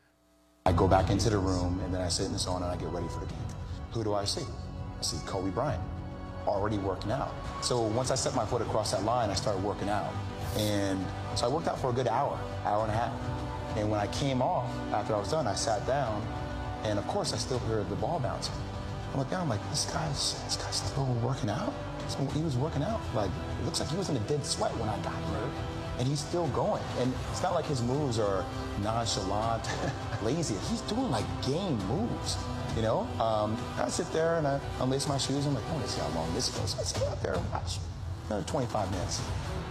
I 0.66 0.72
go 0.72 0.86
back 0.86 1.08
into 1.08 1.30
the 1.30 1.38
room 1.38 1.80
and 1.82 1.94
then 1.94 2.02
I 2.02 2.08
sit 2.08 2.26
in 2.26 2.32
the 2.32 2.38
sauna 2.38 2.56
and 2.56 2.64
I 2.66 2.76
get 2.76 2.88
ready 2.88 3.08
for 3.08 3.20
the 3.20 3.26
game. 3.26 3.38
Who 3.92 4.04
do 4.04 4.12
I 4.12 4.26
see? 4.26 4.44
I 4.98 5.02
see 5.02 5.16
Kobe 5.26 5.48
Bryant 5.48 5.82
already 6.46 6.78
working 6.78 7.12
out. 7.12 7.34
So 7.62 7.80
once 7.80 8.10
I 8.10 8.14
set 8.14 8.34
my 8.34 8.44
foot 8.44 8.62
across 8.62 8.90
that 8.92 9.04
line, 9.04 9.30
I 9.30 9.34
started 9.34 9.62
working 9.62 9.88
out. 9.88 10.12
And 10.56 11.04
so 11.34 11.46
I 11.46 11.48
worked 11.48 11.68
out 11.68 11.78
for 11.78 11.90
a 11.90 11.92
good 11.92 12.08
hour, 12.08 12.38
hour 12.64 12.82
and 12.84 12.92
a 12.92 12.96
half. 12.96 13.12
And 13.76 13.90
when 13.90 14.00
I 14.00 14.06
came 14.08 14.42
off, 14.42 14.68
after 14.92 15.14
I 15.14 15.18
was 15.18 15.30
done, 15.30 15.46
I 15.46 15.54
sat 15.54 15.86
down, 15.86 16.26
and 16.84 16.98
of 16.98 17.06
course 17.06 17.32
I 17.32 17.36
still 17.36 17.60
heard 17.60 17.88
the 17.88 17.96
ball 17.96 18.18
bouncing. 18.18 18.54
I 19.14 19.18
look 19.18 19.30
down, 19.30 19.42
I'm 19.42 19.48
like, 19.48 19.70
this 19.70 19.86
guy's, 19.92 20.42
this 20.44 20.56
guy's 20.56 20.76
still 20.76 21.06
working 21.22 21.50
out? 21.50 21.72
So 22.08 22.24
he 22.26 22.42
was 22.42 22.56
working 22.56 22.82
out. 22.82 23.00
Like, 23.14 23.30
it 23.60 23.64
looks 23.64 23.80
like 23.80 23.88
he 23.88 23.96
was 23.96 24.08
in 24.08 24.16
a 24.16 24.20
dead 24.20 24.44
sweat 24.44 24.76
when 24.76 24.88
I 24.88 24.96
got 25.02 25.14
here. 25.14 25.50
And 25.98 26.08
he's 26.08 26.20
still 26.20 26.48
going. 26.48 26.82
And 26.98 27.12
it's 27.30 27.42
not 27.42 27.54
like 27.54 27.66
his 27.66 27.82
moves 27.82 28.18
are 28.18 28.44
nonchalant, 28.82 29.68
lazy. 30.22 30.54
He's 30.68 30.80
doing 30.82 31.10
like 31.10 31.24
game 31.46 31.78
moves. 31.86 32.36
You 32.76 32.82
know, 32.82 33.00
um, 33.20 33.56
I 33.78 33.88
sit 33.88 34.10
there 34.12 34.36
and 34.36 34.46
I 34.46 34.60
unlace 34.78 35.08
my 35.08 35.18
shoes. 35.18 35.46
I'm 35.46 35.54
like, 35.54 35.64
I 35.68 35.72
want 35.72 35.84
to 35.84 35.90
see 35.90 36.00
how 36.00 36.08
long 36.10 36.32
this 36.34 36.48
goes. 36.56 36.70
So 36.70 36.80
I 36.80 36.84
sit 36.84 37.02
out 37.08 37.22
there 37.22 37.34
and 37.34 37.50
watch. 37.50 37.78
Another 38.26 38.46
25 38.46 38.90
minutes. 38.92 39.20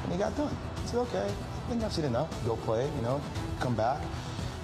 And 0.03 0.11
he 0.11 0.17
got 0.17 0.35
done. 0.35 0.55
I 0.83 0.85
said, 0.85 0.99
okay, 0.99 1.27
I 1.27 1.69
think 1.69 1.83
I've 1.83 1.93
seen 1.93 2.05
enough. 2.05 2.29
Go 2.45 2.57
play, 2.57 2.89
you 2.95 3.01
know, 3.01 3.21
come 3.61 3.73
back, 3.75 4.01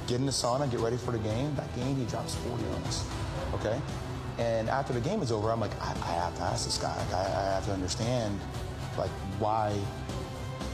get 0.07 0.19
in 0.19 0.25
the 0.25 0.31
sauna, 0.31 0.69
get 0.69 0.81
ready 0.81 0.97
for 0.97 1.11
the 1.11 1.19
game. 1.19 1.55
That 1.55 1.73
game, 1.75 1.95
he 1.95 2.05
drops 2.05 2.35
40 2.35 2.65
on 2.65 2.83
us. 2.83 3.07
Okay? 3.53 3.79
And 4.37 4.69
after 4.69 4.91
the 4.91 4.99
game 4.99 5.21
is 5.21 5.31
over, 5.31 5.49
I'm 5.49 5.61
like, 5.61 5.81
I, 5.81 5.91
I 5.91 6.13
have 6.13 6.35
to 6.35 6.41
ask 6.41 6.65
this 6.65 6.77
guy. 6.77 6.93
I, 7.13 7.19
I, 7.19 7.53
have 7.53 7.65
to 7.65 7.71
understand, 7.71 8.37
like, 8.97 9.11
why, 9.39 9.71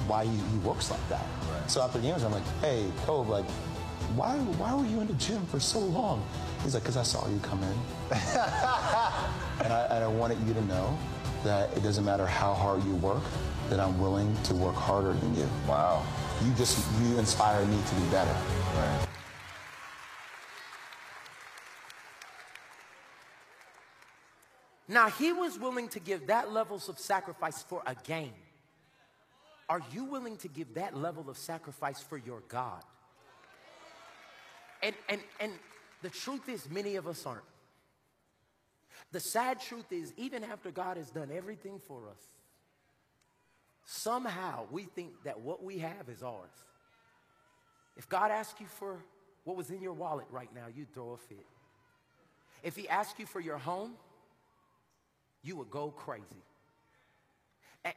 why 0.07 0.25
he, 0.25 0.35
he 0.35 0.57
works 0.59 0.89
like 0.89 1.07
that. 1.09 1.25
Right. 1.51 1.69
So 1.69 1.81
after 1.83 1.99
the 1.99 2.07
game, 2.07 2.15
I'm 2.15 2.31
like, 2.31 2.47
hey, 2.61 2.87
Kobe, 3.05 3.29
like, 3.29 3.45
why, 4.15 4.35
why 4.57 4.73
were 4.73 4.85
you 4.85 4.99
in 4.99 5.07
the 5.07 5.13
gym 5.13 5.45
for 5.45 5.59
so 5.59 5.79
long? 5.79 6.25
He's 6.63 6.73
like, 6.73 6.83
because 6.83 6.97
I 6.97 7.03
saw 7.03 7.27
you 7.27 7.39
come 7.39 7.63
in. 7.63 7.69
and, 9.63 9.73
I, 9.73 9.87
and 9.89 10.03
I 10.03 10.07
wanted 10.07 10.39
you 10.47 10.53
to 10.53 10.65
know 10.65 10.97
that 11.43 11.75
it 11.75 11.81
doesn't 11.81 12.05
matter 12.05 12.25
how 12.25 12.53
hard 12.53 12.83
you 12.83 12.95
work, 12.95 13.23
that 13.69 13.79
I'm 13.79 13.99
willing 13.99 14.35
to 14.43 14.53
work 14.53 14.75
harder 14.75 15.13
than 15.13 15.35
you. 15.35 15.47
Wow. 15.67 16.05
You 16.45 16.53
just, 16.53 16.85
you 17.01 17.17
inspire 17.17 17.65
me 17.65 17.77
to 17.87 17.95
be 17.95 18.03
better. 18.09 18.35
Right. 18.75 19.07
Now, 24.87 25.09
he 25.09 25.31
was 25.31 25.57
willing 25.57 25.87
to 25.89 25.99
give 25.99 26.27
that 26.27 26.51
levels 26.51 26.89
of 26.89 26.99
sacrifice 26.99 27.63
for 27.63 27.81
a 27.87 27.95
game. 27.95 28.33
Are 29.69 29.81
you 29.93 30.03
willing 30.03 30.35
to 30.37 30.49
give 30.49 30.73
that 30.73 30.97
level 30.97 31.29
of 31.29 31.37
sacrifice 31.37 32.01
for 32.01 32.17
your 32.17 32.43
God? 32.49 32.83
And, 34.83 34.93
and, 35.07 35.21
and 35.39 35.53
the 36.01 36.09
truth 36.09 36.49
is, 36.49 36.69
many 36.69 36.95
of 36.95 37.07
us 37.07 37.25
aren't. 37.25 37.43
The 39.11 39.19
sad 39.19 39.59
truth 39.59 39.91
is, 39.91 40.13
even 40.17 40.43
after 40.43 40.71
God 40.71 40.97
has 40.97 41.09
done 41.09 41.29
everything 41.33 41.79
for 41.87 42.07
us, 42.09 42.21
somehow 43.85 44.65
we 44.71 44.83
think 44.83 45.11
that 45.23 45.41
what 45.41 45.63
we 45.63 45.79
have 45.79 46.07
is 46.09 46.23
ours. 46.23 46.51
If 47.97 48.07
God 48.07 48.31
asks 48.31 48.59
you 48.59 48.67
for 48.67 48.97
what 49.43 49.57
was 49.57 49.69
in 49.69 49.81
your 49.81 49.93
wallet 49.93 50.27
right 50.31 50.53
now, 50.55 50.65
you'd 50.73 50.93
throw 50.93 51.11
a 51.11 51.17
fit. 51.17 51.45
If 52.63 52.75
He 52.75 52.87
asked 52.87 53.19
you 53.19 53.25
for 53.25 53.39
your 53.39 53.57
home, 53.57 53.93
you 55.43 55.55
would 55.57 55.71
go 55.71 55.89
crazy. 55.89 56.25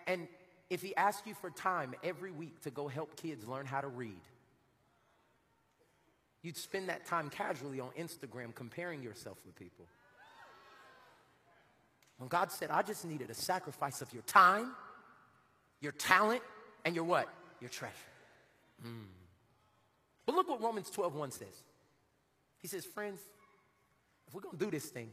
And 0.07 0.27
if 0.71 0.83
He 0.83 0.97
asked 0.97 1.27
you 1.27 1.35
for 1.35 1.51
time 1.51 1.95
every 2.03 2.33
week 2.33 2.61
to 2.63 2.71
go 2.71 2.89
help 2.89 3.17
kids 3.17 3.47
learn 3.47 3.67
how 3.67 3.81
to 3.83 3.89
read, 3.89 4.21
You'd 6.45 6.59
spend 6.59 6.91
that 6.91 7.07
time 7.07 7.31
casually 7.31 7.81
on 7.81 7.89
Instagram 7.99 8.55
comparing 8.55 9.03
yourself 9.03 9.39
with 9.47 9.57
people. 9.57 9.87
When 12.19 12.29
God 12.29 12.53
said, 12.53 12.71
I 12.71 12.83
just 12.83 13.07
needed 13.07 13.31
a 13.31 13.35
sacrifice 13.35 14.03
of 14.03 14.13
your 14.13 14.23
time, 14.25 14.73
your 15.81 15.93
talent, 15.93 16.43
and 16.85 16.95
your 16.95 17.05
what? 17.05 17.31
Your 17.63 17.71
treasure. 17.71 17.95
Mm. 18.87 19.07
But 20.27 20.35
look 20.35 20.51
what 20.51 20.63
Romans 20.63 20.91
12 20.91 21.15
1 21.15 21.31
says. 21.31 21.63
He 22.61 22.69
says, 22.69 22.85
Friends, 22.85 23.21
if 24.29 24.35
we're 24.35 24.43
going 24.43 24.59
to 24.59 24.65
do 24.65 24.71
this 24.71 24.87
thing, 24.91 25.11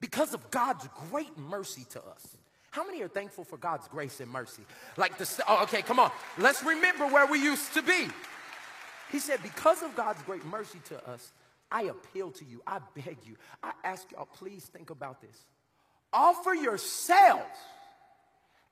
because 0.00 0.32
of 0.32 0.48
God's 0.52 0.88
great 1.10 1.36
mercy 1.36 1.84
to 1.90 2.04
us, 2.06 2.36
how 2.70 2.86
many 2.86 3.02
are 3.02 3.08
thankful 3.08 3.42
for 3.42 3.56
God's 3.56 3.88
grace 3.88 4.20
and 4.20 4.30
mercy? 4.30 4.62
Like 4.96 5.18
the, 5.18 5.44
oh, 5.48 5.64
okay, 5.64 5.82
come 5.82 5.98
on. 5.98 6.12
Let's 6.38 6.62
remember 6.62 7.06
where 7.08 7.26
we 7.26 7.42
used 7.42 7.74
to 7.74 7.82
be. 7.82 8.08
He 9.12 9.18
said, 9.18 9.42
Because 9.42 9.82
of 9.82 9.94
God's 9.94 10.22
great 10.22 10.44
mercy 10.46 10.80
to 10.86 11.08
us, 11.08 11.32
I 11.70 11.82
appeal 11.82 12.30
to 12.32 12.44
you. 12.44 12.62
I 12.66 12.80
beg 12.94 13.18
you. 13.24 13.36
I 13.62 13.72
ask 13.84 14.10
y'all, 14.10 14.26
please 14.26 14.64
think 14.64 14.90
about 14.90 15.20
this. 15.20 15.36
Offer 16.12 16.54
yourselves 16.54 17.58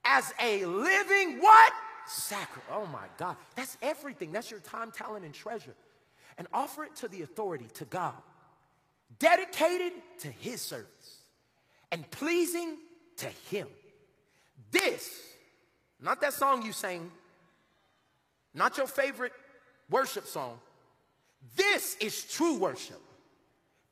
as 0.05 0.33
a 0.41 0.65
living 0.65 1.39
what? 1.41 1.73
Sacrifice. 2.07 2.65
Oh 2.73 2.87
my 2.87 3.07
God. 3.19 3.37
That's 3.55 3.77
everything. 3.83 4.33
That's 4.33 4.51
your 4.51 4.61
time, 4.61 4.91
talent, 4.91 5.25
and 5.25 5.35
treasure. 5.35 5.75
And 6.39 6.49
offer 6.53 6.85
it 6.85 6.97
to 6.97 7.09
the 7.09 7.23
authority, 7.23 7.67
to 7.75 7.85
God. 7.85 8.15
Dedicated 9.19 9.93
to 10.21 10.29
His 10.29 10.63
service 10.63 11.21
and 11.93 12.11
pleasing 12.11 12.77
to 13.19 13.27
Him. 13.51 13.69
This, 14.71 15.21
not 16.01 16.21
that 16.23 16.33
song 16.33 16.63
you 16.63 16.73
sang, 16.73 17.11
not 18.55 18.79
your 18.79 18.87
favorite 18.87 19.33
worship 19.91 20.27
song. 20.27 20.59
This 21.57 21.97
is 22.01 22.25
true 22.25 22.59
worship. 22.59 23.01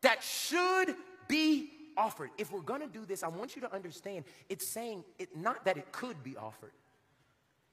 that 0.03 0.23
should 0.23 0.95
be 1.27 1.71
offered. 1.97 2.31
If 2.39 2.53
we're 2.53 2.61
gonna 2.61 2.87
do 2.87 3.05
this, 3.05 3.23
I 3.23 3.29
want 3.29 3.57
you 3.57 3.63
to 3.63 3.75
understand 3.75 4.25
it's 4.49 4.67
saying 4.67 5.05
it 5.19 5.37
not 5.37 5.65
that 5.65 5.77
it 5.77 5.91
could 5.93 6.23
be 6.23 6.37
offered, 6.37 6.73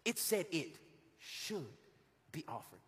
it 0.04 0.18
said 0.18 0.46
it 0.52 0.76
should 1.20 1.68
be 2.32 2.44
offered. 2.48 2.80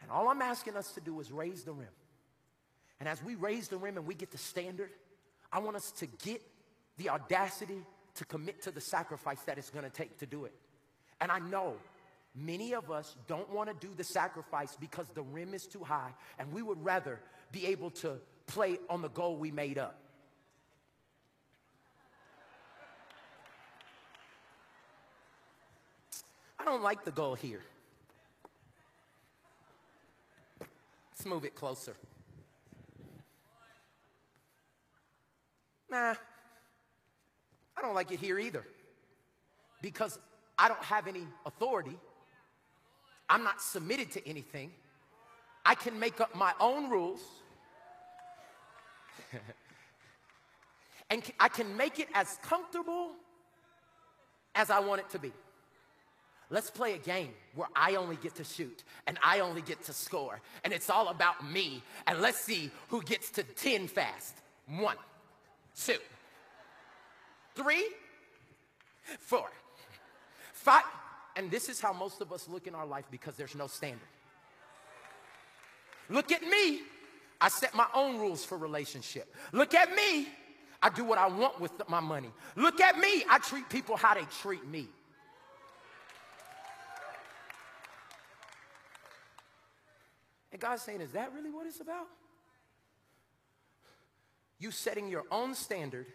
And 0.00 0.10
all 0.10 0.28
I'm 0.28 0.42
asking 0.42 0.76
us 0.76 0.92
to 0.92 1.00
do 1.00 1.20
is 1.20 1.32
raise 1.32 1.64
the 1.64 1.72
rim. 1.72 1.88
And 3.00 3.08
as 3.08 3.22
we 3.22 3.34
raise 3.34 3.68
the 3.68 3.76
rim 3.76 3.96
and 3.96 4.06
we 4.06 4.14
get 4.14 4.30
the 4.30 4.38
standard, 4.38 4.90
I 5.52 5.58
want 5.58 5.76
us 5.76 5.90
to 5.92 6.06
get 6.06 6.42
the 6.96 7.10
audacity 7.10 7.82
to 8.14 8.24
commit 8.24 8.62
to 8.62 8.70
the 8.70 8.80
sacrifice 8.80 9.40
that 9.42 9.58
it's 9.58 9.70
gonna 9.70 9.90
take 9.90 10.18
to 10.18 10.26
do 10.26 10.46
it. 10.46 10.54
And 11.20 11.30
I 11.30 11.38
know 11.38 11.74
many 12.36 12.74
of 12.74 12.90
us 12.90 13.16
don't 13.26 13.50
wanna 13.50 13.74
do 13.80 13.88
the 13.96 14.04
sacrifice 14.04 14.76
because 14.78 15.08
the 15.14 15.22
rim 15.22 15.54
is 15.54 15.66
too 15.66 15.82
high, 15.82 16.12
and 16.38 16.52
we 16.52 16.62
would 16.62 16.84
rather 16.84 17.20
be 17.50 17.66
able 17.66 17.90
to 17.90 18.20
play 18.46 18.78
on 18.88 19.02
the 19.02 19.08
goal 19.08 19.36
we 19.36 19.50
made 19.50 19.78
up. 19.78 19.98
I 26.58 26.64
don't 26.64 26.82
like 26.82 27.04
the 27.04 27.12
goal 27.12 27.34
here. 27.34 27.62
Let's 31.12 31.24
move 31.24 31.44
it 31.44 31.54
closer. 31.54 31.94
Nah, 35.88 36.14
I 37.76 37.82
don't 37.82 37.94
like 37.94 38.10
it 38.10 38.18
here 38.18 38.38
either. 38.38 38.66
Because 39.80 40.18
I 40.58 40.68
don't 40.68 40.82
have 40.82 41.06
any 41.06 41.24
authority. 41.44 41.96
I'm 43.28 43.42
not 43.42 43.60
submitted 43.60 44.10
to 44.12 44.28
anything. 44.28 44.70
I 45.64 45.74
can 45.74 45.98
make 45.98 46.20
up 46.20 46.34
my 46.34 46.52
own 46.60 46.88
rules. 46.88 47.20
and 51.10 51.22
I 51.40 51.48
can 51.48 51.76
make 51.76 51.98
it 51.98 52.08
as 52.14 52.38
comfortable 52.42 53.10
as 54.54 54.70
I 54.70 54.80
want 54.80 55.00
it 55.00 55.10
to 55.10 55.18
be. 55.18 55.32
Let's 56.48 56.70
play 56.70 56.94
a 56.94 56.98
game 56.98 57.30
where 57.56 57.66
I 57.74 57.96
only 57.96 58.14
get 58.16 58.36
to 58.36 58.44
shoot 58.44 58.84
and 59.08 59.18
I 59.24 59.40
only 59.40 59.62
get 59.62 59.82
to 59.84 59.92
score. 59.92 60.40
And 60.62 60.72
it's 60.72 60.88
all 60.88 61.08
about 61.08 61.44
me. 61.50 61.82
And 62.06 62.20
let's 62.20 62.38
see 62.38 62.70
who 62.88 63.02
gets 63.02 63.30
to 63.30 63.42
10 63.42 63.88
fast. 63.88 64.36
One, 64.68 64.96
two, 65.76 65.98
three, 67.56 67.88
four, 69.18 69.50
five. 70.52 70.84
And 71.36 71.50
this 71.50 71.68
is 71.68 71.80
how 71.80 71.92
most 71.92 72.20
of 72.22 72.32
us 72.32 72.48
look 72.48 72.66
in 72.66 72.74
our 72.74 72.86
life 72.86 73.04
because 73.10 73.36
there's 73.36 73.54
no 73.54 73.66
standard. 73.66 74.00
Look 76.08 76.32
at 76.32 76.42
me. 76.42 76.80
I 77.40 77.48
set 77.48 77.74
my 77.74 77.86
own 77.94 78.18
rules 78.18 78.44
for 78.44 78.56
relationship. 78.56 79.32
Look 79.52 79.74
at 79.74 79.94
me. 79.94 80.28
I 80.82 80.88
do 80.88 81.04
what 81.04 81.18
I 81.18 81.26
want 81.26 81.60
with 81.60 81.72
my 81.88 82.00
money. 82.00 82.30
Look 82.54 82.80
at 82.80 82.98
me. 82.98 83.24
I 83.28 83.38
treat 83.38 83.68
people 83.68 83.96
how 83.96 84.14
they 84.14 84.24
treat 84.40 84.66
me. 84.66 84.88
And 90.52 90.60
God's 90.60 90.82
saying, 90.82 91.02
Is 91.02 91.12
that 91.12 91.32
really 91.34 91.50
what 91.50 91.66
it's 91.66 91.80
about? 91.80 92.06
You 94.58 94.70
setting 94.70 95.08
your 95.08 95.24
own 95.30 95.54
standard 95.54 96.06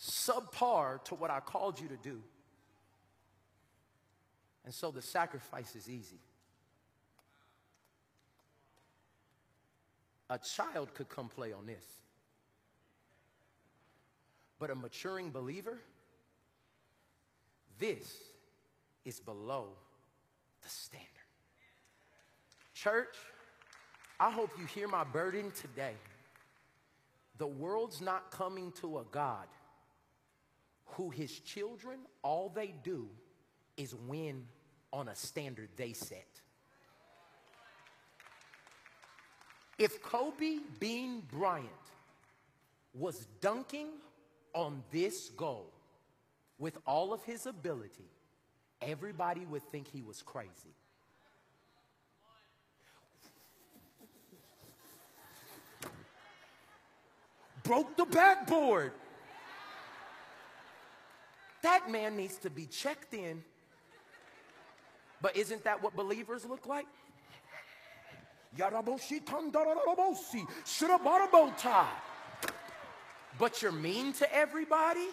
subpar 0.00 1.04
to 1.04 1.14
what 1.14 1.30
I 1.30 1.38
called 1.38 1.78
you 1.78 1.86
to 1.88 1.96
do. 1.96 2.20
And 4.64 4.74
so 4.74 4.90
the 4.90 5.02
sacrifice 5.02 5.74
is 5.74 5.88
easy. 5.88 6.20
A 10.30 10.38
child 10.38 10.92
could 10.94 11.08
come 11.08 11.28
play 11.28 11.52
on 11.52 11.66
this. 11.66 11.84
But 14.58 14.70
a 14.70 14.74
maturing 14.74 15.30
believer, 15.30 15.78
this 17.78 18.14
is 19.04 19.20
below 19.20 19.68
the 20.62 20.68
standard. 20.68 21.06
Church, 22.74 23.16
I 24.20 24.30
hope 24.30 24.50
you 24.58 24.66
hear 24.66 24.88
my 24.88 25.04
burden 25.04 25.52
today. 25.52 25.94
The 27.38 27.46
world's 27.46 28.00
not 28.00 28.30
coming 28.30 28.72
to 28.80 28.98
a 28.98 29.04
God 29.12 29.46
who 30.86 31.10
his 31.10 31.38
children, 31.38 32.00
all 32.22 32.52
they 32.54 32.74
do 32.82 33.08
is 33.78 33.94
win 33.94 34.44
on 34.92 35.08
a 35.08 35.14
standard 35.14 35.70
they 35.76 35.94
set. 35.94 36.26
If 39.78 40.02
Kobe 40.02 40.58
Bean 40.78 41.22
Bryant 41.30 41.66
was 42.92 43.26
dunking 43.40 43.88
on 44.52 44.82
this 44.90 45.30
goal 45.30 45.72
with 46.58 46.76
all 46.86 47.14
of 47.14 47.22
his 47.22 47.46
ability, 47.46 48.10
everybody 48.82 49.46
would 49.46 49.62
think 49.70 49.88
he 49.88 50.02
was 50.02 50.20
crazy. 50.20 50.74
broke 57.68 57.96
the 57.98 58.06
backboard. 58.06 58.92
That 61.62 61.90
man 61.90 62.16
needs 62.16 62.36
to 62.38 62.50
be 62.50 62.64
checked 62.64 63.12
in. 63.12 63.44
But 65.20 65.36
isn't 65.36 65.64
that 65.64 65.82
what 65.82 65.96
believers 65.96 66.44
look 66.44 66.66
like? 66.66 66.86
But 73.38 73.62
you're 73.62 73.72
mean 73.72 74.12
to 74.14 74.34
everybody? 74.34 75.06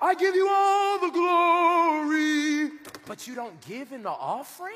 I 0.00 0.14
give 0.14 0.34
you 0.34 0.48
all 0.48 0.98
the 1.00 1.10
glory. 1.10 2.70
But 3.06 3.26
you 3.26 3.34
don't 3.34 3.60
give 3.66 3.92
in 3.92 4.02
the 4.02 4.10
offering? 4.10 4.74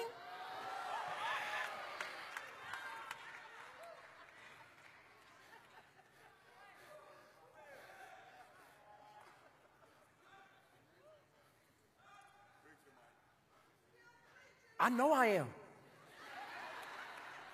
I 14.88 14.90
know 14.90 15.12
I 15.12 15.26
am. 15.26 15.46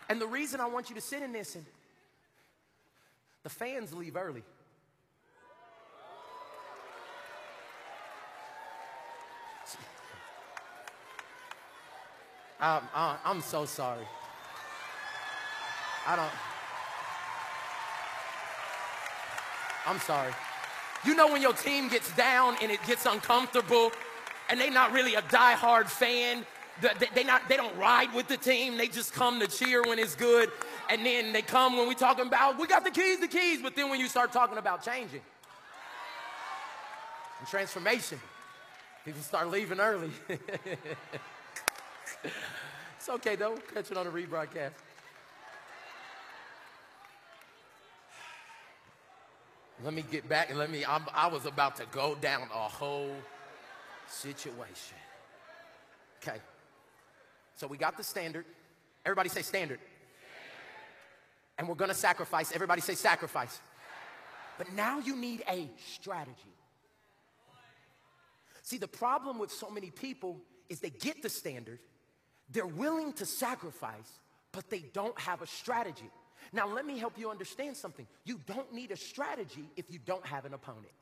And 0.08 0.20
the 0.20 0.26
reason 0.28 0.60
I 0.60 0.66
want 0.66 0.88
you 0.88 0.94
to 0.94 1.00
sit 1.00 1.20
in 1.20 1.32
this, 1.32 1.56
and 1.56 1.64
the 3.42 3.48
fans 3.48 3.92
leave 3.92 4.14
early. 4.14 4.44
I'm, 12.60 12.82
I'm 12.94 13.40
so 13.40 13.64
sorry. 13.64 14.06
I 16.06 16.14
don't. 16.14 16.30
I'm 19.86 19.98
sorry. 19.98 20.32
You 21.04 21.16
know 21.16 21.32
when 21.32 21.42
your 21.42 21.54
team 21.54 21.88
gets 21.88 22.14
down 22.14 22.54
and 22.62 22.70
it 22.70 22.78
gets 22.86 23.06
uncomfortable 23.06 23.90
and 24.48 24.60
they're 24.60 24.70
not 24.70 24.92
really 24.92 25.16
a 25.16 25.22
die-hard 25.22 25.90
fan 25.90 26.46
they, 26.80 27.24
not, 27.24 27.48
they 27.48 27.56
don't 27.56 27.76
ride 27.76 28.12
with 28.14 28.28
the 28.28 28.36
team. 28.36 28.76
They 28.76 28.88
just 28.88 29.14
come 29.14 29.40
to 29.40 29.46
cheer 29.46 29.82
when 29.82 29.98
it's 29.98 30.14
good. 30.14 30.50
And 30.90 31.06
then 31.06 31.32
they 31.32 31.42
come 31.42 31.76
when 31.76 31.88
we 31.88 31.94
talking 31.94 32.26
about, 32.26 32.58
we 32.58 32.66
got 32.66 32.84
the 32.84 32.90
keys, 32.90 33.20
the 33.20 33.28
keys. 33.28 33.60
But 33.62 33.76
then 33.76 33.90
when 33.90 34.00
you 34.00 34.08
start 34.08 34.32
talking 34.32 34.58
about 34.58 34.84
changing 34.84 35.20
and 37.38 37.48
transformation, 37.48 38.18
people 39.04 39.22
start 39.22 39.50
leaving 39.50 39.80
early. 39.80 40.10
it's 40.28 40.40
okay 43.08 43.36
though. 43.36 43.56
Catch 43.72 43.90
it 43.90 43.96
on 43.96 44.06
a 44.06 44.10
rebroadcast. 44.10 44.72
Let 49.84 49.92
me 49.92 50.04
get 50.10 50.28
back 50.28 50.50
and 50.50 50.58
let 50.58 50.70
me, 50.70 50.84
I'm, 50.84 51.04
I 51.14 51.26
was 51.26 51.46
about 51.46 51.76
to 51.76 51.84
go 51.90 52.14
down 52.14 52.42
a 52.42 52.68
whole 52.68 53.14
situation. 54.08 54.96
Okay. 56.22 56.38
So 57.54 57.66
we 57.66 57.76
got 57.76 57.96
the 57.96 58.02
standard. 58.02 58.44
Everybody 59.04 59.28
say 59.28 59.42
standard. 59.42 59.78
And 61.58 61.68
we're 61.68 61.74
gonna 61.74 61.94
sacrifice. 61.94 62.52
Everybody 62.52 62.80
say 62.80 62.94
sacrifice. 62.94 63.60
But 64.58 64.72
now 64.72 64.98
you 64.98 65.16
need 65.16 65.42
a 65.48 65.68
strategy. 65.94 66.54
See, 68.62 68.78
the 68.78 68.88
problem 68.88 69.38
with 69.38 69.50
so 69.50 69.70
many 69.70 69.90
people 69.90 70.40
is 70.68 70.80
they 70.80 70.90
get 70.90 71.22
the 71.22 71.28
standard, 71.28 71.78
they're 72.50 72.66
willing 72.66 73.12
to 73.14 73.26
sacrifice, 73.26 74.18
but 74.52 74.70
they 74.70 74.84
don't 74.92 75.18
have 75.20 75.42
a 75.42 75.46
strategy. 75.46 76.10
Now, 76.52 76.68
let 76.68 76.86
me 76.86 76.98
help 76.98 77.18
you 77.18 77.30
understand 77.30 77.76
something. 77.76 78.06
You 78.24 78.40
don't 78.46 78.72
need 78.72 78.90
a 78.90 78.96
strategy 78.96 79.68
if 79.76 79.86
you 79.90 79.98
don't 79.98 80.24
have 80.26 80.44
an 80.44 80.54
opponent. 80.54 80.92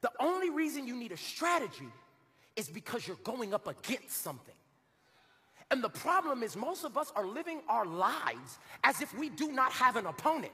The 0.00 0.10
only 0.18 0.50
reason 0.50 0.86
you 0.86 0.96
need 0.96 1.12
a 1.12 1.16
strategy 1.16 1.88
is 2.56 2.68
because 2.68 3.06
you're 3.06 3.16
going 3.24 3.54
up 3.54 3.66
against 3.66 4.22
something. 4.22 4.54
And 5.70 5.82
the 5.82 5.88
problem 5.88 6.42
is, 6.42 6.54
most 6.54 6.84
of 6.84 6.98
us 6.98 7.10
are 7.16 7.26
living 7.26 7.60
our 7.68 7.86
lives 7.86 8.58
as 8.84 9.00
if 9.00 9.16
we 9.18 9.30
do 9.30 9.50
not 9.52 9.72
have 9.72 9.96
an 9.96 10.06
opponent. 10.06 10.52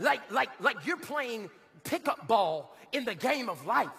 Like, 0.00 0.30
like, 0.32 0.48
like 0.60 0.84
you're 0.84 0.96
playing 0.96 1.48
pickup 1.84 2.26
ball 2.26 2.74
in 2.92 3.04
the 3.04 3.14
game 3.14 3.48
of 3.48 3.64
life. 3.66 3.90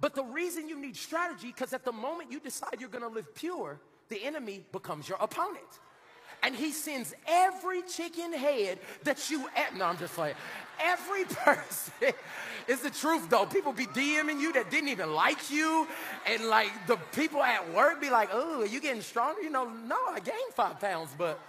But 0.00 0.14
the 0.14 0.24
reason 0.24 0.68
you 0.68 0.78
need 0.78 0.96
strategy, 0.96 1.48
because 1.48 1.72
at 1.72 1.84
the 1.84 1.92
moment 1.92 2.32
you 2.32 2.40
decide 2.40 2.80
you're 2.80 2.88
gonna 2.88 3.08
live 3.08 3.32
pure, 3.34 3.80
the 4.08 4.22
enemy 4.24 4.64
becomes 4.72 5.08
your 5.08 5.18
opponent. 5.20 5.80
And 6.46 6.54
he 6.54 6.70
sends 6.70 7.12
every 7.26 7.82
chicken 7.82 8.32
head 8.32 8.78
that 9.02 9.30
you, 9.30 9.48
no, 9.76 9.84
I'm 9.84 9.98
just 9.98 10.16
like, 10.16 10.36
every 10.80 11.24
person, 11.44 11.92
it's 12.68 12.82
the 12.82 12.90
truth 12.90 13.28
though. 13.28 13.46
People 13.46 13.72
be 13.72 13.86
DMing 13.86 14.40
you 14.40 14.52
that 14.52 14.70
didn't 14.70 14.90
even 14.90 15.12
like 15.12 15.50
you. 15.50 15.88
And 16.24 16.44
like 16.44 16.70
the 16.86 16.98
people 17.12 17.42
at 17.42 17.74
work 17.74 18.00
be 18.00 18.10
like, 18.10 18.28
oh, 18.32 18.62
you 18.62 18.80
getting 18.80 19.02
stronger? 19.02 19.42
You 19.42 19.50
know, 19.50 19.68
no, 19.68 19.96
I 20.08 20.20
gained 20.20 20.54
five 20.54 20.78
pounds, 20.78 21.10
but 21.18 21.40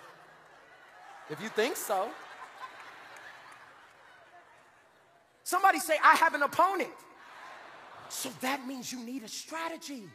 if 1.29 1.39
you 1.43 1.49
think 1.49 1.75
so. 1.75 2.09
Somebody 5.43 5.77
say, 5.77 5.93
I 6.03 6.15
have 6.15 6.33
an 6.33 6.41
opponent. 6.41 6.89
So 8.09 8.29
that 8.41 8.65
means 8.65 8.91
you 8.91 9.03
need 9.03 9.21
a 9.21 9.27
strategy. 9.27 10.05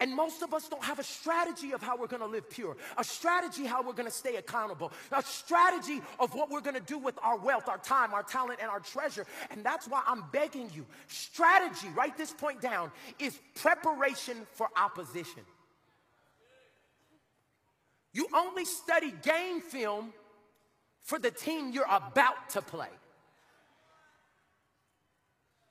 And 0.00 0.14
most 0.14 0.42
of 0.42 0.54
us 0.54 0.68
don't 0.68 0.84
have 0.84 1.00
a 1.00 1.04
strategy 1.04 1.72
of 1.72 1.82
how 1.82 1.96
we're 1.96 2.06
gonna 2.06 2.26
live 2.26 2.48
pure, 2.48 2.76
a 2.96 3.02
strategy 3.02 3.66
how 3.66 3.82
we're 3.82 3.94
gonna 3.94 4.10
stay 4.10 4.36
accountable, 4.36 4.92
a 5.10 5.22
strategy 5.22 6.00
of 6.20 6.34
what 6.34 6.50
we're 6.50 6.60
gonna 6.60 6.78
do 6.78 6.98
with 6.98 7.18
our 7.20 7.36
wealth, 7.36 7.68
our 7.68 7.78
time, 7.78 8.14
our 8.14 8.22
talent, 8.22 8.60
and 8.62 8.70
our 8.70 8.78
treasure. 8.78 9.26
And 9.50 9.64
that's 9.64 9.88
why 9.88 10.02
I'm 10.06 10.24
begging 10.30 10.70
you 10.72 10.86
strategy, 11.08 11.88
write 11.96 12.16
this 12.16 12.32
point 12.32 12.60
down, 12.60 12.92
is 13.18 13.38
preparation 13.56 14.46
for 14.52 14.68
opposition. 14.76 15.42
You 18.12 18.28
only 18.34 18.64
study 18.64 19.12
game 19.22 19.60
film 19.60 20.12
for 21.02 21.18
the 21.18 21.30
team 21.30 21.72
you're 21.72 21.86
about 21.90 22.50
to 22.50 22.62
play. 22.62 22.88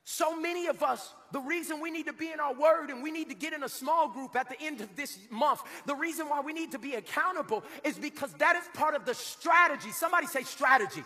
So 0.09 0.39
many 0.39 0.67
of 0.67 0.83
us, 0.83 1.13
the 1.33 1.41
reason 1.41 1.81
we 1.81 1.91
need 1.91 2.05
to 2.05 2.13
be 2.13 2.31
in 2.31 2.39
our 2.39 2.53
word 2.53 2.91
and 2.91 3.03
we 3.03 3.11
need 3.11 3.27
to 3.27 3.35
get 3.35 3.51
in 3.51 3.63
a 3.63 3.67
small 3.67 4.07
group 4.07 4.37
at 4.37 4.47
the 4.47 4.55
end 4.61 4.79
of 4.79 4.95
this 4.95 5.19
month, 5.29 5.61
the 5.85 5.95
reason 5.95 6.29
why 6.29 6.39
we 6.39 6.53
need 6.53 6.71
to 6.71 6.79
be 6.79 6.93
accountable 6.93 7.61
is 7.83 7.97
because 7.97 8.31
that 8.35 8.55
is 8.55 8.63
part 8.73 8.95
of 8.95 9.03
the 9.03 9.13
strategy. 9.13 9.91
Somebody 9.91 10.27
say 10.27 10.43
strategy. 10.43 11.03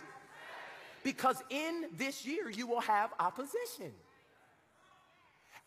Because 1.02 1.42
in 1.50 1.86
this 1.96 2.24
year, 2.24 2.48
you 2.48 2.68
will 2.68 2.80
have 2.80 3.10
opposition. 3.18 3.90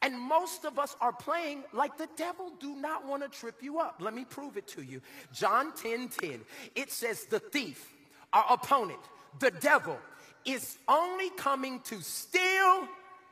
And 0.02 0.18
most 0.18 0.64
of 0.64 0.80
us 0.80 0.96
are 1.02 1.12
playing 1.12 1.66
like 1.74 1.98
the 1.98 2.08
devil 2.16 2.54
do 2.62 2.74
not 2.74 3.06
want 3.06 3.22
to 3.22 3.28
trip 3.28 3.62
you 3.62 3.80
up. 3.80 3.98
Let 4.00 4.14
me 4.14 4.24
prove 4.24 4.56
it 4.56 4.68
to 4.70 4.82
you. 4.82 5.02
John 5.34 5.74
10 5.76 6.08
10, 6.08 6.40
it 6.74 6.90
says, 6.90 7.26
The 7.26 7.40
thief, 7.40 7.86
our 8.32 8.46
opponent, 8.50 9.02
the 9.40 9.52
devil, 9.52 10.00
is 10.46 10.78
only 10.88 11.32
coming 11.32 11.82
to 11.82 12.00
steal, 12.02 12.88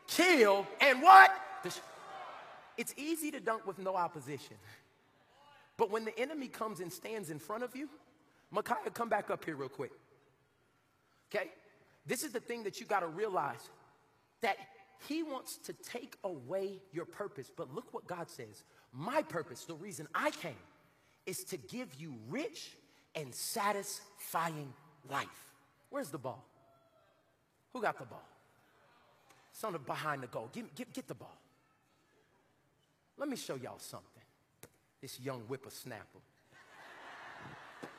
kill, 0.08 0.68
and 0.82 1.02
what? 1.02 1.32
It's 2.78 2.94
easy 2.98 3.32
to 3.32 3.40
dunk 3.40 3.68
with 3.68 3.80
no 3.80 3.96
opposition. 3.96 4.58
But 5.78 5.92
when 5.92 6.06
the 6.06 6.18
enemy 6.20 6.48
comes 6.48 6.80
and 6.80 6.92
stands 6.92 7.30
in 7.30 7.40
front 7.40 7.64
of 7.64 7.76
you, 7.76 7.90
Micaiah, 8.52 8.92
come 8.94 9.10
back 9.10 9.32
up 9.32 9.46
here 9.46 9.56
real 9.56 9.70
quick. 9.70 9.92
Okay? 11.34 11.52
This 12.06 12.24
is 12.24 12.32
the 12.32 12.40
thing 12.40 12.64
that 12.64 12.80
you 12.80 12.86
got 12.86 13.00
to 13.00 13.08
realize 13.08 13.70
that 14.42 14.58
he 15.08 15.24
wants 15.24 15.58
to 15.58 15.74
take 15.74 16.18
away 16.24 16.82
your 16.92 17.06
purpose. 17.06 17.52
But 17.56 17.74
look 17.74 17.94
what 17.94 18.08
God 18.08 18.30
says. 18.30 18.64
My 18.92 19.22
purpose, 19.22 19.66
the 19.66 19.76
reason 19.76 20.08
I 20.14 20.32
came, 20.32 20.54
is 21.26 21.44
to 21.46 21.58
give 21.58 21.94
you 21.96 22.16
rich 22.30 22.72
and 23.16 23.34
satisfying 23.34 24.74
life. 25.10 25.28
Where's 25.90 26.10
the 26.10 26.18
ball? 26.18 26.46
Who 27.74 27.82
got 27.82 27.98
the 27.98 28.06
ball? 28.06 28.28
Son 29.54 29.76
of 29.76 29.86
behind 29.86 30.24
the 30.24 30.28
goal. 30.28 30.50
Get, 30.52 30.76
get, 30.76 30.92
get 30.92 31.08
the 31.08 31.14
ball. 31.14 31.38
Let 33.18 33.30
me 33.30 33.38
show 33.38 33.56
y'all 33.56 33.80
something. 33.80 34.10
This 35.00 35.20
young 35.20 35.42
whippersnapper. 35.42 36.20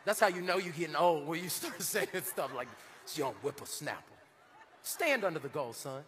That's 0.04 0.20
how 0.20 0.26
you 0.26 0.42
know 0.42 0.58
you're 0.58 0.72
getting 0.72 0.96
old 0.96 1.26
when 1.26 1.42
you 1.42 1.48
start 1.48 1.80
saying 1.82 2.08
stuff 2.24 2.54
like 2.54 2.68
this 3.04 3.16
young 3.16 3.34
whippersnapper. 3.34 4.00
Stand 4.82 5.24
under 5.24 5.38
the 5.38 5.48
goal, 5.48 5.72
son. 5.72 6.02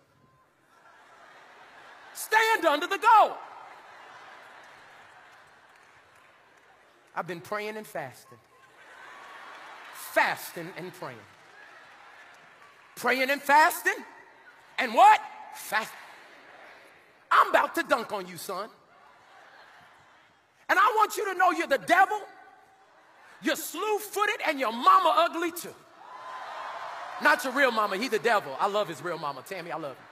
Stand 2.13 2.65
under 2.67 2.87
the 2.87 2.99
goal. 2.99 3.33
I've 7.15 7.27
been 7.27 7.41
praying 7.41 7.77
and 7.77 7.87
fasting. 7.87 8.39
Fasting 9.95 10.69
and 10.77 10.93
praying. 10.95 11.19
Praying 12.97 13.31
and 13.31 13.41
fasting. 13.41 13.95
And 14.79 14.93
what? 14.93 15.21
Fast. 15.57 15.91
I'm 17.31 17.51
about 17.51 17.75
to 17.75 17.83
dunk 17.83 18.13
on 18.13 18.29
you, 18.29 18.37
son. 18.37 18.69
And 20.69 20.79
I 20.79 20.95
want 20.97 21.17
you 21.17 21.25
to 21.33 21.39
know 21.39 21.51
you're 21.51 21.67
the 21.67 21.79
devil, 21.79 22.19
you're 23.43 23.57
slew 23.57 23.99
footed, 23.99 24.41
and 24.47 24.59
your 24.59 24.73
mama 24.73 25.15
ugly 25.17 25.53
too. 25.53 25.75
Not 27.23 27.45
your 27.45 27.53
real 27.53 27.71
mama, 27.71 27.97
he 27.97 28.09
the 28.09 28.19
devil. 28.19 28.57
I 28.61 28.69
love 28.69 28.89
his 28.89 29.03
real 29.03 29.19
mama. 29.19 29.43
Tammy, 29.47 29.73
I 29.73 29.77
love 29.77 29.93
him. 29.93 30.05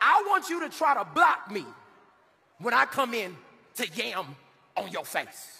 I 0.00 0.22
want 0.26 0.48
you 0.48 0.60
to 0.60 0.68
try 0.68 0.94
to 0.94 1.04
block 1.04 1.50
me 1.50 1.64
when 2.58 2.72
I 2.72 2.84
come 2.86 3.12
in 3.14 3.36
to 3.76 3.88
yam 3.88 4.36
on 4.76 4.90
your 4.90 5.04
face. 5.04 5.59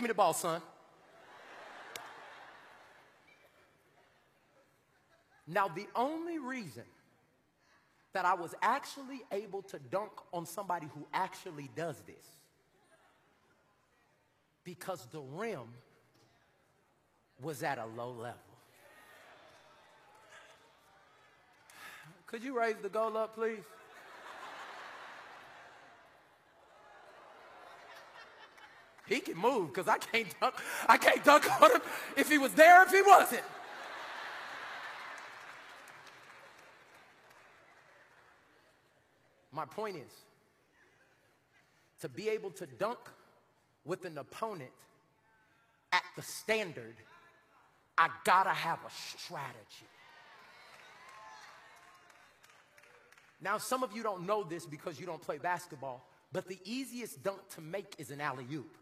Give 0.00 0.04
me 0.04 0.08
the 0.08 0.14
ball, 0.14 0.32
son. 0.32 0.62
Now, 5.46 5.68
the 5.68 5.86
only 5.94 6.38
reason 6.38 6.84
that 8.14 8.24
I 8.24 8.32
was 8.32 8.54
actually 8.62 9.20
able 9.30 9.60
to 9.60 9.78
dunk 9.78 10.12
on 10.32 10.46
somebody 10.46 10.86
who 10.94 11.06
actually 11.12 11.68
does 11.76 12.00
this 12.06 12.24
because 14.64 15.06
the 15.12 15.20
rim 15.20 15.68
was 17.42 17.62
at 17.62 17.76
a 17.76 17.84
low 17.84 18.12
level. 18.12 18.40
Could 22.26 22.42
you 22.42 22.58
raise 22.58 22.76
the 22.80 22.88
goal 22.88 23.18
up, 23.18 23.34
please? 23.34 23.58
He 29.10 29.18
can 29.18 29.36
move 29.36 29.74
because 29.74 29.88
I 29.88 29.98
can't 29.98 30.28
dunk. 30.40 30.54
I 30.88 30.96
can't 30.96 31.24
dunk 31.24 31.60
on 31.60 31.72
him 31.72 31.80
if 32.16 32.30
he 32.30 32.38
was 32.38 32.52
there, 32.52 32.80
if 32.84 32.92
he 32.92 33.02
wasn't. 33.02 33.42
My 39.50 39.64
point 39.64 39.96
is 39.96 40.12
to 42.02 42.08
be 42.08 42.28
able 42.28 42.50
to 42.52 42.66
dunk 42.66 43.00
with 43.84 44.04
an 44.04 44.16
opponent 44.16 44.70
at 45.92 46.04
the 46.14 46.22
standard, 46.22 46.94
I 47.98 48.10
gotta 48.24 48.50
have 48.50 48.78
a 48.86 48.90
strategy. 49.18 49.88
Now, 53.42 53.58
some 53.58 53.82
of 53.82 53.92
you 53.92 54.04
don't 54.04 54.24
know 54.24 54.44
this 54.44 54.66
because 54.66 55.00
you 55.00 55.06
don't 55.06 55.20
play 55.20 55.38
basketball, 55.38 56.06
but 56.30 56.46
the 56.46 56.60
easiest 56.64 57.24
dunk 57.24 57.40
to 57.56 57.60
make 57.60 57.96
is 57.98 58.12
an 58.12 58.20
alley 58.20 58.46
oop 58.52 58.76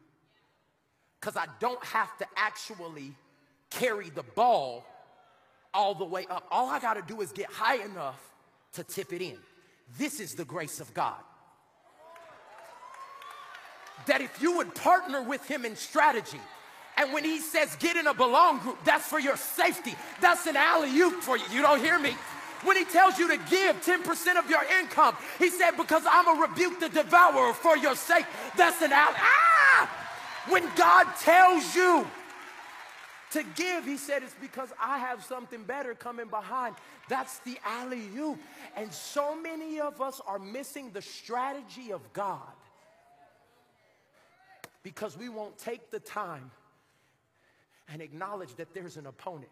because 1.20 1.36
I 1.36 1.46
don't 1.60 1.82
have 1.84 2.16
to 2.18 2.26
actually 2.36 3.12
carry 3.70 4.10
the 4.10 4.22
ball 4.22 4.84
all 5.74 5.94
the 5.94 6.04
way 6.04 6.26
up. 6.30 6.46
All 6.50 6.68
I 6.68 6.80
got 6.80 6.94
to 6.94 7.02
do 7.02 7.20
is 7.20 7.32
get 7.32 7.46
high 7.46 7.84
enough 7.84 8.20
to 8.74 8.84
tip 8.84 9.12
it 9.12 9.22
in. 9.22 9.36
This 9.98 10.20
is 10.20 10.34
the 10.34 10.44
grace 10.44 10.80
of 10.80 10.92
God. 10.94 11.20
That 14.06 14.20
if 14.20 14.40
you 14.40 14.56
would 14.56 14.74
partner 14.74 15.22
with 15.22 15.44
Him 15.46 15.64
in 15.64 15.76
strategy, 15.76 16.40
and 16.96 17.12
when 17.12 17.24
He 17.24 17.40
says 17.40 17.76
get 17.76 17.96
in 17.96 18.06
a 18.06 18.14
belong 18.14 18.58
group, 18.60 18.78
that's 18.84 19.06
for 19.06 19.18
your 19.18 19.36
safety. 19.36 19.94
That's 20.20 20.46
an 20.46 20.56
alley 20.56 20.96
oop 20.98 21.22
for 21.22 21.36
you. 21.36 21.44
You 21.52 21.62
don't 21.62 21.80
hear 21.80 21.98
me? 21.98 22.14
When 22.64 22.76
he 22.76 22.84
tells 22.84 23.18
you 23.18 23.28
to 23.28 23.36
give 23.48 23.76
10% 23.82 24.36
of 24.36 24.50
your 24.50 24.62
income, 24.80 25.16
he 25.38 25.48
said, 25.48 25.72
because 25.76 26.02
I'm 26.10 26.38
a 26.38 26.40
rebuke 26.42 26.80
the 26.80 26.88
devourer 26.88 27.52
for 27.54 27.76
your 27.76 27.94
sake. 27.94 28.26
That's 28.56 28.82
an 28.82 28.90
alley. 28.90 29.14
Ah! 29.16 29.57
When 30.48 30.68
God 30.76 31.06
tells 31.20 31.74
you 31.74 32.06
to 33.32 33.44
give, 33.54 33.84
he 33.84 33.96
said, 33.96 34.22
it's 34.22 34.34
because 34.40 34.70
I 34.82 34.98
have 34.98 35.22
something 35.22 35.62
better 35.64 35.94
coming 35.94 36.28
behind. 36.28 36.76
That's 37.08 37.38
the 37.40 37.58
alley 37.64 38.08
oop. 38.16 38.38
And 38.76 38.92
so 38.92 39.38
many 39.38 39.80
of 39.80 40.00
us 40.00 40.20
are 40.26 40.38
missing 40.38 40.90
the 40.92 41.02
strategy 41.02 41.92
of 41.92 42.12
God 42.12 42.40
because 44.82 45.18
we 45.18 45.28
won't 45.28 45.58
take 45.58 45.90
the 45.90 46.00
time 46.00 46.50
and 47.92 48.00
acknowledge 48.00 48.54
that 48.56 48.72
there's 48.72 48.96
an 48.96 49.06
opponent. 49.06 49.50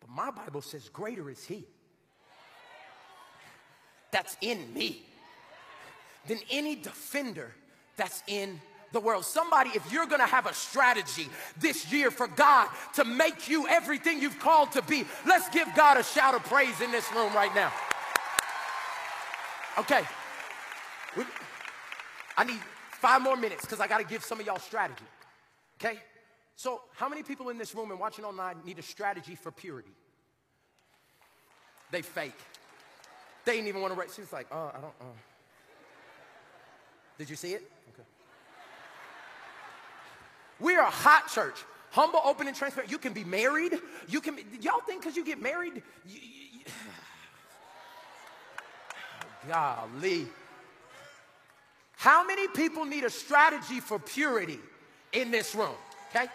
But 0.00 0.10
my 0.10 0.30
Bible 0.30 0.62
says, 0.62 0.88
Greater 0.88 1.28
is 1.30 1.44
He 1.44 1.64
that's 4.10 4.36
in 4.40 4.72
me 4.72 5.02
than 6.26 6.38
any 6.50 6.76
defender 6.76 7.52
that's 7.96 8.22
in 8.26 8.60
the 8.92 9.00
world. 9.00 9.24
Somebody, 9.24 9.70
if 9.74 9.92
you're 9.92 10.06
gonna 10.06 10.26
have 10.26 10.46
a 10.46 10.54
strategy 10.54 11.28
this 11.58 11.92
year 11.92 12.10
for 12.10 12.26
God 12.26 12.68
to 12.94 13.04
make 13.04 13.48
you 13.48 13.68
everything 13.68 14.20
you've 14.20 14.38
called 14.38 14.72
to 14.72 14.82
be, 14.82 15.04
let's 15.26 15.48
give 15.50 15.68
God 15.74 15.98
a 15.98 16.02
shout 16.02 16.34
of 16.34 16.42
praise 16.44 16.80
in 16.80 16.90
this 16.90 17.10
room 17.12 17.32
right 17.34 17.54
now. 17.54 17.72
Okay. 19.78 20.02
I 22.36 22.44
need 22.44 22.60
five 22.92 23.22
more 23.22 23.36
minutes 23.36 23.62
because 23.62 23.80
I 23.80 23.86
gotta 23.86 24.04
give 24.04 24.24
some 24.24 24.40
of 24.40 24.46
y'all 24.46 24.58
strategy. 24.58 25.04
Okay? 25.80 25.98
So, 26.56 26.82
how 26.96 27.08
many 27.08 27.22
people 27.22 27.50
in 27.50 27.58
this 27.58 27.74
room 27.74 27.90
and 27.92 28.00
watching 28.00 28.24
online 28.24 28.56
need 28.64 28.78
a 28.78 28.82
strategy 28.82 29.36
for 29.36 29.52
purity? 29.52 29.92
They 31.90 32.02
fake. 32.02 32.34
They 33.44 33.54
didn't 33.54 33.68
even 33.68 33.80
want 33.80 33.94
to 33.94 33.98
write. 33.98 34.10
She's 34.14 34.32
like, 34.32 34.46
uh, 34.50 34.70
I 34.74 34.80
don't, 34.80 34.94
uh. 35.00 35.04
Did 37.16 37.30
you 37.30 37.36
see 37.36 37.52
it? 37.52 37.70
We 40.60 40.76
are 40.76 40.86
a 40.86 40.90
hot 40.90 41.28
church. 41.28 41.56
Humble, 41.90 42.20
open, 42.24 42.46
and 42.46 42.56
transparent. 42.56 42.90
You 42.90 42.98
can 42.98 43.12
be 43.12 43.24
married. 43.24 43.78
You 44.08 44.20
can 44.20 44.36
be, 44.36 44.44
y'all 44.60 44.80
think 44.80 45.02
because 45.02 45.16
you 45.16 45.24
get 45.24 45.40
married, 45.40 45.82
you, 46.06 46.20
you, 46.52 46.60
golly. 49.48 50.26
How 51.96 52.24
many 52.24 52.46
people 52.48 52.84
need 52.84 53.04
a 53.04 53.10
strategy 53.10 53.80
for 53.80 53.98
purity 53.98 54.60
in 55.12 55.30
this 55.30 55.54
room? 55.54 55.74
Okay? 56.10 56.26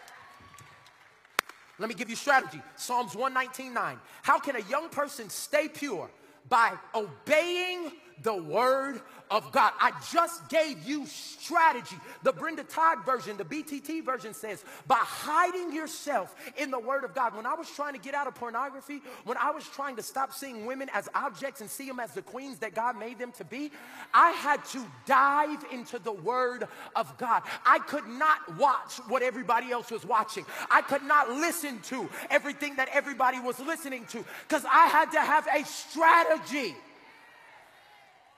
Let 1.79 1.89
me 1.89 1.95
give 1.95 2.09
you 2.09 2.15
strategy. 2.15 2.61
Psalms 2.75 3.13
119.9. 3.13 3.97
How 4.21 4.39
can 4.39 4.55
a 4.55 4.61
young 4.63 4.89
person 4.89 5.29
stay 5.29 5.67
pure? 5.67 6.09
By 6.49 6.73
obeying 6.93 7.93
the 8.21 8.35
word 8.35 9.01
of 9.33 9.51
God. 9.51 9.73
I 9.81 9.91
just 10.11 10.47
gave 10.47 10.87
you 10.87 11.07
strategy. 11.07 11.95
The 12.21 12.31
Brenda 12.31 12.63
Todd 12.63 13.03
version, 13.03 13.35
the 13.35 13.43
BTT 13.43 14.05
version 14.05 14.31
says, 14.31 14.63
by 14.85 14.99
hiding 14.99 15.73
yourself 15.73 16.35
in 16.55 16.69
the 16.69 16.77
word 16.77 17.03
of 17.03 17.15
God. 17.15 17.35
When 17.35 17.47
I 17.47 17.55
was 17.55 17.67
trying 17.71 17.93
to 17.93 17.99
get 17.99 18.13
out 18.13 18.27
of 18.27 18.35
pornography, 18.35 19.01
when 19.25 19.35
I 19.37 19.49
was 19.49 19.67
trying 19.67 19.95
to 19.95 20.03
stop 20.03 20.33
seeing 20.33 20.67
women 20.67 20.87
as 20.93 21.09
objects 21.15 21.61
and 21.61 21.69
see 21.69 21.87
them 21.87 21.99
as 21.99 22.13
the 22.13 22.21
queens 22.21 22.59
that 22.59 22.75
God 22.75 22.95
made 22.95 23.17
them 23.17 23.31
to 23.31 23.43
be, 23.43 23.71
I 24.13 24.29
had 24.31 24.63
to 24.65 24.85
dive 25.07 25.65
into 25.71 25.97
the 25.97 26.13
word 26.13 26.67
of 26.95 27.17
God. 27.17 27.41
I 27.65 27.79
could 27.79 28.07
not 28.07 28.55
watch 28.59 28.97
what 29.07 29.23
everybody 29.23 29.71
else 29.71 29.89
was 29.89 30.05
watching. 30.05 30.45
I 30.69 30.83
could 30.83 31.03
not 31.03 31.31
listen 31.31 31.79
to 31.85 32.07
everything 32.29 32.75
that 32.75 32.89
everybody 32.93 33.39
was 33.39 33.59
listening 33.59 34.05
to 34.11 34.23
because 34.47 34.63
I 34.65 34.85
had 34.85 35.11
to 35.13 35.21
have 35.21 35.47
a 35.47 35.65
strategy 35.65 36.75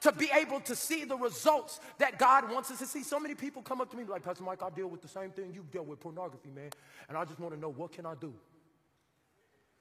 to 0.01 0.11
be 0.11 0.29
able 0.33 0.59
to 0.61 0.75
see 0.75 1.03
the 1.03 1.15
results 1.15 1.79
that 1.97 2.19
God 2.19 2.51
wants 2.51 2.71
us 2.71 2.79
to 2.79 2.85
see. 2.85 3.03
So 3.03 3.19
many 3.19 3.35
people 3.35 3.61
come 3.61 3.81
up 3.81 3.89
to 3.91 3.97
me 3.97 4.03
like, 4.03 4.23
Pastor 4.23 4.43
Mike, 4.43 4.61
I 4.61 4.69
deal 4.69 4.87
with 4.87 5.01
the 5.01 5.07
same 5.07 5.31
thing 5.31 5.51
you 5.53 5.65
deal 5.71 5.83
with 5.83 5.99
pornography, 5.99 6.49
man. 6.53 6.69
And 7.09 7.17
I 7.17 7.25
just 7.25 7.39
want 7.39 7.53
to 7.53 7.59
know 7.59 7.69
what 7.69 7.91
can 7.91 8.05
I 8.05 8.15
do? 8.15 8.33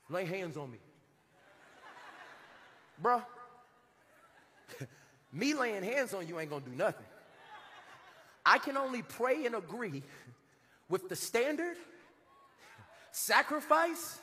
Lay 0.08 0.24
hands 0.24 0.56
on 0.56 0.70
me. 0.70 0.78
Bruh, 3.02 3.24
me 5.32 5.54
laying 5.54 5.82
hands 5.82 6.14
on 6.14 6.28
you 6.28 6.38
ain't 6.38 6.50
gonna 6.50 6.64
do 6.64 6.74
nothing. 6.76 7.06
I 8.46 8.58
can 8.58 8.76
only 8.76 9.02
pray 9.02 9.46
and 9.46 9.54
agree 9.54 10.02
with 10.88 11.08
the 11.08 11.16
standard, 11.16 11.76
sacrifice, 13.10 14.20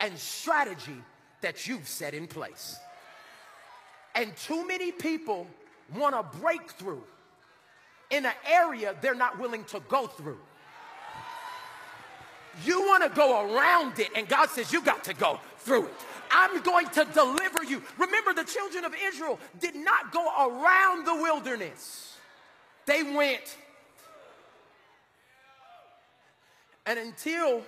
and 0.00 0.18
strategy 0.18 1.02
that 1.40 1.66
you've 1.66 1.88
set 1.88 2.14
in 2.14 2.26
place. 2.26 2.78
And 4.14 4.36
too 4.36 4.66
many 4.66 4.92
people 4.92 5.46
want 5.94 6.14
a 6.14 6.22
breakthrough 6.38 7.00
in 8.10 8.26
an 8.26 8.32
area 8.46 8.94
they're 9.00 9.14
not 9.14 9.38
willing 9.38 9.64
to 9.64 9.80
go 9.88 10.06
through. 10.06 10.38
You 12.64 12.80
want 12.80 13.04
to 13.04 13.08
go 13.10 13.54
around 13.54 13.98
it, 14.00 14.08
and 14.16 14.28
God 14.28 14.50
says, 14.50 14.72
You 14.72 14.82
got 14.82 15.04
to 15.04 15.14
go 15.14 15.38
through 15.58 15.86
it. 15.86 15.94
I'm 16.32 16.60
going 16.62 16.88
to 16.88 17.04
deliver 17.06 17.64
you. 17.64 17.82
Remember, 17.98 18.34
the 18.34 18.44
children 18.44 18.84
of 18.84 18.94
Israel 19.02 19.38
did 19.60 19.74
not 19.74 20.12
go 20.12 20.26
around 20.48 21.06
the 21.06 21.14
wilderness, 21.14 22.16
they 22.86 23.02
went. 23.02 23.56
And 26.86 26.98
until, 26.98 27.62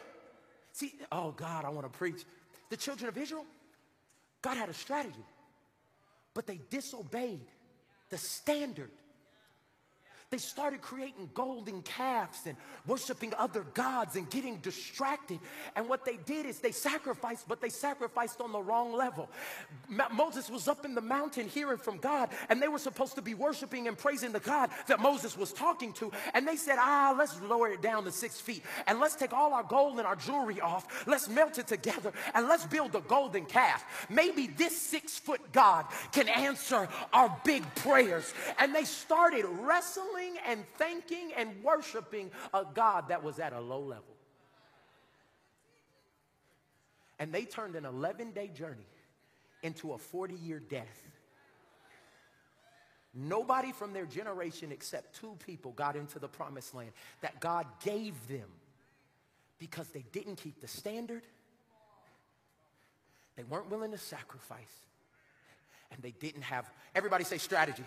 see, 0.73 0.95
oh 1.13 1.33
God, 1.33 1.65
I 1.65 1.69
want 1.69 1.85
to 1.91 1.97
preach. 1.97 2.25
The 2.71 2.77
children 2.77 3.09
of 3.09 3.19
Israel, 3.19 3.45
God 4.41 4.57
had 4.57 4.71
a 4.71 4.75
strategy 4.75 5.23
but 6.35 6.47
they 6.47 6.61
disobeyed 6.71 7.47
the 8.11 8.19
standard 8.19 8.91
they 10.33 10.39
started 10.39 10.81
creating 10.81 11.29
golden 11.35 11.83
calves 11.83 12.47
and 12.47 12.57
worshiping 12.87 13.35
other 13.39 13.67
gods 13.75 14.17
and 14.17 14.29
getting 14.31 14.57
distracted. 14.57 15.39
And 15.77 15.91
what 15.91 16.07
they 16.07 16.17
did 16.25 16.47
is 16.47 16.59
they 16.59 16.73
sacrificed, 16.73 17.47
but 17.47 17.61
they 17.61 17.69
sacrificed 17.69 18.41
on 18.41 18.51
the 18.51 18.63
wrong 18.63 18.95
level. 18.95 19.29
Moses 20.11 20.49
was 20.49 20.69
up 20.69 20.87
in 20.87 20.95
the 20.95 21.03
mountain 21.03 21.49
hearing 21.49 21.77
from 21.77 21.99
God, 21.99 22.31
and 22.49 22.63
they 22.63 22.69
were 22.69 22.79
supposed 22.79 23.15
to 23.17 23.23
be 23.23 23.35
worshiping 23.35 23.89
and 23.89 23.99
praising 23.99 24.33
the 24.33 24.41
God 24.41 24.71
that 24.87 25.01
Moses 25.01 25.37
was 25.37 25.53
talking 25.53 25.93
to. 25.95 26.11
And 26.33 26.49
they 26.49 26.57
said, 26.57 26.77
ah, 26.79 27.15
let's 27.17 27.39
lower 27.43 27.69
it 27.69 27.83
down 27.83 28.05
to 28.05 28.11
six 28.11 28.41
feet 28.41 28.63
and 28.87 29.01
let's 29.01 29.17
take 29.17 29.35
all 29.35 29.53
our 29.53 29.63
gold 29.63 29.99
and 29.99 30.07
our 30.07 30.17
jewelry 30.17 30.63
off. 30.63 31.07
Let's 31.07 31.29
melt 31.29 31.59
it 31.59 31.67
together 31.67 32.11
and 32.35 32.49
let's 32.49 32.65
build 32.65 32.95
a 32.95 33.03
golden 33.03 33.45
calf. 33.45 33.85
Maybe 34.09 34.47
this 34.47 34.81
six 34.81 35.19
foot 35.19 35.53
God 35.53 35.85
can 36.11 36.27
answer 36.31 36.89
our 37.13 37.39
big 37.45 37.63
prayers. 37.75 38.33
And 38.59 38.75
they 38.75 38.85
started 38.85 39.45
wrestling 39.61 40.22
and 40.47 40.65
thanking 40.77 41.33
and 41.37 41.63
worshiping 41.63 42.31
a 42.53 42.65
God 42.75 43.09
that 43.09 43.23
was 43.23 43.39
at 43.39 43.53
a 43.53 43.61
low 43.61 43.81
level. 43.81 44.05
And 47.19 47.33
they 47.33 47.45
turned 47.45 47.77
an 47.77 47.85
11 47.85 48.33
day 48.33 48.49
journey 48.49 48.87
into 49.63 49.93
a 49.93 49.99
40 49.99 50.35
year 50.35 50.59
death. 50.61 51.09
Nobody 53.15 53.73
from 53.73 53.93
their 53.93 54.07
generation 54.07 54.73
except 54.73 55.21
two 55.21 55.37
people 55.45 55.73
got 55.73 55.97
into 55.97 56.19
the 56.19 56.29
promised 56.29 56.75
land 56.75 56.93
that 57.21 57.41
God 57.41 57.67
gave 57.85 58.15
them 58.27 58.49
because 59.59 59.87
they 59.89 60.05
didn't 60.13 60.37
keep 60.37 60.61
the 60.61 60.67
standard, 60.67 61.23
they 63.37 63.45
weren't 63.45 63.71
willing 63.71 63.93
to 63.93 63.99
sacrifice, 63.99 64.81
and 65.93 66.03
they 66.03 66.11
didn't 66.19 66.43
have, 66.43 66.69
everybody 66.95 67.23
say 67.23 67.39
strategy. 67.39 67.85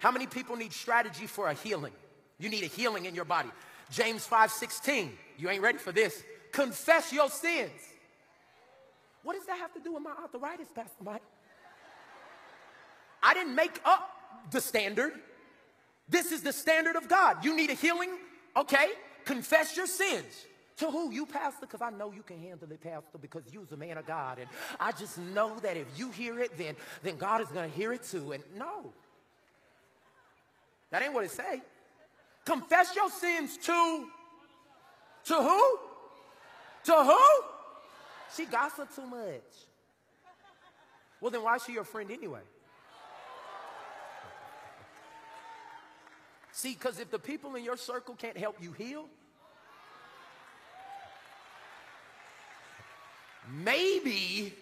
How 0.00 0.10
many 0.10 0.26
people 0.26 0.56
need 0.56 0.72
strategy 0.72 1.26
for 1.26 1.48
a 1.48 1.54
healing? 1.54 1.92
You 2.38 2.48
need 2.48 2.64
a 2.64 2.68
healing 2.68 3.04
in 3.04 3.14
your 3.14 3.26
body. 3.26 3.50
James 3.90 4.26
5 4.26 4.50
16. 4.50 5.12
You 5.38 5.50
ain't 5.50 5.62
ready 5.62 5.78
for 5.78 5.92
this. 5.92 6.24
Confess 6.52 7.12
your 7.12 7.28
sins. 7.28 7.70
What 9.22 9.36
does 9.36 9.46
that 9.46 9.58
have 9.58 9.72
to 9.74 9.80
do 9.80 9.92
with 9.92 10.02
my 10.02 10.12
arthritis, 10.22 10.68
Pastor 10.74 11.04
Mike? 11.04 11.22
I 13.22 13.34
didn't 13.34 13.54
make 13.54 13.78
up 13.84 14.10
the 14.50 14.60
standard. 14.62 15.12
This 16.08 16.32
is 16.32 16.42
the 16.42 16.52
standard 16.52 16.96
of 16.96 17.06
God. 17.06 17.44
You 17.44 17.54
need 17.54 17.68
a 17.68 17.74
healing? 17.74 18.10
Okay. 18.56 18.88
Confess 19.26 19.76
your 19.76 19.86
sins. 19.86 20.46
To 20.78 20.90
who? 20.90 21.12
You, 21.12 21.26
Pastor? 21.26 21.66
Because 21.66 21.82
I 21.82 21.90
know 21.90 22.10
you 22.10 22.22
can 22.22 22.40
handle 22.40 22.72
it, 22.72 22.80
Pastor, 22.80 23.18
because 23.20 23.42
you're 23.52 23.66
a 23.70 23.76
man 23.76 23.98
of 23.98 24.06
God. 24.06 24.38
And 24.38 24.48
I 24.80 24.92
just 24.92 25.18
know 25.18 25.58
that 25.58 25.76
if 25.76 25.86
you 25.94 26.10
hear 26.10 26.40
it, 26.40 26.56
then, 26.56 26.74
then 27.02 27.18
God 27.18 27.42
is 27.42 27.48
going 27.48 27.70
to 27.70 27.76
hear 27.76 27.92
it 27.92 28.02
too. 28.02 28.32
And 28.32 28.42
no. 28.56 28.94
That 30.90 31.02
ain't 31.02 31.14
what 31.14 31.24
it 31.24 31.30
say. 31.30 31.62
Confess 32.44 32.94
your 32.96 33.10
sins 33.10 33.56
to 33.58 34.06
to 35.24 35.34
who? 35.34 35.78
To 36.84 36.94
who? 37.04 37.20
She 38.36 38.46
gossip 38.46 38.94
too 38.94 39.06
much. 39.06 39.42
Well, 41.20 41.30
then 41.30 41.42
why 41.42 41.56
is 41.56 41.64
she 41.64 41.72
your 41.72 41.84
friend 41.84 42.10
anyway? 42.10 42.40
See, 46.52 46.74
because 46.74 46.98
if 46.98 47.10
the 47.10 47.18
people 47.18 47.54
in 47.54 47.64
your 47.64 47.76
circle 47.76 48.14
can't 48.14 48.36
help 48.36 48.56
you 48.60 48.72
heal, 48.72 49.06
maybe 53.50 54.54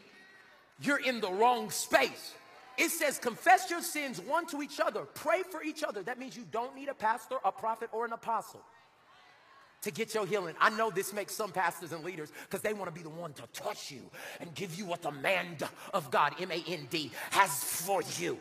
you're 0.80 1.00
in 1.00 1.20
the 1.20 1.30
wrong 1.30 1.70
space. 1.70 2.34
It 2.78 2.90
says, 2.90 3.18
confess 3.18 3.68
your 3.68 3.82
sins 3.82 4.20
one 4.20 4.46
to 4.46 4.62
each 4.62 4.78
other, 4.78 5.02
pray 5.02 5.42
for 5.42 5.62
each 5.62 5.82
other. 5.82 6.02
That 6.02 6.18
means 6.18 6.36
you 6.36 6.44
don't 6.50 6.76
need 6.76 6.88
a 6.88 6.94
pastor, 6.94 7.36
a 7.44 7.50
prophet, 7.50 7.90
or 7.92 8.04
an 8.04 8.12
apostle 8.12 8.62
to 9.82 9.90
get 9.90 10.14
your 10.14 10.26
healing. 10.26 10.54
I 10.60 10.70
know 10.70 10.90
this 10.90 11.12
makes 11.12 11.34
some 11.34 11.50
pastors 11.50 11.92
and 11.92 12.04
leaders 12.04 12.32
because 12.44 12.62
they 12.62 12.72
want 12.72 12.86
to 12.86 12.94
be 12.94 13.02
the 13.02 13.08
one 13.08 13.32
to 13.34 13.42
touch 13.52 13.90
you 13.90 14.02
and 14.40 14.54
give 14.54 14.76
you 14.76 14.84
what 14.84 15.02
the 15.02 15.10
man 15.10 15.56
of 15.92 16.10
God, 16.10 16.34
M 16.40 16.52
A 16.52 16.62
N 16.66 16.86
D, 16.88 17.10
has 17.30 17.64
for 17.64 18.02
you. 18.18 18.38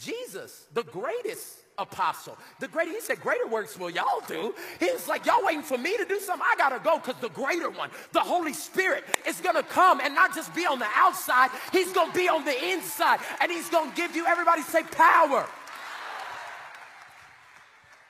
Jesus, 0.00 0.66
the 0.72 0.84
greatest 0.84 1.61
apostle, 1.78 2.36
the 2.60 2.68
greater, 2.68 2.92
he 2.92 3.00
said, 3.00 3.20
greater 3.20 3.46
works 3.46 3.78
will 3.78 3.90
y'all 3.90 4.22
do. 4.26 4.54
He's 4.78 5.08
like, 5.08 5.26
y'all 5.26 5.44
waiting 5.44 5.62
for 5.62 5.78
me 5.78 5.96
to 5.96 6.04
do 6.04 6.20
something? 6.20 6.46
I 6.48 6.56
gotta 6.56 6.78
go 6.82 6.98
because 6.98 7.20
the 7.20 7.30
greater 7.30 7.70
one, 7.70 7.90
the 8.12 8.20
Holy 8.20 8.52
Spirit, 8.52 9.04
is 9.26 9.40
gonna 9.40 9.62
come 9.62 10.00
and 10.00 10.14
not 10.14 10.34
just 10.34 10.54
be 10.54 10.66
on 10.66 10.78
the 10.78 10.88
outside, 10.94 11.50
he's 11.72 11.92
gonna 11.92 12.12
be 12.12 12.28
on 12.28 12.44
the 12.44 12.70
inside 12.70 13.20
and 13.40 13.50
he's 13.50 13.68
gonna 13.68 13.92
give 13.94 14.14
you, 14.14 14.26
everybody 14.26 14.62
say, 14.62 14.82
power. 14.82 15.46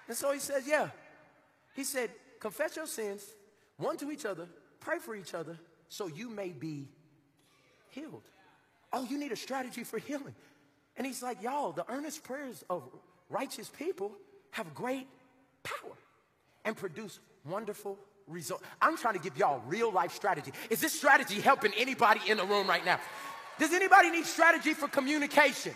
And 0.09 0.17
so 0.17 0.33
he 0.33 0.39
says, 0.39 0.67
yeah. 0.67 0.89
He 1.75 1.85
said, 1.85 2.11
confess 2.41 2.77
your 2.77 2.87
sins 2.87 3.25
one 3.79 3.97
to 3.99 4.11
each 4.11 4.25
other, 4.25 4.47
pray 4.81 4.99
for 4.99 5.15
each 5.15 5.35
other 5.35 5.59
so 5.89 6.07
you 6.07 6.29
may 6.29 6.49
be 6.49 6.89
healed. 7.91 8.23
Oh, 8.93 9.05
you 9.05 9.19
need 9.19 9.33
a 9.33 9.37
strategy 9.37 9.85
for 9.85 9.99
healing. 9.99 10.35
And 10.97 11.07
he's 11.07 11.23
like, 11.23 11.43
y'all, 11.43 11.73
the 11.73 11.91
earnest 11.91 12.23
prayers 12.25 12.63
of 12.69 12.83
righteous 13.33 13.69
people 13.69 14.13
have 14.53 14.75
great 14.75 15.09
power 15.63 15.97
and 16.65 16.77
produce 16.77 17.19
wonderful 17.45 17.99
results. 18.29 18.63
I'm 18.81 18.97
trying 18.97 19.15
to 19.15 19.21
give 19.21 19.37
y'all 19.37 19.63
real 19.67 19.91
life 19.91 20.13
strategy. 20.13 20.53
Is 20.71 20.81
this 20.81 20.93
strategy 20.93 21.41
helping 21.41 21.73
anybody 21.77 22.21
in 22.29 22.37
the 22.37 22.45
room 22.45 22.69
right 22.69 22.85
now? 22.85 23.01
Does 23.59 23.73
anybody 23.73 24.11
need 24.11 24.25
strategy 24.25 24.75
for 24.75 24.89
communication? 24.89 25.75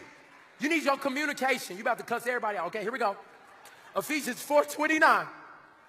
You 0.60 0.68
need 0.68 0.84
your 0.84 0.96
communication. 0.96 1.76
You 1.76 1.82
about 1.82 1.98
to 1.98 2.04
cuss 2.04 2.26
everybody 2.26 2.58
out. 2.58 2.68
Okay, 2.68 2.82
here 2.82 2.92
we 2.92 2.98
go. 2.98 3.16
Ephesians 3.96 4.42
4:29. 4.42 5.26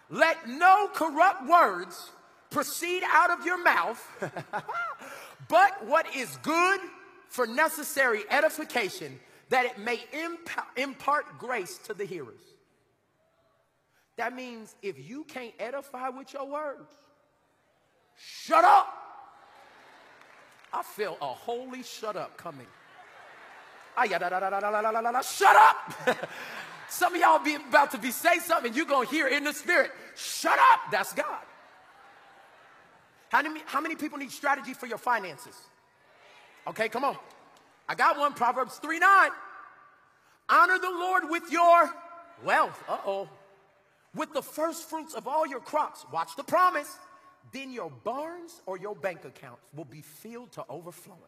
Let 0.09 0.47
no 0.47 0.89
corrupt 0.93 1.47
words 1.47 2.11
proceed 2.49 3.03
out 3.11 3.29
of 3.29 3.45
your 3.45 3.61
mouth, 3.61 4.01
but 5.49 5.85
what 5.85 6.15
is 6.15 6.37
good 6.43 6.79
for 7.27 7.45
necessary 7.45 8.23
edification, 8.29 9.19
that 9.49 9.65
it 9.65 9.77
may 9.79 10.01
impart 10.75 11.37
grace 11.39 11.77
to 11.85 11.93
the 11.93 12.05
hearers. 12.05 12.41
That 14.17 14.35
means 14.35 14.75
if 14.81 14.97
you 15.09 15.23
can't 15.23 15.53
edify 15.59 16.09
with 16.09 16.33
your 16.33 16.47
words, 16.47 16.91
shut 18.17 18.63
up. 18.63 18.93
I 20.73 20.83
feel 20.83 21.17
a 21.21 21.27
holy 21.27 21.83
shut 21.83 22.15
up 22.15 22.35
coming. 22.37 22.67
Shut 24.05 25.55
up. 25.55 25.93
Some 26.89 27.15
of 27.15 27.21
y'all 27.21 27.39
be 27.39 27.55
about 27.55 27.91
to 27.91 27.97
be 27.97 28.11
say 28.11 28.39
something, 28.39 28.73
you're 28.73 28.85
gonna 28.85 29.07
hear 29.07 29.27
in 29.27 29.43
the 29.43 29.53
spirit. 29.53 29.91
Shut 30.15 30.57
up. 30.71 30.79
That's 30.91 31.13
God. 31.13 31.43
How 33.29 33.41
many, 33.41 33.61
how 33.65 33.81
many 33.81 33.95
people 33.95 34.17
need 34.17 34.31
strategy 34.31 34.73
for 34.73 34.87
your 34.87 34.97
finances? 34.97 35.55
Okay, 36.65 36.89
come 36.89 37.03
on. 37.03 37.17
I 37.87 37.95
got 37.95 38.17
one. 38.17 38.33
Proverbs 38.33 38.75
3 38.77 38.99
9. 38.99 39.29
Honor 40.49 40.79
the 40.79 40.89
Lord 40.89 41.23
with 41.29 41.51
your 41.51 41.93
wealth. 42.43 42.83
Uh 42.87 42.97
oh. 43.05 43.29
With 44.15 44.33
the 44.33 44.41
first 44.41 44.89
fruits 44.89 45.13
of 45.13 45.27
all 45.27 45.45
your 45.45 45.59
crops. 45.59 46.05
Watch 46.11 46.35
the 46.35 46.43
promise. 46.43 46.97
Then 47.51 47.71
your 47.71 47.91
barns 48.03 48.61
or 48.65 48.77
your 48.77 48.95
bank 48.95 49.23
accounts 49.25 49.61
will 49.75 49.85
be 49.85 50.01
filled 50.01 50.51
to 50.53 50.65
overflowing. 50.69 51.19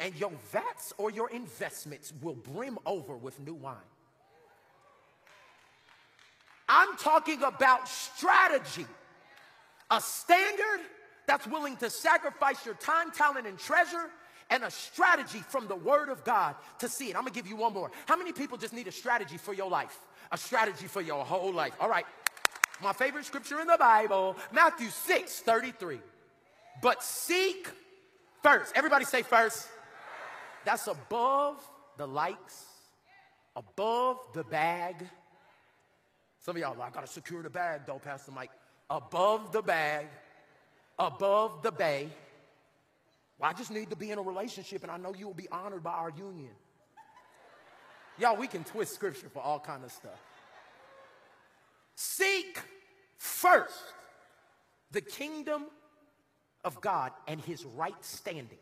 And 0.00 0.14
your 0.14 0.32
vats 0.52 0.92
or 0.96 1.10
your 1.10 1.28
investments 1.30 2.12
will 2.22 2.34
brim 2.34 2.78
over 2.86 3.16
with 3.16 3.38
new 3.40 3.54
wine. 3.54 3.76
I'm 6.68 6.96
talking 6.96 7.42
about 7.42 7.88
strategy, 7.88 8.86
a 9.90 10.00
standard 10.00 10.80
that's 11.26 11.46
willing 11.46 11.76
to 11.78 11.90
sacrifice 11.90 12.64
your 12.64 12.74
time, 12.74 13.10
talent, 13.10 13.46
and 13.46 13.58
treasure, 13.58 14.10
and 14.50 14.64
a 14.64 14.70
strategy 14.70 15.38
from 15.38 15.66
the 15.66 15.76
Word 15.76 16.08
of 16.08 16.24
God 16.24 16.56
to 16.78 16.88
see 16.88 17.10
it. 17.10 17.16
I'm 17.16 17.22
gonna 17.22 17.34
give 17.34 17.46
you 17.46 17.56
one 17.56 17.72
more. 17.72 17.90
How 18.06 18.16
many 18.16 18.32
people 18.32 18.58
just 18.58 18.72
need 18.72 18.86
a 18.88 18.92
strategy 18.92 19.36
for 19.36 19.52
your 19.52 19.70
life? 19.70 19.98
A 20.32 20.38
strategy 20.38 20.86
for 20.86 21.00
your 21.00 21.24
whole 21.24 21.52
life. 21.52 21.72
All 21.80 21.88
right. 21.88 22.06
My 22.82 22.92
favorite 22.92 23.24
scripture 23.24 23.60
in 23.60 23.66
the 23.66 23.76
Bible, 23.78 24.36
Matthew 24.52 24.88
6 24.88 25.40
33. 25.40 26.00
But 26.80 27.02
seek 27.02 27.68
first. 28.42 28.72
Everybody 28.76 29.04
say 29.04 29.22
first. 29.22 29.68
That's 30.64 30.86
above 30.86 31.62
the 31.96 32.06
likes, 32.06 32.64
above 33.56 34.18
the 34.34 34.44
bag 34.44 35.08
some 36.48 36.56
of 36.56 36.62
y'all 36.62 36.76
like, 36.78 36.92
I 36.92 36.94
gotta 36.94 37.06
secure 37.06 37.42
the 37.42 37.50
bag 37.50 37.82
though, 37.86 37.98
Pastor 37.98 38.32
Mike. 38.32 38.48
Above 38.88 39.52
the 39.52 39.60
bag, 39.60 40.06
above 40.98 41.62
the 41.62 41.70
bay. 41.70 42.08
Well, 43.38 43.50
I 43.50 43.52
just 43.52 43.70
need 43.70 43.90
to 43.90 43.96
be 43.96 44.10
in 44.10 44.18
a 44.18 44.22
relationship 44.22 44.82
and 44.82 44.90
I 44.90 44.96
know 44.96 45.14
you 45.14 45.26
will 45.26 45.34
be 45.34 45.48
honored 45.50 45.82
by 45.82 45.92
our 45.92 46.10
union. 46.10 46.52
Y'all, 48.18 48.36
we 48.36 48.48
can 48.48 48.64
twist 48.64 48.94
scripture 48.94 49.28
for 49.28 49.40
all 49.40 49.60
kind 49.60 49.84
of 49.84 49.92
stuff. 49.92 50.20
Seek 51.94 52.60
first 53.16 53.94
the 54.90 55.00
kingdom 55.00 55.66
of 56.64 56.80
God 56.80 57.12
and 57.28 57.40
his 57.40 57.64
right 57.64 57.94
standing. 58.04 58.58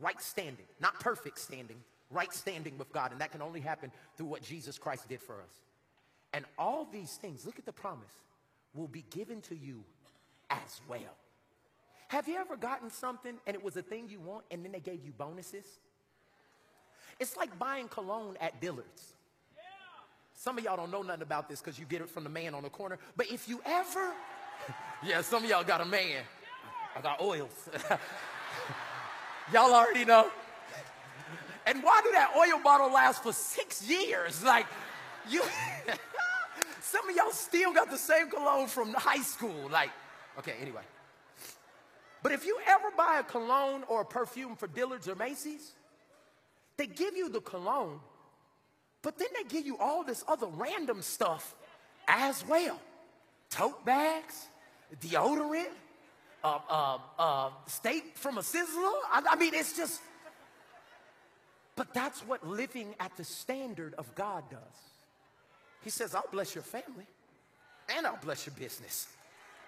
Right 0.00 0.20
standing, 0.22 0.66
not 0.80 1.00
perfect 1.00 1.40
standing, 1.40 1.76
right 2.10 2.32
standing 2.32 2.78
with 2.78 2.92
God. 2.92 3.10
And 3.10 3.20
that 3.20 3.32
can 3.32 3.42
only 3.42 3.60
happen 3.60 3.90
through 4.16 4.26
what 4.26 4.42
Jesus 4.42 4.78
Christ 4.78 5.08
did 5.08 5.20
for 5.20 5.34
us. 5.34 5.50
And 6.32 6.44
all 6.56 6.86
these 6.90 7.16
things, 7.16 7.44
look 7.44 7.58
at 7.58 7.66
the 7.66 7.72
promise, 7.72 8.12
will 8.74 8.86
be 8.86 9.04
given 9.10 9.40
to 9.42 9.56
you 9.56 9.82
as 10.50 10.80
well. 10.88 11.16
Have 12.08 12.26
you 12.26 12.36
ever 12.36 12.56
gotten 12.56 12.90
something 12.90 13.34
and 13.46 13.54
it 13.54 13.62
was 13.62 13.76
a 13.76 13.82
thing 13.82 14.08
you 14.08 14.18
want 14.18 14.44
and 14.50 14.64
then 14.64 14.72
they 14.72 14.80
gave 14.80 15.04
you 15.04 15.12
bonuses? 15.12 15.64
It's 17.20 17.36
like 17.36 17.58
buying 17.58 17.88
cologne 17.88 18.36
at 18.40 18.60
Dillard's. 18.60 19.14
Some 20.34 20.56
of 20.56 20.64
y'all 20.64 20.76
don't 20.76 20.90
know 20.90 21.02
nothing 21.02 21.22
about 21.22 21.48
this 21.48 21.60
because 21.60 21.78
you 21.78 21.84
get 21.84 22.00
it 22.00 22.08
from 22.08 22.24
the 22.24 22.30
man 22.30 22.54
on 22.54 22.62
the 22.62 22.70
corner. 22.70 22.98
But 23.16 23.30
if 23.30 23.48
you 23.48 23.60
ever, 23.66 24.12
yeah, 25.04 25.20
some 25.20 25.44
of 25.44 25.50
y'all 25.50 25.64
got 25.64 25.80
a 25.80 25.84
man. 25.84 26.22
I 26.96 27.00
got 27.00 27.20
oils. 27.20 27.68
y'all 29.52 29.74
already 29.74 30.04
know. 30.04 30.30
And 31.66 31.82
why 31.82 32.00
do 32.02 32.10
that 32.12 32.32
oil 32.36 32.62
bottle 32.62 32.90
last 32.90 33.22
for 33.22 33.32
six 33.32 33.86
years? 33.86 34.42
Like, 34.42 34.66
you. 35.28 35.42
Some 36.80 37.06
of 37.10 37.14
y'all 37.14 37.32
still 37.32 37.74
got 37.74 37.90
the 37.90 37.98
same 37.98 38.30
cologne 38.30 38.66
from 38.66 38.94
high 38.94 39.20
school. 39.20 39.68
Like, 39.70 39.90
okay, 40.38 40.54
anyway. 40.62 40.80
But 42.22 42.32
if 42.32 42.44
you 42.44 42.58
ever 42.66 42.90
buy 42.96 43.18
a 43.20 43.22
cologne 43.22 43.84
or 43.88 44.02
a 44.02 44.04
perfume 44.04 44.56
for 44.56 44.66
Dillard's 44.66 45.08
or 45.08 45.14
Macy's, 45.14 45.72
they 46.76 46.86
give 46.86 47.16
you 47.16 47.28
the 47.28 47.40
cologne, 47.40 48.00
but 49.02 49.18
then 49.18 49.28
they 49.36 49.48
give 49.48 49.66
you 49.66 49.78
all 49.78 50.04
this 50.04 50.24
other 50.26 50.46
random 50.46 51.02
stuff 51.02 51.54
as 52.06 52.44
well. 52.46 52.80
Tote 53.50 53.84
bags, 53.84 54.46
deodorant, 55.00 55.68
uh, 56.42 56.58
uh, 56.68 56.98
uh, 57.18 57.50
steak 57.66 58.16
from 58.16 58.38
a 58.38 58.42
sizzler. 58.42 58.92
I, 59.10 59.22
I 59.30 59.36
mean, 59.36 59.54
it's 59.54 59.76
just, 59.76 60.00
but 61.76 61.92
that's 61.94 62.20
what 62.20 62.46
living 62.46 62.94
at 63.00 63.16
the 63.16 63.24
standard 63.24 63.94
of 63.94 64.12
God 64.14 64.44
does. 64.50 64.60
He 65.82 65.90
says, 65.90 66.14
I'll 66.14 66.28
bless 66.30 66.54
your 66.54 66.64
family 66.64 67.06
and 67.96 68.06
I'll 68.06 68.18
bless 68.22 68.46
your 68.46 68.54
business. 68.58 69.08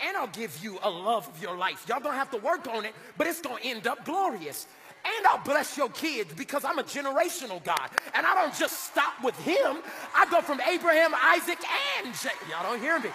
And 0.06 0.16
I'll 0.16 0.28
give 0.28 0.62
you 0.62 0.78
a 0.82 0.90
love 0.90 1.28
of 1.28 1.42
your 1.42 1.56
life. 1.56 1.84
Y'all 1.88 2.00
don't 2.00 2.14
have 2.14 2.30
to 2.30 2.38
work 2.38 2.66
on 2.68 2.84
it, 2.84 2.94
but 3.18 3.26
it's 3.26 3.40
gonna 3.40 3.60
end 3.62 3.86
up 3.86 4.04
glorious. 4.04 4.66
And 5.04 5.26
I'll 5.26 5.42
bless 5.44 5.76
your 5.76 5.88
kids 5.88 6.32
because 6.34 6.64
I'm 6.64 6.78
a 6.78 6.82
generational 6.82 7.62
God. 7.64 7.90
And 8.14 8.26
I 8.26 8.34
don't 8.34 8.54
just 8.54 8.84
stop 8.84 9.22
with 9.22 9.38
him. 9.38 9.78
I 10.14 10.26
go 10.30 10.40
from 10.42 10.60
Abraham, 10.60 11.14
Isaac, 11.14 11.58
and 11.98 12.14
Jacob. 12.14 12.48
Y'all 12.48 12.62
don't 12.62 12.80
hear 12.80 12.98
me. 12.98 13.10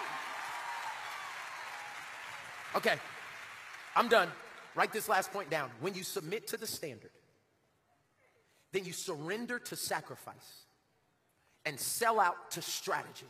Okay, 2.76 2.96
I'm 3.96 4.10
done. 4.10 4.30
Write 4.76 4.92
this 4.92 5.08
last 5.08 5.32
point 5.32 5.50
down. 5.50 5.70
When 5.80 5.94
you 5.94 6.04
submit 6.04 6.48
to 6.48 6.58
the 6.58 6.68
standard, 6.68 7.12
then 8.72 8.84
you 8.84 8.92
surrender 8.92 9.60
to 9.60 9.76
sacrifice 9.76 10.66
and 11.66 11.80
sell 11.80 12.20
out 12.20 12.52
to 12.52 12.62
strategy, 12.62 13.26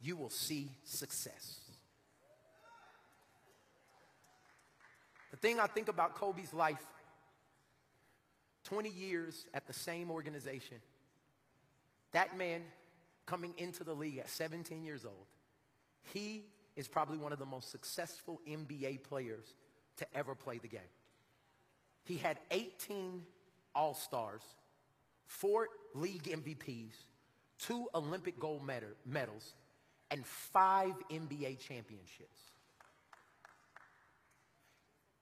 you 0.00 0.16
will 0.16 0.30
see 0.30 0.70
success. 0.84 1.61
The 5.32 5.36
thing 5.38 5.58
I 5.58 5.66
think 5.66 5.88
about 5.88 6.14
Kobe's 6.14 6.54
life 6.54 6.86
20 8.64 8.90
years 8.90 9.46
at 9.54 9.66
the 9.66 9.72
same 9.72 10.10
organization, 10.10 10.76
that 12.12 12.38
man 12.38 12.62
coming 13.26 13.54
into 13.56 13.82
the 13.82 13.94
league 13.94 14.18
at 14.18 14.28
17 14.28 14.84
years 14.84 15.04
old, 15.04 15.26
he 16.12 16.44
is 16.76 16.86
probably 16.86 17.18
one 17.18 17.32
of 17.32 17.38
the 17.38 17.46
most 17.46 17.70
successful 17.70 18.40
NBA 18.48 19.02
players 19.02 19.54
to 19.96 20.06
ever 20.14 20.34
play 20.34 20.58
the 20.58 20.68
game. 20.68 20.80
He 22.04 22.16
had 22.16 22.38
18 22.50 23.22
All 23.74 23.94
Stars, 23.94 24.42
four 25.26 25.68
league 25.94 26.24
MVPs, 26.24 26.94
two 27.58 27.88
Olympic 27.94 28.38
gold 28.38 28.62
medals, 29.06 29.54
and 30.10 30.26
five 30.26 30.94
NBA 31.10 31.58
championships. 31.58 32.40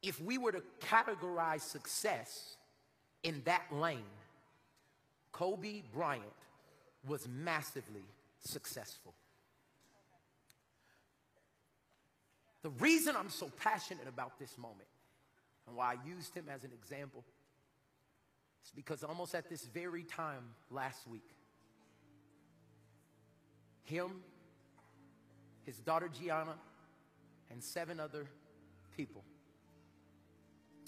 If 0.02 0.20
we 0.20 0.38
were 0.38 0.52
to 0.52 0.62
categorize 0.80 1.60
success 1.60 2.56
in 3.22 3.42
that 3.44 3.64
lane, 3.70 4.04
Kobe 5.32 5.82
Bryant 5.92 6.24
was 7.06 7.28
massively 7.28 8.04
successful. 8.40 9.14
The 12.62 12.70
reason 12.70 13.14
I'm 13.16 13.30
so 13.30 13.50
passionate 13.62 14.06
about 14.08 14.38
this 14.38 14.56
moment 14.58 14.88
and 15.66 15.76
why 15.76 15.92
I 15.92 15.96
used 16.06 16.34
him 16.34 16.46
as 16.52 16.64
an 16.64 16.72
example 16.72 17.24
is 18.64 18.70
because 18.70 19.02
almost 19.02 19.34
at 19.34 19.48
this 19.48 19.64
very 19.66 20.02
time 20.02 20.44
last 20.70 21.06
week, 21.06 21.28
him, 23.82 24.22
his 25.64 25.76
daughter 25.76 26.08
Gianna, 26.08 26.54
and 27.50 27.62
seven 27.62 27.98
other 27.98 28.26
people 28.96 29.24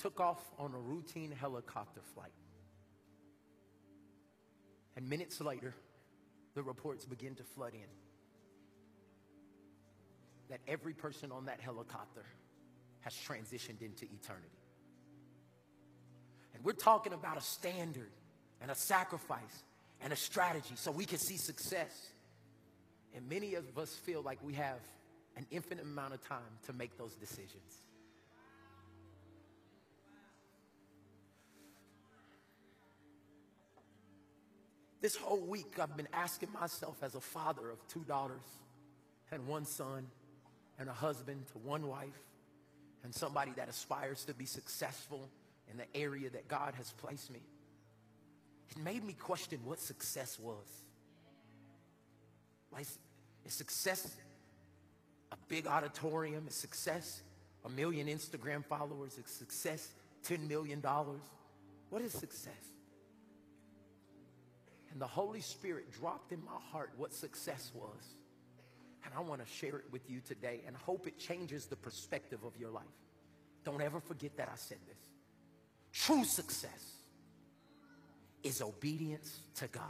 took 0.03 0.21
off 0.21 0.41
on 0.59 0.75
a 0.75 0.79
routine 0.79 1.31
helicopter 1.31 2.01
flight. 2.15 2.33
And 4.97 5.09
minutes 5.09 5.41
later, 5.41 5.75
the 6.55 6.63
reports 6.63 7.05
begin 7.05 7.37
to 7.37 7.45
flood 7.45 7.73
in 7.75 7.89
that 10.51 10.61
every 10.69 10.93
person 10.93 11.31
on 11.33 11.47
that 11.47 11.61
helicopter 11.61 12.25
has 13.01 13.15
transitioned 13.15 13.81
into 13.81 14.05
eternity. 14.05 14.59
And 16.55 16.65
we're 16.65 16.73
talking 16.73 17.13
about 17.13 17.39
a 17.39 17.41
standard 17.41 18.11
and 18.61 18.71
a 18.71 18.75
sacrifice 18.75 19.63
and 20.03 20.13
a 20.13 20.17
strategy 20.17 20.75
so 20.75 20.91
we 20.91 21.05
can 21.05 21.19
see 21.19 21.37
success. 21.37 22.09
And 23.15 23.29
many 23.29 23.55
of 23.55 23.79
us 23.79 23.95
feel 23.95 24.21
like 24.21 24.39
we 24.43 24.55
have 24.55 24.81
an 25.37 25.47
infinite 25.51 25.85
amount 25.85 26.13
of 26.13 26.27
time 26.29 26.59
to 26.67 26.73
make 26.73 26.99
those 26.99 27.15
decisions. 27.15 27.83
This 35.03 35.17
whole 35.17 35.41
week, 35.41 35.79
I've 35.81 35.97
been 35.97 36.09
asking 36.13 36.51
myself 36.53 37.03
as 37.03 37.17
a 37.17 37.21
father 37.21 37.69
of 37.71 37.87
two 37.89 38.05
daughters 38.07 38.45
and 39.33 39.49
one 39.49 39.65
son, 39.65 40.07
and 40.79 40.89
a 40.89 40.93
husband 40.93 41.47
to 41.49 41.59
one 41.59 41.89
wife, 41.89 42.23
and 43.03 43.13
somebody 43.13 43.51
that 43.57 43.69
aspires 43.69 44.25
to 44.27 44.35
be 44.35 44.45
successful 44.45 45.29
in 45.71 45.77
the 45.77 45.85
area 45.97 46.31
that 46.31 46.47
God 46.49 46.75
has 46.77 46.93
placed 46.93 47.33
me. 47.33 47.41
It 48.71 48.79
made 48.79 49.05
me 49.05 49.15
question 49.15 49.59
what 49.65 49.81
success 49.81 50.39
was. 50.39 50.67
Like, 52.73 52.87
is 53.45 53.53
success 53.53 54.17
a 55.33 55.37
big 55.49 55.67
auditorium? 55.67 56.47
Is 56.47 56.55
success 56.55 57.23
a 57.65 57.69
million 57.69 58.07
Instagram 58.07 58.65
followers? 58.65 59.19
Is 59.19 59.31
success 59.31 59.89
$10 60.29 60.49
million? 60.49 60.81
What 61.91 62.03
is 62.03 62.13
success? 62.13 62.72
And 64.93 65.01
the 65.01 65.07
Holy 65.07 65.41
Spirit 65.41 65.91
dropped 65.91 66.33
in 66.33 66.45
my 66.45 66.59
heart 66.71 66.91
what 66.97 67.15
success 67.15 67.73
was. 67.75 68.15
And 69.05 69.13
I 69.17 69.21
want 69.21 69.45
to 69.45 69.51
share 69.51 69.77
it 69.77 69.87
with 69.91 70.09
you 70.09 70.21
today 70.21 70.61
and 70.67 70.77
hope 70.77 71.07
it 71.07 71.19
changes 71.19 71.67
the 71.67 71.77
perspective 71.77 72.45
of 72.45 72.57
your 72.59 72.71
life. 72.71 72.85
Don't 73.65 73.81
ever 73.81 74.01
forget 74.01 74.37
that 74.37 74.49
I 74.53 74.57
said 74.57 74.79
this. 74.87 74.99
True 75.93 76.25
success 76.25 76.97
is 78.43 78.61
obedience 78.61 79.41
to 79.57 79.67
God. 79.69 79.83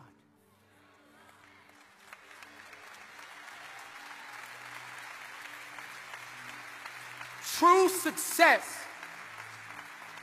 True 7.58 7.88
success 7.88 8.62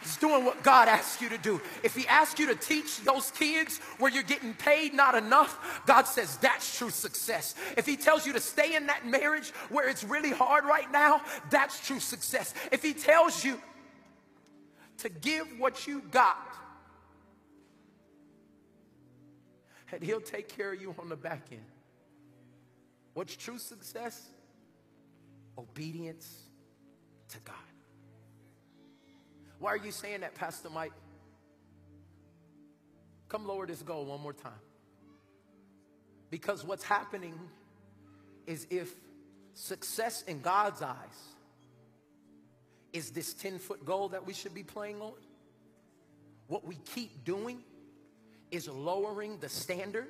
is 0.03 0.17
doing 0.17 0.45
what 0.45 0.63
God 0.63 0.87
asks 0.87 1.21
you 1.21 1.29
to 1.29 1.37
do. 1.37 1.61
If 1.83 1.95
He 1.95 2.07
asks 2.07 2.39
you 2.39 2.47
to 2.47 2.55
teach 2.55 3.01
those 3.01 3.31
kids 3.31 3.79
where 3.97 4.11
you're 4.11 4.23
getting 4.23 4.53
paid 4.53 4.93
not 4.93 5.15
enough, 5.15 5.81
God 5.85 6.03
says 6.03 6.37
that's 6.37 6.77
true 6.77 6.89
success. 6.89 7.55
If 7.77 7.85
He 7.85 7.95
tells 7.95 8.25
you 8.25 8.33
to 8.33 8.39
stay 8.39 8.75
in 8.75 8.87
that 8.87 9.05
marriage 9.05 9.51
where 9.69 9.89
it's 9.89 10.03
really 10.03 10.31
hard 10.31 10.65
right 10.65 10.91
now, 10.91 11.21
that's 11.49 11.85
true 11.85 11.99
success. 11.99 12.53
If 12.71 12.81
He 12.81 12.93
tells 12.93 13.43
you 13.43 13.59
to 14.97 15.09
give 15.09 15.47
what 15.57 15.87
you 15.87 16.01
got, 16.11 16.37
and 19.91 20.03
He'll 20.03 20.21
take 20.21 20.55
care 20.55 20.73
of 20.73 20.81
you 20.81 20.93
on 20.99 21.09
the 21.09 21.15
back 21.15 21.47
end. 21.51 21.61
What's 23.13 23.35
true 23.35 23.57
success? 23.57 24.29
Obedience 25.57 26.43
to 27.29 27.39
God. 27.39 27.55
Why 29.59 29.71
are 29.71 29.77
you 29.77 29.91
saying 29.91 30.21
that, 30.21 30.35
Pastor 30.35 30.69
Mike? 30.69 30.93
Come 33.27 33.47
lower 33.47 33.67
this 33.67 33.81
goal 33.81 34.05
one 34.05 34.21
more 34.21 34.33
time. 34.33 34.53
Because 36.29 36.63
what's 36.63 36.83
happening 36.83 37.37
is 38.47 38.65
if 38.69 38.93
success 39.53 40.23
in 40.23 40.41
God's 40.41 40.81
eyes 40.81 40.95
is 42.93 43.11
this 43.11 43.33
10 43.33 43.59
foot 43.59 43.85
goal 43.85 44.09
that 44.09 44.25
we 44.25 44.33
should 44.33 44.53
be 44.53 44.63
playing 44.63 45.01
on, 45.01 45.13
what 46.47 46.65
we 46.65 46.75
keep 46.95 47.23
doing 47.23 47.59
is 48.51 48.67
lowering 48.67 49.37
the 49.39 49.49
standard. 49.49 50.07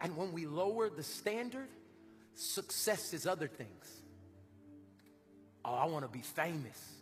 And 0.00 0.16
when 0.16 0.32
we 0.32 0.46
lower 0.46 0.90
the 0.90 1.04
standard, 1.04 1.68
success 2.34 3.12
is 3.12 3.26
other 3.26 3.46
things. 3.46 4.02
Oh, 5.64 5.74
I 5.74 5.86
want 5.86 6.04
to 6.04 6.10
be 6.10 6.22
famous. 6.22 6.94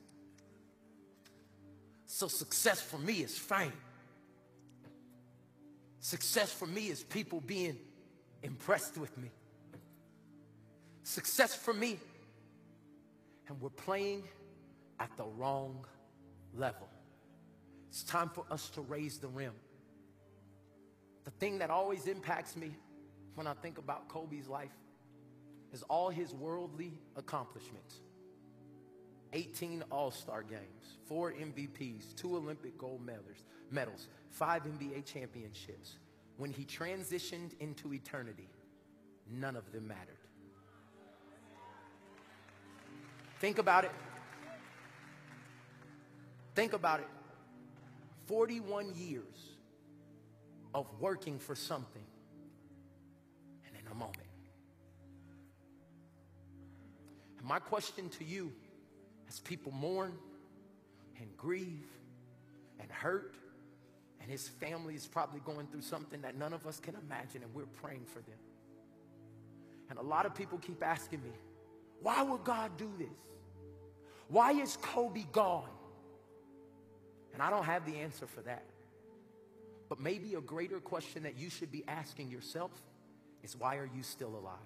So 2.15 2.29
success 2.29 2.79
for 2.79 2.99
me 2.99 3.23
is 3.23 3.39
fame. 3.39 3.73
Success 6.01 6.53
for 6.53 6.67
me 6.67 6.89
is 6.89 7.03
people 7.03 7.41
being 7.41 7.79
impressed 8.43 8.99
with 8.99 9.17
me. 9.17 9.31
Success 11.05 11.55
for 11.55 11.73
me, 11.73 11.99
and 13.49 13.59
we're 13.63 13.71
playing 13.71 14.25
at 15.01 15.09
the 15.17 15.25
wrong 15.25 15.87
level. 16.55 16.87
It's 17.89 18.03
time 18.03 18.29
for 18.29 18.45
us 18.51 18.69
to 18.75 18.83
raise 18.83 19.17
the 19.17 19.29
rim. 19.29 19.55
The 21.25 21.31
thing 21.31 21.61
that 21.61 21.71
always 21.71 22.07
impacts 22.07 22.57
me 22.57 22.77
when 23.37 23.47
I 23.47 23.55
think 23.55 23.79
about 23.79 24.09
Kobe's 24.09 24.49
life 24.49 24.77
is 25.73 25.83
all 25.85 26.11
his 26.11 26.35
worldly 26.35 26.93
accomplishments. 27.17 28.01
18 29.33 29.85
All-Star 29.91 30.43
games, 30.43 30.99
four 31.07 31.33
MVPs, 31.33 32.15
two 32.17 32.37
Olympic 32.37 32.77
gold 32.77 33.05
medals, 33.05 33.45
medals, 33.71 34.09
five 34.31 34.65
NBA 34.65 35.05
championships. 35.05 35.97
When 36.37 36.51
he 36.51 36.65
transitioned 36.65 37.53
into 37.61 37.93
eternity, 37.93 38.49
none 39.31 39.57
of 39.57 39.71
them 39.73 39.89
mattered. 39.89 40.17
Think 43.39 43.59
about 43.59 43.85
it. 43.85 43.93
Think 46.55 46.75
about 46.75 47.01
it. 47.01 47.09
41 48.27 48.95
years 48.95 49.25
of 50.75 50.87
working 51.01 51.39
for 51.39 51.55
something, 51.55 52.05
and 53.67 53.77
in 53.77 53.91
a 53.91 53.95
moment. 53.95 54.19
My 57.43 57.59
question 57.59 58.09
to 58.11 58.25
you 58.25 58.53
as 59.33 59.41
people 59.41 59.73
mourn 59.73 60.13
and 61.19 61.27
grieve 61.39 61.87
and 62.79 62.91
hurt, 62.91 63.35
and 64.21 64.31
his 64.31 64.47
family 64.47 64.95
is 64.95 65.07
probably 65.07 65.41
going 65.41 65.67
through 65.69 65.81
something 65.81 66.21
that 66.21 66.37
none 66.37 66.53
of 66.53 66.67
us 66.67 66.79
can 66.79 66.95
imagine, 67.07 67.43
and 67.43 67.55
we're 67.55 67.65
praying 67.83 68.05
for 68.05 68.19
them. 68.21 68.39
And 69.89 69.99
a 69.99 70.03
lot 70.03 70.27
of 70.27 70.35
people 70.35 70.59
keep 70.59 70.85
asking 70.85 71.23
me, 71.23 71.31
why 72.03 72.23
would 72.23 72.45
God 72.45 72.77
do 72.77 72.91
this? 72.99 73.09
Why 74.29 74.53
is 74.53 74.77
Kobe 74.83 75.25
gone? 75.33 75.71
And 77.33 77.43
I 77.43 77.49
don't 77.49 77.65
have 77.65 77.87
the 77.87 77.97
answer 77.97 78.27
for 78.27 78.43
that. 78.43 78.65
But 79.89 79.99
maybe 79.99 80.35
a 80.35 80.43
greater 80.43 80.79
question 80.79 81.23
that 81.23 81.39
you 81.39 81.49
should 81.49 81.73
be 81.73 81.85
asking 81.89 82.31
yourself 82.31 82.71
is 83.43 83.57
why 83.57 83.77
are 83.77 83.89
you 83.97 84.03
still 84.03 84.37
alive? 84.37 84.59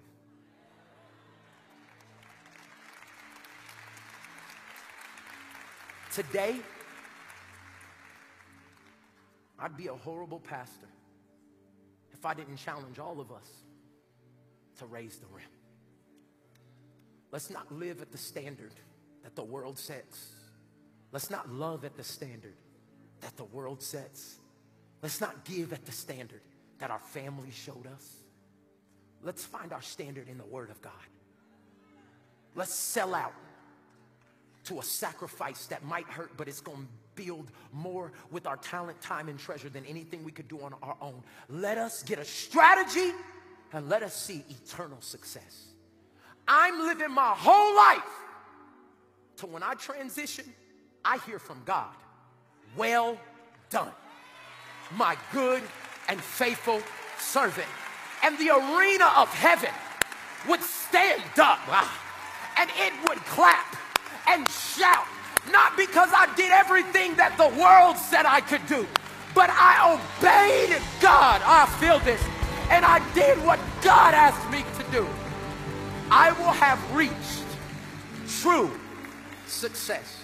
Today, 6.17 6.57
I'd 9.59 9.77
be 9.77 9.89
a 9.89 9.93
horrible 9.93 10.41
pastor 10.41 10.89
if 12.11 12.25
I 12.25 12.33
didn't 12.33 12.57
challenge 12.57 12.99
all 12.99 13.21
of 13.21 13.31
us 13.31 13.51
to 14.79 14.87
raise 14.87 15.19
the 15.19 15.27
rim. 15.27 15.45
Let's 17.33 17.51
not 17.51 17.71
live 17.71 18.01
at 18.01 18.13
the 18.13 18.17
standard 18.17 18.73
that 19.25 19.37
the 19.37 19.45
world 19.45 19.79
sets. 19.79 20.31
Let's 21.13 21.29
not 21.29 21.53
love 21.53 21.85
at 21.85 21.99
the 21.99 22.05
standard 22.05 22.57
that 23.21 23.37
the 23.37 23.45
world 23.45 23.83
sets. 23.83 24.37
Let's 25.03 25.21
not 25.21 25.45
give 25.45 25.75
at 25.75 25.85
the 25.85 25.93
standard 25.93 26.41
that 26.79 26.91
our 26.91 26.99
family 26.99 27.51
showed 27.51 27.87
us. 27.95 28.23
Let's 29.23 29.45
find 29.45 29.71
our 29.71 29.83
standard 29.83 30.31
in 30.31 30.39
the 30.39 30.47
Word 30.47 30.71
of 30.71 30.81
God. 30.81 30.93
Let's 32.55 32.73
sell 32.73 33.15
out 33.15 33.35
to 34.67 34.81
a 34.81 34.83
sacrifice 34.83 35.67
that 35.67 35.85
might 35.85 36.07
hurt, 36.07 36.33
but 36.37 36.49
it's 36.49 36.61
going 36.61 36.79
to 36.79 37.25
build 37.25 37.51
more 37.73 38.13
with 38.31 38.47
our 38.47 38.57
talent, 38.57 39.01
time, 39.01 39.29
and 39.29 39.39
treasure 39.39 39.69
than 39.69 39.85
anything 39.87 40.23
we 40.25 40.33
could 40.33 40.49
do 40.49 40.61
on 40.61 40.75
our 40.83 40.97
own. 41.01 41.23
Let 41.49 41.79
us 41.79 42.03
get 42.03 42.19
a 42.19 42.25
strategy 42.25 43.13
and 43.73 43.89
let 43.89 44.03
us 44.03 44.15
see 44.15 44.45
eternal 44.49 45.01
success. 45.01 45.69
I'm 46.47 46.79
living 46.81 47.11
my 47.11 47.35
whole 47.37 47.77
life 47.77 48.03
to 49.39 49.47
when 49.47 49.63
I 49.63 49.75
transition, 49.75 50.45
I 51.05 51.19
hear 51.27 51.39
from 51.39 51.63
God, 51.65 51.95
well 52.77 53.19
done, 53.71 53.93
my 54.97 55.17
good 55.33 55.63
and 56.09 56.21
faithful 56.21 56.81
servant. 57.19 57.69
And 58.23 58.39
the 58.39 58.51
arena 58.51 59.11
of 59.17 59.29
heaven 59.29 59.71
would 60.49 60.63
stand 60.63 61.23
up 61.39 61.61
ah, 61.69 62.55
and 62.59 62.71
it 62.79 63.09
would 63.09 63.19
clap 63.27 63.77
and 64.29 64.49
shout, 64.49 65.07
not 65.51 65.77
because 65.77 66.11
I 66.13 66.33
did 66.37 66.51
everything 66.51 67.17
that 67.17 67.37
the 67.37 67.49
world 67.61 67.97
said 67.97 68.27
I 68.27 68.41
could 68.41 68.67
do, 68.67 68.87
but 69.35 69.51
I 69.51 69.95
obeyed 69.95 70.81
God. 71.01 71.43
I 71.45 71.67
feel 71.79 71.99
this. 72.01 72.23
And 72.69 72.85
I 72.85 72.99
did 73.15 73.39
what 73.45 73.61
God 73.83 74.15
asked 74.15 74.51
me 74.51 74.65
to 74.83 74.91
do. 74.91 75.07
I 76.11 76.33
will 76.33 76.53
have 76.53 76.81
reached 76.95 77.45
true 78.41 78.71
success. 79.47 80.23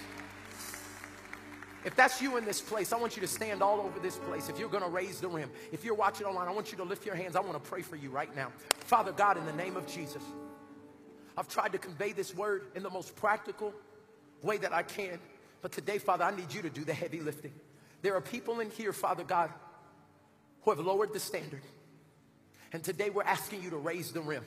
If 1.84 1.96
that's 1.96 2.22
you 2.22 2.36
in 2.36 2.44
this 2.44 2.60
place, 2.60 2.92
I 2.92 2.96
want 2.96 3.16
you 3.16 3.22
to 3.22 3.28
stand 3.28 3.60
all 3.62 3.80
over 3.80 3.98
this 3.98 4.16
place. 4.16 4.48
If 4.48 4.58
you're 4.58 4.68
going 4.68 4.84
to 4.84 4.88
raise 4.88 5.20
the 5.20 5.28
rim, 5.28 5.50
if 5.72 5.84
you're 5.84 5.94
watching 5.94 6.26
online, 6.26 6.46
I 6.46 6.52
want 6.52 6.70
you 6.70 6.78
to 6.78 6.84
lift 6.84 7.04
your 7.04 7.16
hands. 7.16 7.34
I 7.34 7.40
want 7.40 7.54
to 7.54 7.70
pray 7.70 7.82
for 7.82 7.96
you 7.96 8.10
right 8.10 8.34
now. 8.36 8.52
Father 8.84 9.10
God, 9.10 9.36
in 9.36 9.44
the 9.46 9.52
name 9.52 9.76
of 9.76 9.86
Jesus, 9.86 10.22
I've 11.36 11.48
tried 11.48 11.72
to 11.72 11.78
convey 11.78 12.12
this 12.12 12.34
word 12.34 12.66
in 12.76 12.82
the 12.82 12.90
most 12.90 13.16
practical 13.16 13.72
way 14.42 14.58
that 14.58 14.72
I 14.72 14.82
can. 14.82 15.18
But 15.60 15.72
today, 15.72 15.98
Father, 15.98 16.24
I 16.24 16.34
need 16.34 16.52
you 16.52 16.62
to 16.62 16.70
do 16.70 16.84
the 16.84 16.94
heavy 16.94 17.20
lifting. 17.20 17.52
There 18.02 18.14
are 18.14 18.20
people 18.20 18.60
in 18.60 18.70
here, 18.70 18.92
Father 18.92 19.24
God, 19.24 19.50
who 20.62 20.70
have 20.70 20.80
lowered 20.80 21.12
the 21.12 21.20
standard. 21.20 21.62
And 22.72 22.82
today 22.82 23.10
we're 23.10 23.22
asking 23.22 23.62
you 23.62 23.70
to 23.70 23.76
raise 23.76 24.12
the 24.12 24.20
rim. 24.20 24.44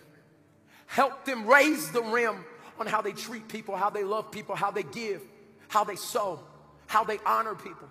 Help 0.87 1.25
them 1.25 1.45
raise 1.47 1.91
the 1.91 2.01
rim 2.01 2.43
on 2.79 2.87
how 2.87 3.01
they 3.01 3.13
treat 3.13 3.47
people, 3.47 3.75
how 3.75 3.89
they 3.89 4.03
love 4.03 4.31
people, 4.31 4.55
how 4.55 4.71
they 4.71 4.83
give, 4.83 5.21
how 5.67 5.83
they 5.83 5.95
sow, 5.95 6.39
how 6.87 7.03
they 7.03 7.19
honor 7.25 7.55
people. 7.55 7.87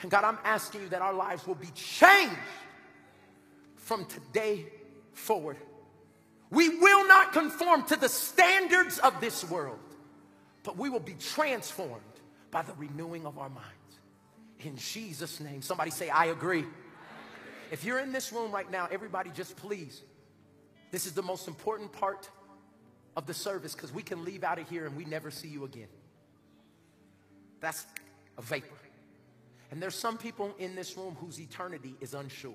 And 0.00 0.10
God, 0.10 0.24
I'm 0.24 0.38
asking 0.44 0.82
you 0.82 0.88
that 0.88 1.02
our 1.02 1.14
lives 1.14 1.46
will 1.46 1.54
be 1.54 1.68
changed 1.74 2.36
from 3.76 4.06
today 4.06 4.66
forward. 5.12 5.56
We 6.50 6.68
will 6.68 7.06
not 7.06 7.32
conform 7.32 7.84
to 7.86 7.96
the 7.96 8.08
standards 8.08 8.98
of 8.98 9.20
this 9.20 9.48
world, 9.48 9.78
but 10.62 10.76
we 10.76 10.90
will 10.90 11.00
be 11.00 11.14
transformed 11.14 12.02
by 12.50 12.62
the 12.62 12.72
renewing 12.74 13.26
of 13.26 13.38
our 13.38 13.48
minds. 13.48 13.68
In 14.60 14.76
Jesus' 14.76 15.40
name, 15.40 15.62
somebody 15.62 15.90
say, 15.90 16.08
I 16.08 16.26
agree. 16.26 16.64
If 17.70 17.84
you're 17.84 17.98
in 17.98 18.12
this 18.12 18.32
room 18.32 18.52
right 18.52 18.70
now, 18.70 18.88
everybody 18.90 19.30
just 19.34 19.56
please. 19.56 20.02
This 20.90 21.06
is 21.06 21.12
the 21.12 21.22
most 21.22 21.48
important 21.48 21.92
part 21.92 22.28
of 23.16 23.26
the 23.26 23.34
service 23.34 23.74
because 23.74 23.92
we 23.92 24.02
can 24.02 24.24
leave 24.24 24.44
out 24.44 24.58
of 24.58 24.68
here 24.68 24.86
and 24.86 24.96
we 24.96 25.04
never 25.04 25.30
see 25.30 25.48
you 25.48 25.64
again. 25.64 25.88
That's 27.60 27.86
a 28.38 28.42
vapor. 28.42 28.68
And 29.70 29.82
there's 29.82 29.94
some 29.94 30.18
people 30.18 30.54
in 30.58 30.74
this 30.74 30.96
room 30.96 31.16
whose 31.18 31.40
eternity 31.40 31.94
is 32.00 32.12
unsure. 32.12 32.52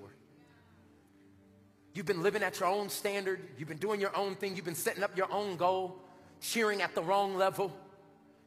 You've 1.94 2.06
been 2.06 2.22
living 2.22 2.44
at 2.44 2.60
your 2.60 2.68
own 2.68 2.88
standard, 2.88 3.40
you've 3.58 3.68
been 3.68 3.78
doing 3.78 4.00
your 4.00 4.16
own 4.16 4.36
thing, 4.36 4.54
you've 4.54 4.64
been 4.64 4.76
setting 4.76 5.02
up 5.02 5.16
your 5.16 5.30
own 5.32 5.56
goal, 5.56 5.98
cheering 6.40 6.80
at 6.80 6.94
the 6.94 7.02
wrong 7.02 7.36
level. 7.36 7.76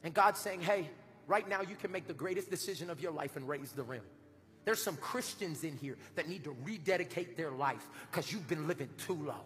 And 0.04 0.12
God's 0.12 0.40
saying, 0.40 0.62
hey, 0.62 0.88
right 1.26 1.48
now 1.48 1.60
you 1.62 1.76
can 1.76 1.92
make 1.92 2.06
the 2.06 2.14
greatest 2.14 2.50
decision 2.50 2.90
of 2.90 3.00
your 3.00 3.12
life 3.12 3.36
and 3.36 3.48
raise 3.48 3.72
the 3.72 3.82
rim. 3.82 4.02
There's 4.64 4.82
some 4.82 4.96
Christians 4.96 5.64
in 5.64 5.76
here 5.76 5.96
that 6.14 6.28
need 6.28 6.44
to 6.44 6.56
rededicate 6.64 7.36
their 7.36 7.50
life 7.50 7.88
because 8.10 8.32
you've 8.32 8.48
been 8.48 8.68
living 8.68 8.88
too 8.98 9.14
low. 9.14 9.44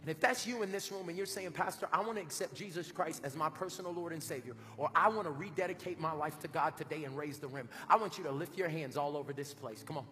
And 0.00 0.10
if 0.10 0.18
that's 0.18 0.46
you 0.46 0.62
in 0.62 0.72
this 0.72 0.90
room 0.90 1.08
and 1.08 1.16
you're 1.16 1.26
saying, 1.26 1.52
Pastor, 1.52 1.88
I 1.92 2.00
want 2.00 2.16
to 2.16 2.22
accept 2.22 2.54
Jesus 2.54 2.90
Christ 2.90 3.20
as 3.24 3.36
my 3.36 3.48
personal 3.48 3.92
Lord 3.92 4.12
and 4.12 4.22
Savior, 4.22 4.54
or 4.76 4.90
I 4.96 5.08
want 5.08 5.24
to 5.24 5.30
rededicate 5.30 6.00
my 6.00 6.10
life 6.10 6.40
to 6.40 6.48
God 6.48 6.76
today 6.76 7.04
and 7.04 7.16
raise 7.16 7.38
the 7.38 7.46
rim, 7.46 7.68
I 7.88 7.96
want 7.96 8.18
you 8.18 8.24
to 8.24 8.32
lift 8.32 8.58
your 8.58 8.68
hands 8.68 8.96
all 8.96 9.16
over 9.16 9.32
this 9.32 9.54
place. 9.54 9.84
Come 9.86 9.98
on. 9.98 10.06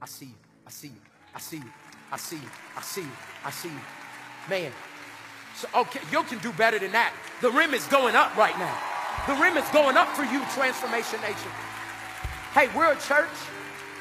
I 0.00 0.06
see 0.06 0.26
you. 0.26 0.34
I 0.66 0.70
see 0.70 0.88
you. 0.88 1.00
I 1.34 1.38
see 1.38 1.58
you. 1.58 1.72
I 2.10 2.16
see 2.16 2.36
you. 2.36 2.50
I 2.76 2.80
see 2.80 3.02
you. 3.02 3.10
I 3.44 3.50
see 3.50 3.68
you. 3.68 3.80
Man. 4.48 4.72
So, 5.56 5.68
okay, 5.74 6.00
you 6.12 6.22
can 6.24 6.38
do 6.38 6.52
better 6.52 6.78
than 6.78 6.92
that. 6.92 7.14
The 7.40 7.50
rim 7.50 7.72
is 7.72 7.86
going 7.86 8.14
up 8.14 8.36
right 8.36 8.56
now. 8.58 8.78
The 9.26 9.34
rim 9.34 9.56
is 9.56 9.68
going 9.70 9.96
up 9.96 10.08
for 10.08 10.22
you, 10.24 10.44
Transformation 10.54 11.20
Nation. 11.22 11.50
Hey, 12.52 12.68
we're 12.76 12.92
a 12.92 13.00
church 13.00 13.28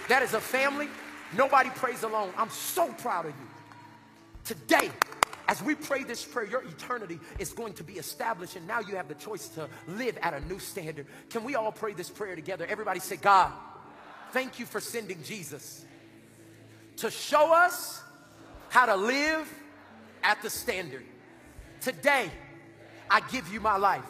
that 0.10 0.22
is 0.22 0.34
a 0.34 0.42
family. 0.42 0.90
Nobody 1.36 1.70
prays 1.70 2.04
alone. 2.04 2.32
I'm 2.38 2.50
so 2.50 2.92
proud 2.94 3.26
of 3.26 3.32
you. 3.32 3.48
Today, 4.44 4.92
as 5.48 5.64
we 5.64 5.76
pray 5.76 6.04
this 6.04 6.26
prayer, 6.26 6.46
your 6.46 6.64
eternity 6.64 7.20
is 7.40 7.54
going 7.54 7.74
to 7.74 7.84
be 7.84 7.94
established, 7.94 8.56
and 8.58 8.68
now 8.68 8.82
you 8.82 8.96
have 8.96 9.08
the 9.08 9.16
choice 9.16 9.48
to 9.50 9.70
live 9.88 10.18
at 10.22 10.34
a 10.34 10.42
new 10.48 10.60
standard. 10.60 11.08
Can 11.30 11.44
we 11.44 11.56
all 11.56 11.72
pray 11.72 11.94
this 11.94 12.10
prayer 12.10 12.36
together? 12.36 12.66
Everybody 12.68 13.00
say, 13.00 13.16
God, 13.16 13.52
thank 14.32 14.60
you 14.60 14.66
for 14.66 14.82
sending 14.82 15.24
Jesus 15.24 15.86
to 16.98 17.10
show 17.10 17.54
us 17.54 18.02
how 18.70 18.86
to 18.86 18.96
live 18.96 19.52
at 20.22 20.42
the 20.42 20.50
standard. 20.50 21.06
Today, 21.82 22.30
I 23.10 23.22
give 23.32 23.52
you 23.54 23.60
my 23.60 23.78
life. 23.78 24.06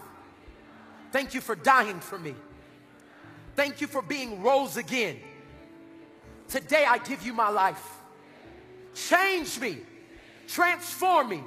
Thank 1.12 1.34
you 1.34 1.42
for 1.42 1.56
dying 1.56 2.00
for 2.00 2.18
me. 2.18 2.36
Thank 3.56 3.82
you 3.82 3.88
for 3.88 4.02
being 4.02 4.42
rose 4.42 4.78
again. 4.78 5.18
Today, 6.48 6.86
I 6.88 6.98
give 6.98 7.26
you 7.26 7.34
my 7.34 7.50
life. 7.50 7.84
Change 8.94 9.60
me 9.60 9.78
Transform 10.48 11.30
me. 11.30 11.44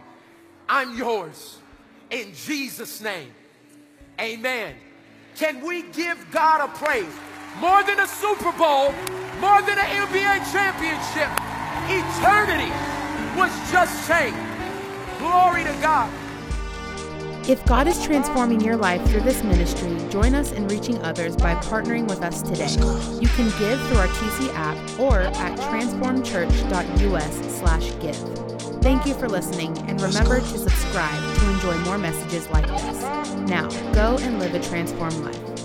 I'm 0.68 0.96
yours. 0.96 1.58
In 2.10 2.32
Jesus' 2.34 3.00
name. 3.00 3.32
Amen. 4.20 4.74
Can 5.36 5.64
we 5.64 5.82
give 5.82 6.18
God 6.32 6.68
a 6.68 6.72
praise? 6.72 7.12
More 7.60 7.82
than 7.84 8.00
a 8.00 8.06
Super 8.06 8.52
Bowl, 8.52 8.92
more 9.40 9.62
than 9.62 9.78
an 9.78 10.06
NBA 10.06 10.52
championship, 10.52 11.30
eternity 11.88 12.72
was 13.38 13.50
just 13.70 14.08
changed. 14.08 14.57
Glory 15.18 15.64
to 15.64 15.72
God. 15.82 16.12
If 17.48 17.64
God 17.64 17.88
is 17.88 18.04
transforming 18.04 18.60
your 18.60 18.76
life 18.76 19.02
through 19.08 19.22
this 19.22 19.42
ministry, 19.42 19.96
join 20.10 20.34
us 20.34 20.52
in 20.52 20.68
reaching 20.68 20.98
others 20.98 21.34
by 21.34 21.54
partnering 21.54 22.06
with 22.06 22.22
us 22.22 22.42
today. 22.42 22.70
You 23.20 23.28
can 23.28 23.46
give 23.58 23.80
through 23.88 23.96
our 23.96 24.06
TC 24.08 24.52
app 24.54 25.00
or 25.00 25.20
at 25.20 25.58
transformchurch.us 25.58 27.58
slash 27.58 27.90
give. 28.00 28.16
Thank 28.82 29.06
you 29.06 29.14
for 29.14 29.28
listening, 29.28 29.76
and 29.88 30.00
remember 30.00 30.40
to 30.40 30.58
subscribe 30.58 31.38
to 31.38 31.50
enjoy 31.50 31.76
more 31.78 31.98
messages 31.98 32.48
like 32.50 32.66
this. 32.66 33.02
Now, 33.48 33.68
go 33.92 34.18
and 34.20 34.38
live 34.38 34.54
a 34.54 34.60
transformed 34.60 35.24
life. 35.24 35.57